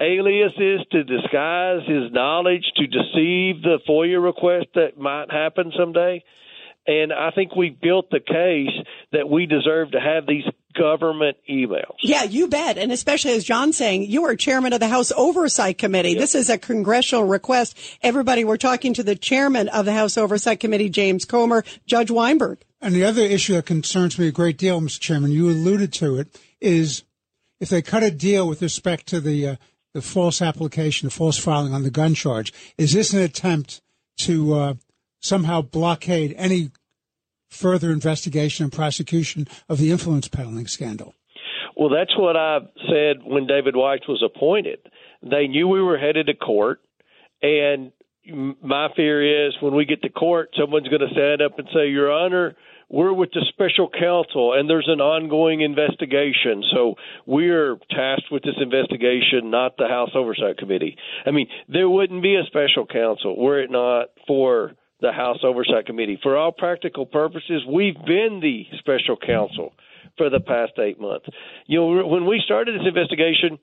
aliases 0.00 0.84
to 0.90 1.04
disguise 1.04 1.82
his 1.86 2.10
knowledge, 2.10 2.64
to 2.76 2.86
deceive 2.88 3.62
the 3.62 3.78
FOIA 3.88 4.22
request 4.22 4.66
that 4.74 4.98
might 4.98 5.30
happen 5.30 5.72
someday. 5.78 6.24
And 6.86 7.12
I 7.12 7.30
think 7.30 7.54
we 7.54 7.70
built 7.70 8.10
the 8.10 8.20
case 8.20 8.86
that 9.12 9.28
we 9.28 9.46
deserve 9.46 9.92
to 9.92 10.00
have 10.00 10.26
these 10.26 10.44
government 10.74 11.36
emails. 11.48 11.96
Yeah, 12.02 12.24
you 12.24 12.48
bet. 12.48 12.78
And 12.78 12.90
especially 12.90 13.32
as 13.32 13.44
John's 13.44 13.76
saying, 13.76 14.04
you 14.04 14.24
are 14.24 14.34
chairman 14.34 14.72
of 14.72 14.80
the 14.80 14.88
House 14.88 15.12
Oversight 15.12 15.78
Committee. 15.78 16.14
This 16.14 16.34
is 16.34 16.50
a 16.50 16.58
congressional 16.58 17.24
request. 17.24 17.78
Everybody, 18.02 18.44
we're 18.44 18.56
talking 18.56 18.94
to 18.94 19.02
the 19.02 19.14
chairman 19.14 19.68
of 19.68 19.84
the 19.84 19.92
House 19.92 20.16
Oversight 20.16 20.60
Committee, 20.60 20.88
James 20.88 21.24
Comer, 21.24 21.64
Judge 21.86 22.10
Weinberg. 22.10 22.58
And 22.80 22.94
the 22.94 23.04
other 23.04 23.22
issue 23.22 23.54
that 23.54 23.66
concerns 23.66 24.18
me 24.18 24.26
a 24.26 24.32
great 24.32 24.58
deal, 24.58 24.80
Mr. 24.80 24.98
Chairman, 24.98 25.30
you 25.30 25.48
alluded 25.48 25.92
to 25.94 26.16
it, 26.16 26.36
is 26.60 27.04
if 27.60 27.68
they 27.68 27.80
cut 27.80 28.02
a 28.02 28.10
deal 28.10 28.48
with 28.48 28.60
respect 28.60 29.06
to 29.08 29.20
the 29.20 29.46
uh, 29.46 29.56
the 29.94 30.02
false 30.02 30.40
application, 30.40 31.06
the 31.06 31.14
false 31.14 31.36
filing 31.36 31.74
on 31.74 31.82
the 31.82 31.90
gun 31.90 32.14
charge, 32.14 32.52
is 32.78 32.92
this 32.92 33.12
an 33.12 33.20
attempt 33.20 33.82
to 34.16 34.54
uh, 34.54 34.74
somehow 35.22 35.62
blockade 35.62 36.34
any 36.36 36.70
further 37.48 37.90
investigation 37.90 38.64
and 38.64 38.72
prosecution 38.72 39.46
of 39.68 39.78
the 39.78 39.90
influence 39.90 40.28
peddling 40.28 40.66
scandal? 40.66 41.14
Well, 41.76 41.88
that's 41.88 42.16
what 42.16 42.36
I 42.36 42.58
said 42.88 43.22
when 43.24 43.46
David 43.46 43.74
Weiss 43.76 44.00
was 44.08 44.22
appointed. 44.22 44.78
They 45.22 45.46
knew 45.46 45.68
we 45.68 45.82
were 45.82 45.98
headed 45.98 46.26
to 46.26 46.34
court, 46.34 46.80
and 47.40 47.92
my 48.62 48.88
fear 48.94 49.46
is 49.46 49.54
when 49.60 49.74
we 49.74 49.84
get 49.84 50.02
to 50.02 50.08
court, 50.08 50.50
someone's 50.58 50.88
going 50.88 51.00
to 51.00 51.12
stand 51.12 51.42
up 51.42 51.58
and 51.58 51.68
say, 51.74 51.88
Your 51.88 52.12
Honor, 52.12 52.54
we're 52.88 53.12
with 53.12 53.30
the 53.32 53.44
special 53.48 53.88
counsel 53.88 54.52
and 54.52 54.68
there's 54.68 54.88
an 54.88 55.00
ongoing 55.00 55.62
investigation. 55.62 56.62
So 56.72 56.94
we're 57.26 57.76
tasked 57.90 58.30
with 58.30 58.42
this 58.42 58.54
investigation, 58.60 59.50
not 59.50 59.76
the 59.78 59.88
House 59.88 60.10
Oversight 60.14 60.58
Committee. 60.58 60.96
I 61.26 61.30
mean, 61.30 61.48
there 61.68 61.88
wouldn't 61.88 62.22
be 62.22 62.36
a 62.36 62.44
special 62.46 62.86
counsel 62.86 63.36
were 63.36 63.60
it 63.60 63.70
not 63.70 64.08
for 64.26 64.72
the 65.02 65.12
House 65.12 65.38
Oversight 65.42 65.84
Committee. 65.84 66.18
For 66.22 66.36
all 66.36 66.52
practical 66.52 67.04
purposes, 67.04 67.62
we've 67.68 67.98
been 68.06 68.40
the 68.40 68.64
special 68.78 69.16
counsel 69.16 69.74
for 70.16 70.30
the 70.30 70.40
past 70.40 70.72
eight 70.78 71.00
months. 71.00 71.26
You 71.66 71.80
know, 71.80 72.06
when 72.06 72.26
we 72.26 72.40
started 72.44 72.80
this 72.80 72.86
investigation, 72.86 73.58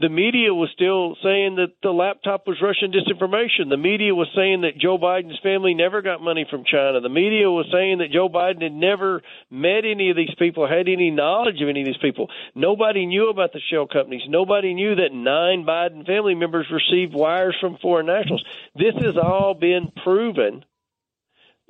the 0.00 0.08
media 0.08 0.54
was 0.54 0.70
still 0.72 1.14
saying 1.22 1.56
that 1.56 1.76
the 1.82 1.90
laptop 1.90 2.46
was 2.46 2.56
Russian 2.62 2.90
disinformation. 2.90 3.68
The 3.68 3.76
media 3.76 4.14
was 4.14 4.28
saying 4.34 4.62
that 4.62 4.78
Joe 4.78 4.96
Biden's 4.96 5.38
family 5.42 5.74
never 5.74 6.00
got 6.00 6.22
money 6.22 6.46
from 6.48 6.64
China. 6.64 7.02
The 7.02 7.10
media 7.10 7.50
was 7.50 7.66
saying 7.70 7.98
that 7.98 8.10
Joe 8.10 8.30
Biden 8.30 8.62
had 8.62 8.72
never 8.72 9.20
met 9.50 9.84
any 9.84 10.08
of 10.08 10.16
these 10.16 10.34
people, 10.38 10.66
had 10.66 10.88
any 10.88 11.10
knowledge 11.10 11.60
of 11.60 11.68
any 11.68 11.82
of 11.82 11.86
these 11.86 12.00
people. 12.00 12.30
Nobody 12.54 13.04
knew 13.04 13.28
about 13.28 13.52
the 13.52 13.60
shell 13.70 13.86
companies. 13.86 14.22
Nobody 14.26 14.72
knew 14.72 14.94
that 14.94 15.12
nine 15.12 15.66
Biden 15.66 16.06
family 16.06 16.34
members 16.34 16.66
received 16.72 17.12
wires 17.12 17.56
from 17.60 17.76
foreign 17.82 18.06
nationals. 18.06 18.44
This 18.74 18.94
has 19.04 19.18
all 19.18 19.52
been 19.52 19.92
proven 20.02 20.64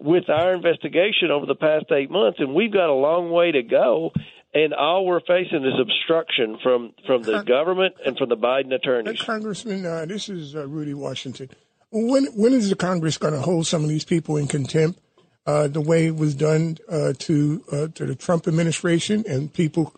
with 0.00 0.28
our 0.28 0.54
investigation 0.54 1.30
over 1.30 1.46
the 1.46 1.54
past 1.54 1.86
eight 1.92 2.10
months, 2.10 2.38
and 2.40 2.54
we've 2.54 2.72
got 2.72 2.88
a 2.88 2.94
long 2.94 3.30
way 3.30 3.52
to 3.52 3.62
go 3.62 4.10
and 4.52 4.74
all 4.74 5.06
we're 5.06 5.20
facing 5.20 5.64
is 5.64 5.78
obstruction 5.80 6.58
from 6.62 6.92
from 7.06 7.22
the 7.22 7.42
government 7.42 7.94
and 8.04 8.16
from 8.18 8.28
the 8.28 8.36
Biden 8.36 8.72
attorneys. 8.74 9.20
Uh, 9.20 9.24
Congressman, 9.24 9.86
uh, 9.86 10.04
this 10.06 10.28
is 10.28 10.56
uh, 10.56 10.66
Rudy 10.66 10.94
Washington. 10.94 11.50
When 11.92 12.26
when 12.36 12.52
is 12.52 12.70
the 12.70 12.76
Congress 12.76 13.18
going 13.18 13.34
to 13.34 13.40
hold 13.40 13.66
some 13.66 13.82
of 13.82 13.88
these 13.88 14.04
people 14.04 14.36
in 14.36 14.48
contempt, 14.48 15.00
uh, 15.46 15.68
the 15.68 15.80
way 15.80 16.06
it 16.06 16.16
was 16.16 16.34
done 16.34 16.78
uh, 16.88 17.12
to 17.18 17.64
uh, 17.70 17.86
to 17.94 18.06
the 18.06 18.14
Trump 18.14 18.48
administration 18.48 19.24
and 19.28 19.52
people 19.52 19.94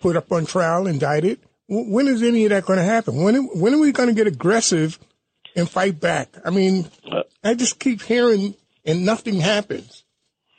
put 0.00 0.16
up 0.16 0.30
on 0.32 0.46
trial, 0.46 0.86
indicted? 0.86 1.40
W- 1.68 1.92
When 1.92 2.06
is 2.06 2.22
any 2.22 2.44
of 2.44 2.50
that 2.50 2.64
going 2.64 2.78
to 2.78 2.84
happen? 2.84 3.16
When 3.16 3.34
when 3.58 3.74
are 3.74 3.80
we 3.80 3.92
going 3.92 4.08
to 4.08 4.14
get 4.14 4.26
aggressive 4.26 4.98
and 5.56 5.68
fight 5.68 6.00
back? 6.00 6.28
I 6.44 6.50
mean, 6.50 6.88
I 7.42 7.54
just 7.54 7.80
keep 7.80 8.02
hearing 8.02 8.54
and 8.86 9.04
nothing 9.04 9.40
happens. 9.40 10.04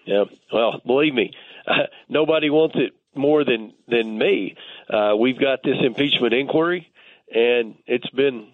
Yeah, 0.06 0.26
well, 0.54 0.82
believe 0.86 1.14
me, 1.14 1.32
nobody 2.10 2.50
wants 2.50 2.76
it 2.78 2.94
more 3.16 3.44
than 3.44 3.74
than 3.88 4.18
me. 4.18 4.56
Uh, 4.90 5.16
we've 5.20 5.40
got 5.40 5.64
this 5.64 5.78
impeachment 5.84 6.34
inquiry, 6.34 6.92
and 7.34 7.76
it's 7.86 8.10
been 8.12 8.48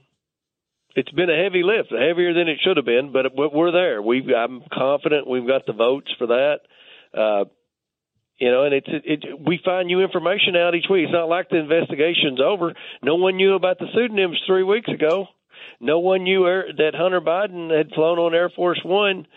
it's 0.95 1.11
been 1.11 1.29
a 1.29 1.43
heavy 1.43 1.63
lift, 1.63 1.91
heavier 1.91 2.33
than 2.33 2.47
it 2.47 2.59
should 2.63 2.77
have 2.77 2.85
been, 2.85 3.11
but 3.11 3.25
we're 3.35 3.71
there. 3.71 4.01
We've 4.01 4.27
I'm 4.29 4.61
confident 4.71 5.27
we've 5.27 5.47
got 5.47 5.65
the 5.65 5.73
votes 5.73 6.11
for 6.17 6.27
that. 6.27 6.59
Uh, 7.13 7.45
you 8.37 8.51
know, 8.51 8.63
and 8.63 8.73
it's 8.73 8.87
it, 8.87 9.03
it. 9.05 9.39
We 9.39 9.59
find 9.63 9.87
new 9.87 10.01
information 10.01 10.55
out 10.55 10.75
each 10.75 10.89
week. 10.89 11.05
It's 11.05 11.13
not 11.13 11.29
like 11.29 11.49
the 11.49 11.57
investigation's 11.57 12.39
over. 12.43 12.73
No 13.01 13.15
one 13.15 13.37
knew 13.37 13.55
about 13.55 13.79
the 13.79 13.87
pseudonyms 13.93 14.41
three 14.47 14.63
weeks 14.63 14.89
ago. 14.89 15.27
No 15.79 15.99
one 15.99 16.23
knew 16.23 16.43
that 16.43 16.95
Hunter 16.95 17.21
Biden 17.21 17.75
had 17.75 17.91
flown 17.91 18.19
on 18.19 18.33
Air 18.33 18.49
Force 18.49 18.81
One. 18.83 19.27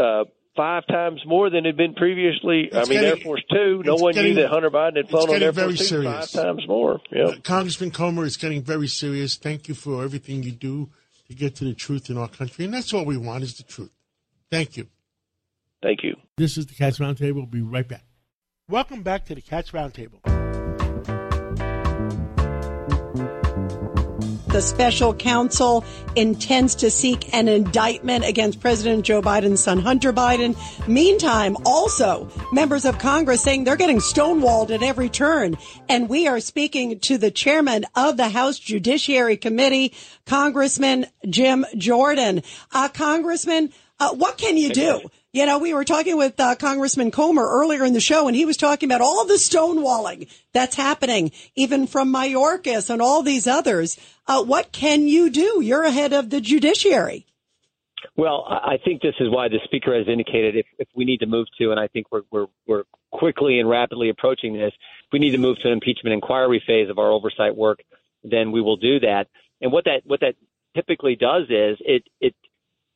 Uh, 0.00 0.24
five 0.56 0.86
times 0.86 1.20
more 1.26 1.48
than 1.50 1.64
it 1.64 1.70
had 1.70 1.76
been 1.76 1.94
previously. 1.94 2.64
It's 2.72 2.74
I 2.76 2.80
mean, 2.80 3.00
getting- 3.00 3.08
Air 3.08 3.16
Force 3.16 3.42
Two. 3.50 3.82
No 3.84 3.94
one 3.96 4.14
getting- 4.14 4.34
knew 4.34 4.42
that 4.42 4.48
Hunter 4.50 4.70
Biden 4.70 4.96
had 4.96 5.08
flown 5.08 5.22
on 5.22 5.28
getting 5.28 5.42
Air 5.46 5.52
very 5.52 5.68
Force 5.76 5.78
Two 5.78 5.84
serious. 5.84 6.32
five 6.32 6.44
times 6.44 6.66
more. 6.66 7.00
Yeah. 7.12 7.22
Uh, 7.24 7.34
Congressman 7.42 7.90
Comer 7.90 8.24
is 8.24 8.36
getting 8.36 8.62
very 8.62 8.88
serious. 8.88 9.36
Thank 9.36 9.68
you 9.68 9.74
for 9.74 10.02
everything 10.02 10.42
you 10.42 10.52
do 10.52 10.88
to 11.28 11.34
get 11.34 11.54
to 11.56 11.64
the 11.64 11.74
truth 11.74 12.10
in 12.10 12.16
our 12.18 12.28
country, 12.28 12.64
and 12.64 12.74
that's 12.74 12.92
all 12.92 13.04
we 13.04 13.16
want 13.16 13.44
is 13.44 13.54
the 13.54 13.62
truth. 13.62 13.92
Thank 14.50 14.76
you. 14.76 14.88
Thank 15.82 16.02
you. 16.02 16.16
This 16.36 16.58
is 16.58 16.66
the 16.66 16.74
Cats 16.74 16.98
Roundtable. 16.98 17.34
We'll 17.36 17.46
be 17.46 17.62
right 17.62 17.86
back. 17.86 18.04
Welcome 18.68 19.02
back 19.02 19.26
to 19.26 19.34
the 19.34 19.40
Cats 19.40 19.70
Roundtable. 19.70 20.20
The 24.52 24.60
special 24.60 25.14
counsel 25.14 25.84
intends 26.16 26.74
to 26.76 26.90
seek 26.90 27.32
an 27.32 27.46
indictment 27.46 28.24
against 28.24 28.58
President 28.58 29.04
Joe 29.04 29.22
Biden's 29.22 29.62
son, 29.62 29.78
Hunter 29.78 30.12
Biden. 30.12 30.56
Meantime, 30.88 31.56
also, 31.64 32.28
members 32.52 32.84
of 32.84 32.98
Congress 32.98 33.42
saying 33.42 33.62
they're 33.62 33.76
getting 33.76 33.98
stonewalled 33.98 34.70
at 34.70 34.82
every 34.82 35.08
turn. 35.08 35.56
And 35.88 36.08
we 36.08 36.26
are 36.26 36.40
speaking 36.40 36.98
to 36.98 37.16
the 37.16 37.30
chairman 37.30 37.84
of 37.94 38.16
the 38.16 38.28
House 38.28 38.58
Judiciary 38.58 39.36
Committee, 39.36 39.94
Congressman 40.26 41.06
Jim 41.28 41.64
Jordan. 41.76 42.42
Uh, 42.72 42.88
Congressman, 42.88 43.72
uh, 44.00 44.14
what 44.14 44.36
can 44.36 44.56
you 44.56 44.70
do? 44.70 45.00
You 45.32 45.46
know, 45.46 45.60
we 45.60 45.72
were 45.72 45.84
talking 45.84 46.16
with 46.16 46.40
uh, 46.40 46.56
Congressman 46.56 47.12
Comer 47.12 47.46
earlier 47.48 47.84
in 47.84 47.92
the 47.92 48.00
show, 48.00 48.26
and 48.26 48.36
he 48.36 48.44
was 48.44 48.56
talking 48.56 48.88
about 48.88 49.00
all 49.00 49.24
the 49.24 49.34
stonewalling 49.34 50.28
that's 50.52 50.74
happening, 50.74 51.30
even 51.54 51.86
from 51.86 52.12
Mayorkas 52.12 52.90
and 52.90 53.00
all 53.00 53.22
these 53.22 53.46
others. 53.46 53.96
Uh, 54.26 54.42
what 54.42 54.72
can 54.72 55.06
you 55.06 55.30
do? 55.30 55.60
You're 55.62 55.84
ahead 55.84 56.12
of 56.12 56.30
the 56.30 56.40
judiciary. 56.40 57.26
Well, 58.16 58.44
I 58.48 58.78
think 58.84 59.02
this 59.02 59.14
is 59.20 59.30
why 59.30 59.46
the 59.46 59.60
speaker 59.62 59.96
has 59.96 60.08
indicated 60.08 60.56
if, 60.56 60.66
if 60.80 60.88
we 60.96 61.04
need 61.04 61.18
to 61.18 61.26
move 61.26 61.46
to, 61.58 61.70
and 61.70 61.78
I 61.78 61.86
think 61.86 62.06
we're, 62.10 62.22
we're, 62.32 62.46
we're 62.66 62.84
quickly 63.12 63.60
and 63.60 63.68
rapidly 63.68 64.08
approaching 64.08 64.54
this, 64.54 64.72
if 64.74 65.12
we 65.12 65.20
need 65.20 65.30
to 65.30 65.38
move 65.38 65.58
to 65.58 65.68
an 65.68 65.74
impeachment 65.74 66.12
inquiry 66.12 66.60
phase 66.66 66.90
of 66.90 66.98
our 66.98 67.12
oversight 67.12 67.54
work, 67.54 67.84
then 68.24 68.50
we 68.50 68.60
will 68.60 68.76
do 68.76 68.98
that. 69.00 69.28
And 69.60 69.70
what 69.70 69.84
that, 69.84 70.00
what 70.04 70.20
that 70.20 70.34
typically 70.74 71.14
does 71.14 71.44
is 71.44 71.76
it, 71.80 72.02
it, 72.20 72.34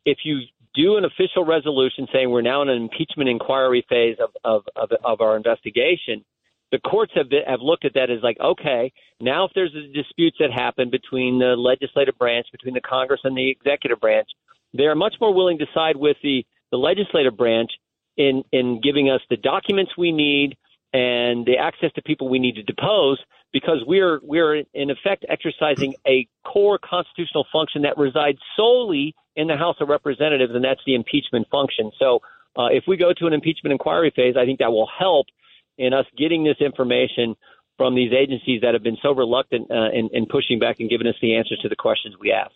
if 0.05 0.19
you 0.25 0.41
do 0.75 0.97
an 0.97 1.05
official 1.05 1.45
resolution 1.45 2.07
saying 2.13 2.31
we're 2.31 2.43
now 2.43 2.63
in 2.63 2.69
an 2.69 2.83
impeachment 2.83 3.29
inquiry 3.29 3.85
phase 3.89 4.17
of, 4.21 4.31
of, 4.45 4.63
of, 4.77 4.91
of 5.05 5.21
our 5.21 5.37
investigation, 5.37 6.25
the 6.73 6.79
courts 6.81 7.13
have 7.15 7.29
been, 7.29 7.43
have 7.47 7.61
looked 7.61 7.85
at 7.85 7.95
that 7.95 8.11
as 8.11 8.19
like, 8.23 8.37
okay, 8.41 8.93
now 9.21 9.45
if 9.45 9.53
there's 9.55 9.75
a 9.75 9.93
disputes 9.93 10.37
that 10.41 10.51
happen 10.53 10.91
between 10.91 11.39
the 11.39 11.55
legislative 11.57 12.19
branch, 12.19 12.47
between 12.51 12.75
the 12.75 12.81
Congress 12.81 13.21
and 13.25 13.37
the 13.37 13.49
executive 13.49 14.01
branch, 14.01 14.29
they 14.77 14.85
are 14.85 14.97
much 14.97 15.15
more 15.21 15.33
willing 15.33 15.59
to 15.59 15.67
side 15.73 15.97
with 15.97 16.17
the, 16.23 16.45
the 16.73 16.77
legislative 16.77 17.37
branch 17.37 17.71
in, 18.17 18.43
in 18.53 18.81
giving 18.83 19.09
us 19.11 19.21
the 19.31 19.37
documents 19.37 19.93
we 19.97 20.11
need 20.11 20.57
and 20.93 21.47
the 21.47 21.57
access 21.59 21.93
to 21.95 22.03
people 22.03 22.29
we 22.29 22.39
need 22.39 22.57
to 22.57 22.63
depose 22.63 23.19
because 23.55 23.79
we're 23.87 24.19
we're 24.23 24.57
in 24.57 24.91
effect 24.91 25.25
exercising 25.29 25.95
a 26.07 26.29
core 26.45 26.79
constitutional 26.79 27.47
function 27.53 27.83
that 27.83 27.97
resides 27.97 28.39
solely 28.57 29.15
in 29.37 29.47
the 29.47 29.57
House 29.57 29.77
of 29.81 29.89
Representatives, 29.89 30.53
and 30.55 30.63
that's 30.63 30.81
the 30.85 30.97
impeachment 30.97 31.47
function. 31.51 31.93
So, 31.99 32.19
uh, 32.57 32.67
if 32.73 32.85
we 32.87 32.97
go 32.97 33.13
to 33.17 33.27
an 33.27 33.33
impeachment 33.33 33.73
inquiry 33.73 34.13
phase, 34.15 34.35
I 34.37 34.45
think 34.45 34.59
that 34.59 34.73
will 34.73 34.89
help 34.99 35.27
in 35.79 35.95
us 35.95 36.05
getting 36.19 36.45
this 36.45 36.57
information 36.61 37.37
from 37.79 37.95
these 37.95 38.13
agencies 38.13 38.61
that 38.63 38.75
have 38.75 38.83
been 38.83 38.99
so 39.01 39.15
reluctant 39.15 39.71
uh, 39.71 39.91
in, 39.93 40.11
in 40.13 40.27
pushing 40.27 40.59
back 40.59 40.81
and 40.81 40.91
giving 40.91 41.07
us 41.07 41.17
the 41.23 41.37
answers 41.37 41.59
to 41.63 41.69
the 41.69 41.77
questions 41.77 42.15
we 42.21 42.33
ask. 42.33 42.53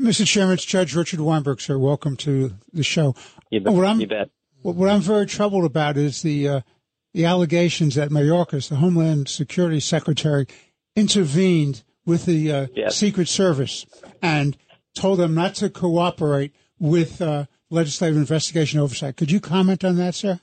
Mr. 0.00 0.26
Chairman, 0.26 0.54
it's 0.54 0.64
Judge 0.64 0.94
Richard 0.94 1.20
Weinberg, 1.20 1.60
sir. 1.60 1.78
Welcome 1.78 2.16
to 2.18 2.54
the 2.72 2.82
show. 2.84 3.14
You 3.50 3.60
bet. 3.60 3.72
What 3.72 3.84
I'm, 3.84 4.00
you 4.00 4.06
bet. 4.06 4.30
What 4.62 4.88
I'm 4.88 5.00
very 5.00 5.26
troubled 5.26 5.64
about 5.64 5.96
is 5.96 6.22
the 6.22 6.48
uh, 6.48 6.60
the 7.18 7.24
allegations 7.24 7.96
that 7.96 8.10
Mayorkas, 8.10 8.68
the 8.68 8.76
Homeland 8.76 9.28
Security 9.28 9.80
Secretary, 9.80 10.46
intervened 10.94 11.82
with 12.06 12.26
the 12.26 12.52
uh, 12.52 12.66
Yes. 12.76 12.94
Secret 12.94 13.26
Service 13.26 13.84
and 14.22 14.56
told 14.94 15.18
them 15.18 15.34
not 15.34 15.56
to 15.56 15.68
cooperate 15.68 16.54
with 16.78 17.20
uh, 17.20 17.46
legislative 17.70 18.16
investigation 18.16 18.78
oversight. 18.78 19.16
Could 19.16 19.32
you 19.32 19.40
comment 19.40 19.82
on 19.82 19.96
that, 19.96 20.14
sir? 20.14 20.38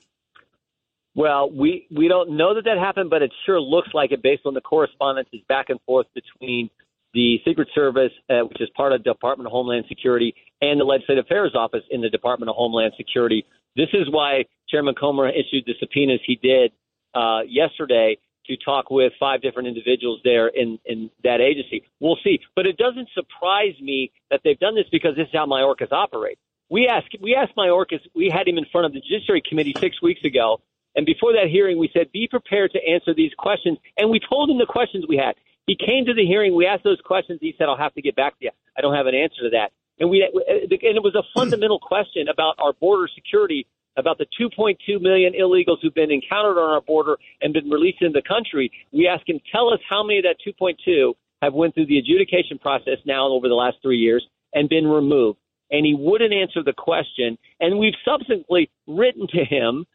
Well, 1.14 1.50
we 1.50 1.86
we 1.90 2.08
don't 2.08 2.36
know 2.36 2.54
that 2.54 2.64
that 2.64 2.76
happened, 2.76 3.08
but 3.08 3.22
it 3.22 3.32
sure 3.46 3.58
looks 3.58 3.88
like 3.94 4.12
it 4.12 4.22
based 4.22 4.42
on 4.44 4.52
the 4.52 4.60
correspondences 4.60 5.40
back 5.48 5.70
and 5.70 5.80
forth 5.86 6.06
between 6.12 6.68
the 7.16 7.40
Secret 7.46 7.68
Service, 7.74 8.12
uh, 8.28 8.40
which 8.40 8.60
is 8.60 8.68
part 8.76 8.92
of 8.92 9.02
the 9.02 9.10
Department 9.10 9.46
of 9.46 9.52
Homeland 9.52 9.86
Security, 9.88 10.34
and 10.60 10.78
the 10.78 10.84
Legislative 10.84 11.24
Affairs 11.24 11.52
Office 11.56 11.82
in 11.90 12.02
the 12.02 12.10
Department 12.10 12.50
of 12.50 12.56
Homeland 12.56 12.92
Security. 12.98 13.46
This 13.74 13.88
is 13.94 14.06
why 14.10 14.44
Chairman 14.68 14.94
Comer 14.94 15.30
issued 15.30 15.64
the 15.64 15.72
subpoenas 15.80 16.20
he 16.26 16.36
did 16.36 16.72
uh, 17.14 17.40
yesterday 17.48 18.18
to 18.46 18.56
talk 18.58 18.90
with 18.90 19.14
five 19.18 19.40
different 19.40 19.66
individuals 19.66 20.20
there 20.24 20.48
in, 20.48 20.78
in 20.84 21.10
that 21.24 21.40
agency. 21.40 21.82
We'll 22.00 22.18
see. 22.22 22.38
But 22.54 22.66
it 22.66 22.76
doesn't 22.76 23.08
surprise 23.14 23.74
me 23.80 24.12
that 24.30 24.42
they've 24.44 24.58
done 24.58 24.74
this 24.74 24.86
because 24.92 25.16
this 25.16 25.26
is 25.26 25.32
how 25.32 25.46
Mayorkas 25.46 25.92
operates. 25.92 26.40
We 26.68 26.86
asked 26.86 27.16
we 27.22 27.34
asked 27.34 27.56
Mayorkas, 27.56 28.00
we 28.14 28.28
had 28.28 28.46
him 28.46 28.58
in 28.58 28.66
front 28.70 28.86
of 28.86 28.92
the 28.92 29.00
Judiciary 29.00 29.42
Committee 29.48 29.74
six 29.78 30.02
weeks 30.02 30.22
ago, 30.24 30.60
and 30.96 31.06
before 31.06 31.32
that 31.32 31.48
hearing, 31.50 31.78
we 31.78 31.88
said, 31.92 32.10
be 32.12 32.26
prepared 32.28 32.72
to 32.72 32.80
answer 32.86 33.14
these 33.14 33.32
questions. 33.38 33.78
And 33.96 34.10
we 34.10 34.18
told 34.18 34.50
him 34.50 34.58
the 34.58 34.66
questions 34.66 35.04
we 35.08 35.16
had. 35.16 35.34
He 35.66 35.76
came 35.76 36.04
to 36.06 36.14
the 36.14 36.24
hearing. 36.24 36.54
We 36.54 36.66
asked 36.66 36.84
those 36.84 37.00
questions. 37.04 37.38
He 37.42 37.54
said, 37.58 37.64
I'll 37.68 37.76
have 37.76 37.94
to 37.94 38.02
get 38.02 38.14
back 38.16 38.38
to 38.38 38.44
you. 38.46 38.50
I 38.76 38.80
don't 38.80 38.94
have 38.94 39.06
an 39.06 39.14
answer 39.14 39.42
to 39.42 39.50
that. 39.50 39.72
And 39.98 40.10
we, 40.10 40.22
and 40.22 40.70
it 40.70 41.02
was 41.02 41.14
a 41.14 41.24
fundamental 41.34 41.80
question 41.80 42.28
about 42.28 42.54
our 42.58 42.72
border 42.74 43.08
security, 43.12 43.66
about 43.96 44.18
the 44.18 44.26
2.2 44.38 45.00
million 45.00 45.32
illegals 45.32 45.78
who've 45.82 45.94
been 45.94 46.10
encountered 46.10 46.58
on 46.60 46.70
our 46.70 46.82
border 46.82 47.16
and 47.40 47.52
been 47.52 47.70
released 47.70 48.02
into 48.02 48.12
the 48.12 48.28
country. 48.28 48.70
We 48.92 49.08
asked 49.08 49.28
him, 49.28 49.40
tell 49.50 49.72
us 49.72 49.80
how 49.88 50.04
many 50.04 50.18
of 50.18 50.24
that 50.24 50.36
2.2 50.46 51.14
have 51.42 51.54
went 51.54 51.74
through 51.74 51.86
the 51.86 51.98
adjudication 51.98 52.58
process 52.58 52.98
now 53.04 53.26
over 53.28 53.48
the 53.48 53.54
last 53.54 53.78
three 53.82 53.98
years 53.98 54.26
and 54.52 54.68
been 54.68 54.86
removed. 54.86 55.38
and 55.70 55.84
he 55.84 55.94
wouldn't 55.94 56.32
answer 56.32 56.62
the 56.62 56.72
question. 56.72 57.38
And 57.60 57.78
we've 57.78 57.94
subsequently 58.04 58.70
written 58.86 59.26
to 59.28 59.44
him 59.44 59.86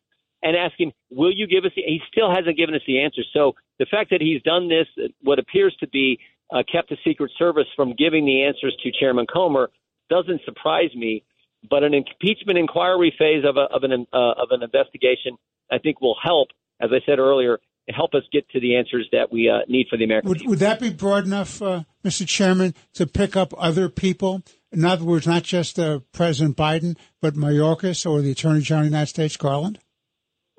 and 0.43 0.55
asked 0.55 0.79
him, 0.79 0.91
"Will 1.09 1.31
you 1.33 1.47
give 1.47 1.65
us?" 1.65 1.71
The, 1.75 1.83
he 1.83 1.99
still 2.11 2.33
hasn't 2.33 2.57
given 2.57 2.75
us 2.75 2.81
the 2.87 3.01
answer. 3.01 3.21
So 3.33 3.55
the 3.79 3.85
fact 3.85 4.09
that 4.11 4.21
he's 4.21 4.41
done 4.43 4.69
this, 4.69 4.87
what 5.21 5.39
appears 5.39 5.75
to 5.79 5.87
be 5.87 6.19
uh, 6.51 6.63
kept 6.71 6.89
the 6.89 6.97
Secret 7.05 7.31
Service 7.37 7.67
from 7.75 7.93
giving 7.95 8.25
the 8.25 8.43
answers 8.43 8.75
to 8.83 8.91
Chairman 8.91 9.25
Comer, 9.31 9.69
doesn't 10.09 10.41
surprise 10.45 10.93
me. 10.95 11.23
But 11.69 11.83
an 11.83 11.93
impeachment 11.93 12.57
inquiry 12.57 13.13
phase 13.17 13.45
of, 13.47 13.55
a, 13.55 13.67
of 13.73 13.83
an 13.83 14.07
uh, 14.11 14.17
of 14.17 14.49
an 14.49 14.63
investigation, 14.63 15.37
I 15.71 15.77
think, 15.77 16.01
will 16.01 16.17
help. 16.21 16.49
As 16.81 16.89
I 16.91 17.05
said 17.05 17.19
earlier, 17.19 17.59
help 17.89 18.13
us 18.13 18.23
get 18.31 18.49
to 18.49 18.59
the 18.59 18.75
answers 18.75 19.07
that 19.11 19.31
we 19.31 19.49
uh, 19.49 19.59
need 19.67 19.87
for 19.89 19.97
the 19.97 20.03
American 20.03 20.29
Would, 20.29 20.39
people. 20.39 20.51
would 20.51 20.59
that 20.59 20.79
be 20.79 20.89
broad 20.89 21.25
enough, 21.25 21.61
uh, 21.61 21.83
Mr. 22.03 22.27
Chairman, 22.27 22.73
to 22.93 23.05
pick 23.05 23.35
up 23.35 23.53
other 23.57 23.89
people? 23.89 24.43
In 24.71 24.85
other 24.85 25.03
words, 25.03 25.27
not 25.27 25.43
just 25.43 25.77
uh, 25.77 25.99
President 26.13 26.55
Biden, 26.55 26.97
but 27.21 27.35
Mayorkas 27.35 28.09
or 28.09 28.21
the 28.21 28.31
Attorney 28.31 28.61
General 28.61 28.85
of 28.85 28.89
the 28.89 28.95
United 28.95 29.09
States, 29.09 29.37
Garland? 29.37 29.79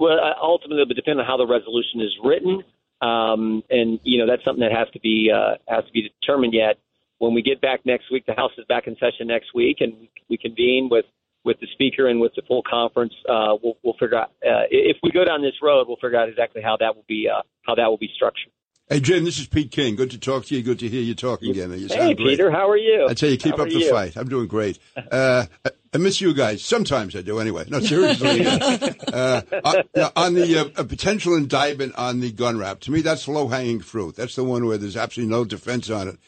Well, 0.03 0.18
uh, 0.18 0.34
ultimately, 0.42 0.82
it 0.82 0.88
would 0.88 0.96
depend 0.96 1.20
on 1.20 1.26
how 1.26 1.36
the 1.36 1.46
resolution 1.46 2.00
is 2.00 2.11
written, 2.24 2.64
um, 3.03 3.62
and 3.70 4.00
you 4.03 4.18
know 4.18 4.26
that's 4.26 4.42
something 4.44 4.66
that 4.66 4.76
has 4.76 4.90
to 4.94 4.98
be 4.98 5.30
uh, 5.30 5.55
has 5.68 5.84
to 5.84 5.92
be 5.92 6.11
determined 6.20 6.55
yet. 6.55 6.74
When 7.18 7.34
we 7.34 7.40
get 7.40 7.61
back 7.61 7.86
next 7.86 8.11
week, 8.11 8.26
the 8.26 8.34
House 8.34 8.50
is 8.59 8.64
back 8.66 8.88
in 8.88 8.96
session 8.96 9.28
next 9.28 9.55
week, 9.55 9.76
and 9.78 10.09
we 10.28 10.36
convene 10.36 10.88
with 10.90 11.05
with 11.44 11.61
the 11.61 11.68
speaker 11.74 12.09
and 12.09 12.20
with 12.20 12.32
the 12.34 12.42
full 12.48 12.64
conference. 12.68 13.14
Uh, 13.28 13.55
we'll, 13.62 13.78
we'll 13.84 13.94
figure 14.00 14.18
out 14.18 14.32
uh, 14.42 14.66
if 14.72 14.96
we 15.05 15.12
go 15.12 15.24
down 15.24 15.40
this 15.40 15.55
road. 15.62 15.86
We'll 15.86 16.03
figure 16.03 16.18
out 16.18 16.28
exactly 16.28 16.62
how 16.62 16.76
that 16.80 16.96
will 16.96 17.07
be 17.07 17.28
uh, 17.32 17.42
how 17.62 17.76
that 17.76 17.86
will 17.86 17.96
be 17.96 18.11
structured. 18.16 18.50
Hey, 18.88 19.00
Jim, 19.00 19.24
this 19.24 19.38
is 19.38 19.46
Pete 19.46 19.70
King. 19.70 19.96
Good 19.96 20.10
to 20.10 20.18
talk 20.18 20.44
to 20.46 20.54
you. 20.54 20.62
Good 20.62 20.80
to 20.80 20.88
hear 20.88 21.00
you 21.00 21.14
talking 21.14 21.50
again. 21.50 21.72
You 21.78 21.88
Hey. 21.88 22.14
Peter, 22.14 22.50
how 22.50 22.68
are 22.68 22.76
you? 22.76 23.06
I 23.08 23.14
tell 23.14 23.30
you, 23.30 23.38
keep 23.38 23.56
How 23.56 23.62
up 23.62 23.68
the 23.70 23.78
you? 23.78 23.90
fight. 23.90 24.16
I'm 24.16 24.28
doing 24.28 24.48
great. 24.48 24.78
Uh, 25.10 25.46
I- 25.64 25.70
I 25.94 25.98
miss 25.98 26.22
you 26.22 26.32
guys. 26.32 26.64
Sometimes 26.64 27.14
I 27.14 27.20
do, 27.20 27.38
anyway. 27.38 27.64
No, 27.68 27.78
seriously. 27.78 28.46
uh, 29.12 29.42
uh, 29.52 30.10
on 30.16 30.32
the 30.32 30.58
uh, 30.58 30.80
a 30.80 30.84
potential 30.84 31.34
indictment 31.36 31.94
on 31.96 32.20
the 32.20 32.32
gun 32.32 32.56
rap, 32.58 32.80
to 32.80 32.90
me, 32.90 33.02
that's 33.02 33.28
low 33.28 33.46
hanging 33.48 33.80
fruit. 33.80 34.16
That's 34.16 34.34
the 34.34 34.42
one 34.44 34.64
where 34.66 34.78
there's 34.78 34.96
absolutely 34.96 35.30
no 35.36 35.44
defense 35.44 35.90
on 35.90 36.08
it. 36.08 36.18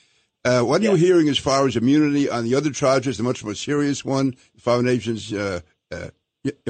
Uh, 0.44 0.60
what 0.60 0.82
are 0.82 0.84
you 0.84 0.94
hearing 0.96 1.30
as 1.30 1.38
far 1.38 1.66
as 1.66 1.76
immunity 1.76 2.28
on 2.28 2.44
the 2.44 2.54
other 2.56 2.70
charges, 2.70 3.16
the 3.16 3.22
much 3.22 3.42
more 3.42 3.54
serious 3.54 4.04
one, 4.04 4.36
the 4.54 4.60
Foreign 4.60 4.84
Nations 4.84 5.32
uh, 5.32 5.60
uh, 5.90 6.08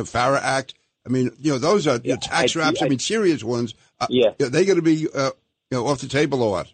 FARA 0.04 0.40
Act? 0.40 0.74
I 1.04 1.08
mean, 1.08 1.32
you 1.40 1.50
know, 1.50 1.58
those 1.58 1.88
are 1.88 1.98
you 2.04 2.12
know, 2.12 2.18
tax 2.22 2.54
I- 2.56 2.60
raps. 2.60 2.80
I, 2.80 2.86
I- 2.86 2.88
mean, 2.90 3.00
serious 3.00 3.42
ones. 3.42 3.74
Uh, 4.00 4.06
Yeah. 4.08 4.30
Are 4.40 4.48
they 4.50 4.64
going 4.64 4.76
to 4.78 4.82
be 4.82 5.08
uh, 5.12 5.32
you 5.74 5.80
know, 5.80 5.88
off 5.88 6.00
the 6.00 6.08
table 6.08 6.40
or 6.42 6.52
what? 6.52 6.68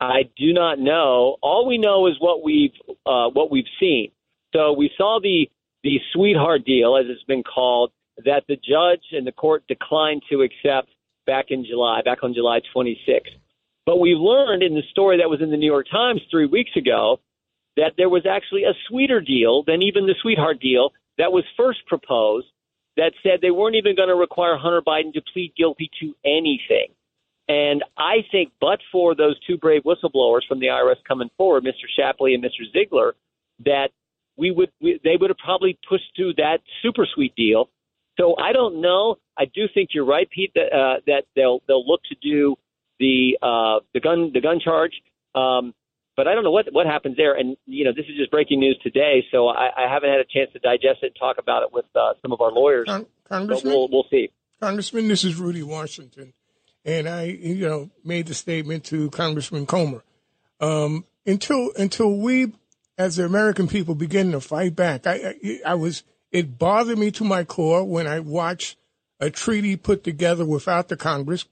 I 0.00 0.22
do 0.36 0.52
not 0.52 0.78
know. 0.78 1.36
All 1.42 1.66
we 1.68 1.78
know 1.78 2.06
is 2.06 2.14
what 2.18 2.42
we've 2.42 2.72
uh, 3.06 3.28
what 3.28 3.50
we've 3.50 3.68
seen. 3.78 4.12
So 4.54 4.72
we 4.72 4.90
saw 4.96 5.20
the 5.22 5.50
the 5.82 6.00
sweetheart 6.12 6.64
deal, 6.64 6.96
as 6.96 7.04
it's 7.08 7.22
been 7.24 7.42
called, 7.42 7.92
that 8.24 8.44
the 8.48 8.56
judge 8.56 9.04
and 9.12 9.26
the 9.26 9.32
court 9.32 9.64
declined 9.68 10.22
to 10.30 10.40
accept 10.40 10.88
back 11.26 11.46
in 11.50 11.64
July, 11.64 12.00
back 12.02 12.18
on 12.22 12.32
July 12.32 12.60
26th. 12.74 13.36
But 13.84 14.00
we 14.00 14.14
learned 14.14 14.62
in 14.62 14.74
the 14.74 14.82
story 14.90 15.18
that 15.18 15.28
was 15.28 15.42
in 15.42 15.50
the 15.50 15.58
New 15.58 15.70
York 15.70 15.86
Times 15.90 16.22
three 16.30 16.46
weeks 16.46 16.70
ago 16.76 17.20
that 17.76 17.92
there 17.98 18.08
was 18.08 18.24
actually 18.24 18.64
a 18.64 18.72
sweeter 18.88 19.20
deal 19.20 19.64
than 19.66 19.82
even 19.82 20.06
the 20.06 20.14
sweetheart 20.22 20.60
deal 20.60 20.92
that 21.18 21.32
was 21.32 21.44
first 21.56 21.80
proposed 21.86 22.46
that 22.96 23.12
said 23.22 23.40
they 23.42 23.50
weren't 23.50 23.76
even 23.76 23.96
going 23.96 24.08
to 24.08 24.14
require 24.14 24.56
Hunter 24.56 24.80
Biden 24.80 25.12
to 25.12 25.22
plead 25.32 25.52
guilty 25.56 25.90
to 26.00 26.14
anything. 26.24 26.94
And 27.48 27.84
I 27.98 28.24
think, 28.32 28.52
but 28.60 28.78
for 28.90 29.14
those 29.14 29.38
two 29.46 29.58
brave 29.58 29.82
whistleblowers 29.82 30.46
from 30.48 30.60
the 30.60 30.66
IRS 30.66 30.96
coming 31.06 31.30
forward, 31.36 31.64
Mr. 31.64 31.86
Shapley 31.94 32.34
and 32.34 32.42
Mr. 32.42 32.64
Ziegler, 32.72 33.14
that 33.64 33.88
we 34.36 34.50
would 34.50 34.70
we, 34.80 34.98
they 35.04 35.16
would 35.18 35.30
have 35.30 35.38
probably 35.38 35.78
pushed 35.88 36.10
through 36.16 36.34
that 36.34 36.58
super 36.82 37.06
sweet 37.14 37.34
deal. 37.36 37.68
So 38.18 38.36
I 38.36 38.52
don't 38.52 38.80
know. 38.80 39.16
I 39.36 39.44
do 39.44 39.62
think 39.72 39.90
you're 39.92 40.06
right, 40.06 40.28
Pete, 40.30 40.52
that 40.54 40.72
uh, 40.72 41.00
that 41.06 41.24
they'll 41.36 41.60
they'll 41.66 41.86
look 41.86 42.00
to 42.04 42.16
do 42.22 42.56
the 42.98 43.38
uh, 43.42 43.80
the 43.92 44.00
gun 44.00 44.30
the 44.32 44.40
gun 44.40 44.60
charge. 44.60 44.92
Um, 45.34 45.74
but 46.16 46.28
I 46.28 46.34
don't 46.34 46.44
know 46.44 46.50
what 46.52 46.66
what 46.72 46.86
happens 46.86 47.16
there. 47.16 47.34
And 47.34 47.56
you 47.66 47.84
know, 47.84 47.92
this 47.94 48.06
is 48.08 48.16
just 48.16 48.30
breaking 48.30 48.60
news 48.60 48.78
today, 48.82 49.24
so 49.30 49.48
I, 49.48 49.68
I 49.76 49.92
haven't 49.92 50.10
had 50.10 50.20
a 50.20 50.24
chance 50.24 50.52
to 50.52 50.58
digest 50.60 51.02
it 51.02 51.06
and 51.06 51.16
talk 51.18 51.36
about 51.38 51.62
it 51.62 51.72
with 51.72 51.86
uh, 51.94 52.14
some 52.22 52.32
of 52.32 52.40
our 52.40 52.52
lawyers. 52.52 52.86
Con- 52.86 53.06
but 53.28 53.28
Congressman? 53.28 53.72
we'll 53.72 53.88
we'll 53.88 54.06
see. 54.10 54.30
Congressman, 54.60 55.08
this 55.08 55.24
is 55.24 55.36
Rudy 55.36 55.62
Washington, 55.62 56.32
and 56.84 57.08
I, 57.08 57.24
you 57.24 57.66
know, 57.68 57.90
made 58.04 58.26
the 58.26 58.34
statement 58.34 58.84
to 58.86 59.10
Congressman 59.10 59.66
Comer. 59.66 60.02
Um, 60.60 61.04
until 61.26 61.70
until 61.76 62.16
we, 62.18 62.52
as 62.98 63.16
the 63.16 63.24
American 63.24 63.66
people, 63.68 63.94
begin 63.94 64.32
to 64.32 64.40
fight 64.40 64.76
back, 64.76 65.06
I, 65.06 65.34
I, 65.44 65.60
I 65.66 65.74
was. 65.74 66.02
It 66.30 66.58
bothered 66.58 66.98
me 66.98 67.10
to 67.12 67.24
my 67.24 67.44
core 67.44 67.84
when 67.84 68.06
I 68.08 68.18
watched 68.20 68.76
a 69.20 69.30
treaty 69.30 69.76
put 69.76 70.02
together 70.02 70.44
without 70.44 70.88
the 70.88 70.96
Congress 70.96 71.44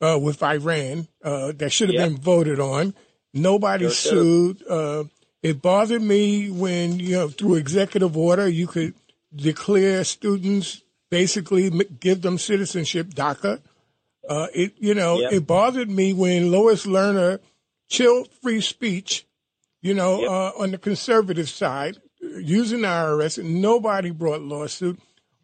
uh, 0.00 0.18
with 0.20 0.42
Iran 0.42 1.06
uh, 1.22 1.52
that 1.52 1.70
should 1.70 1.90
have 1.90 1.94
Yeah. 1.94 2.08
been 2.08 2.16
voted 2.16 2.58
on. 2.58 2.94
Nobody 3.34 3.84
Sure 3.90 4.22
sued. 4.24 4.62
Uh, 4.66 5.04
it 5.42 5.60
bothered 5.60 6.00
me 6.02 6.50
when 6.50 6.98
you 6.98 7.16
know 7.16 7.28
through 7.28 7.56
executive 7.56 8.16
order 8.16 8.48
you 8.48 8.66
could 8.66 8.94
declare 9.34 10.02
students 10.04 10.82
basically 11.10 11.68
give 12.00 12.22
them 12.22 12.38
citizenship 12.38 13.08
DACA. 13.08 13.60
Uh, 14.28 14.46
it 14.54 14.74
you 14.78 14.94
know 14.94 15.18
Yep. 15.20 15.32
it 15.32 15.46
bothered 15.46 15.90
me 15.90 16.12
when 16.12 16.50
Lois 16.52 16.86
Lerner 16.86 17.40
chilled 17.88 18.28
free 18.42 18.60
speech. 18.60 19.26
You 19.80 19.94
know 19.94 20.24
uh, 20.24 20.52
on 20.58 20.70
the 20.70 20.78
conservative 20.78 21.48
side 21.48 21.98
uh, 22.22 22.38
using 22.38 22.82
the 22.82 22.88
IRS 22.88 23.38
and 23.38 23.60
nobody 23.60 24.10
brought 24.10 24.40
lawsuit. 24.42 24.98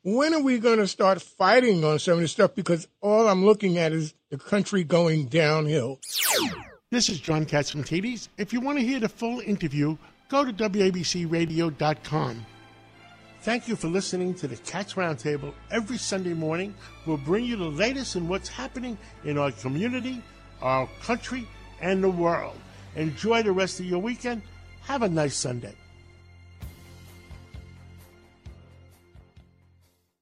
When 0.04 0.32
are 0.32 0.40
we 0.42 0.58
going 0.58 0.78
to 0.78 0.86
start 0.86 1.20
fighting 1.20 1.84
on 1.84 1.98
some 1.98 2.14
of 2.14 2.20
this 2.20 2.32
stuff? 2.32 2.54
Because 2.54 2.86
all 3.02 3.28
I'm 3.28 3.44
looking 3.44 3.78
at 3.78 3.92
is 3.92 4.14
the 4.30 4.38
country 4.38 4.84
going 4.84 5.26
downhill. 5.26 5.98
This 6.90 7.08
is 7.10 7.18
John 7.20 7.44
Catsimatidis. 7.44 8.28
If 8.38 8.52
you 8.52 8.60
want 8.60 8.78
to 8.78 8.84
hear 8.84 9.00
the 9.00 9.08
full 9.08 9.40
interview, 9.40 9.96
go 10.30 10.44
to 10.44 10.52
WABCRadio.com. 10.52 12.46
Thank 13.42 13.68
you 13.68 13.76
for 13.76 13.86
listening 13.86 14.34
to 14.34 14.48
the 14.48 14.56
Cats 14.56 14.94
Roundtable 14.94 15.54
every 15.70 15.96
Sunday 15.96 16.34
morning. 16.34 16.74
We'll 17.06 17.18
bring 17.18 17.44
you 17.44 17.56
the 17.56 17.66
latest 17.66 18.16
in 18.16 18.26
what's 18.26 18.48
happening 18.48 18.98
in 19.24 19.38
our 19.38 19.52
community, 19.52 20.22
our 20.60 20.88
country, 21.02 21.46
and 21.80 22.02
the 22.02 22.10
world. 22.10 22.56
Enjoy 22.96 23.44
the 23.44 23.52
rest 23.52 23.78
of 23.78 23.86
your 23.86 24.00
weekend. 24.00 24.42
Have 24.82 25.02
a 25.02 25.08
nice 25.08 25.36
Sunday. 25.36 25.74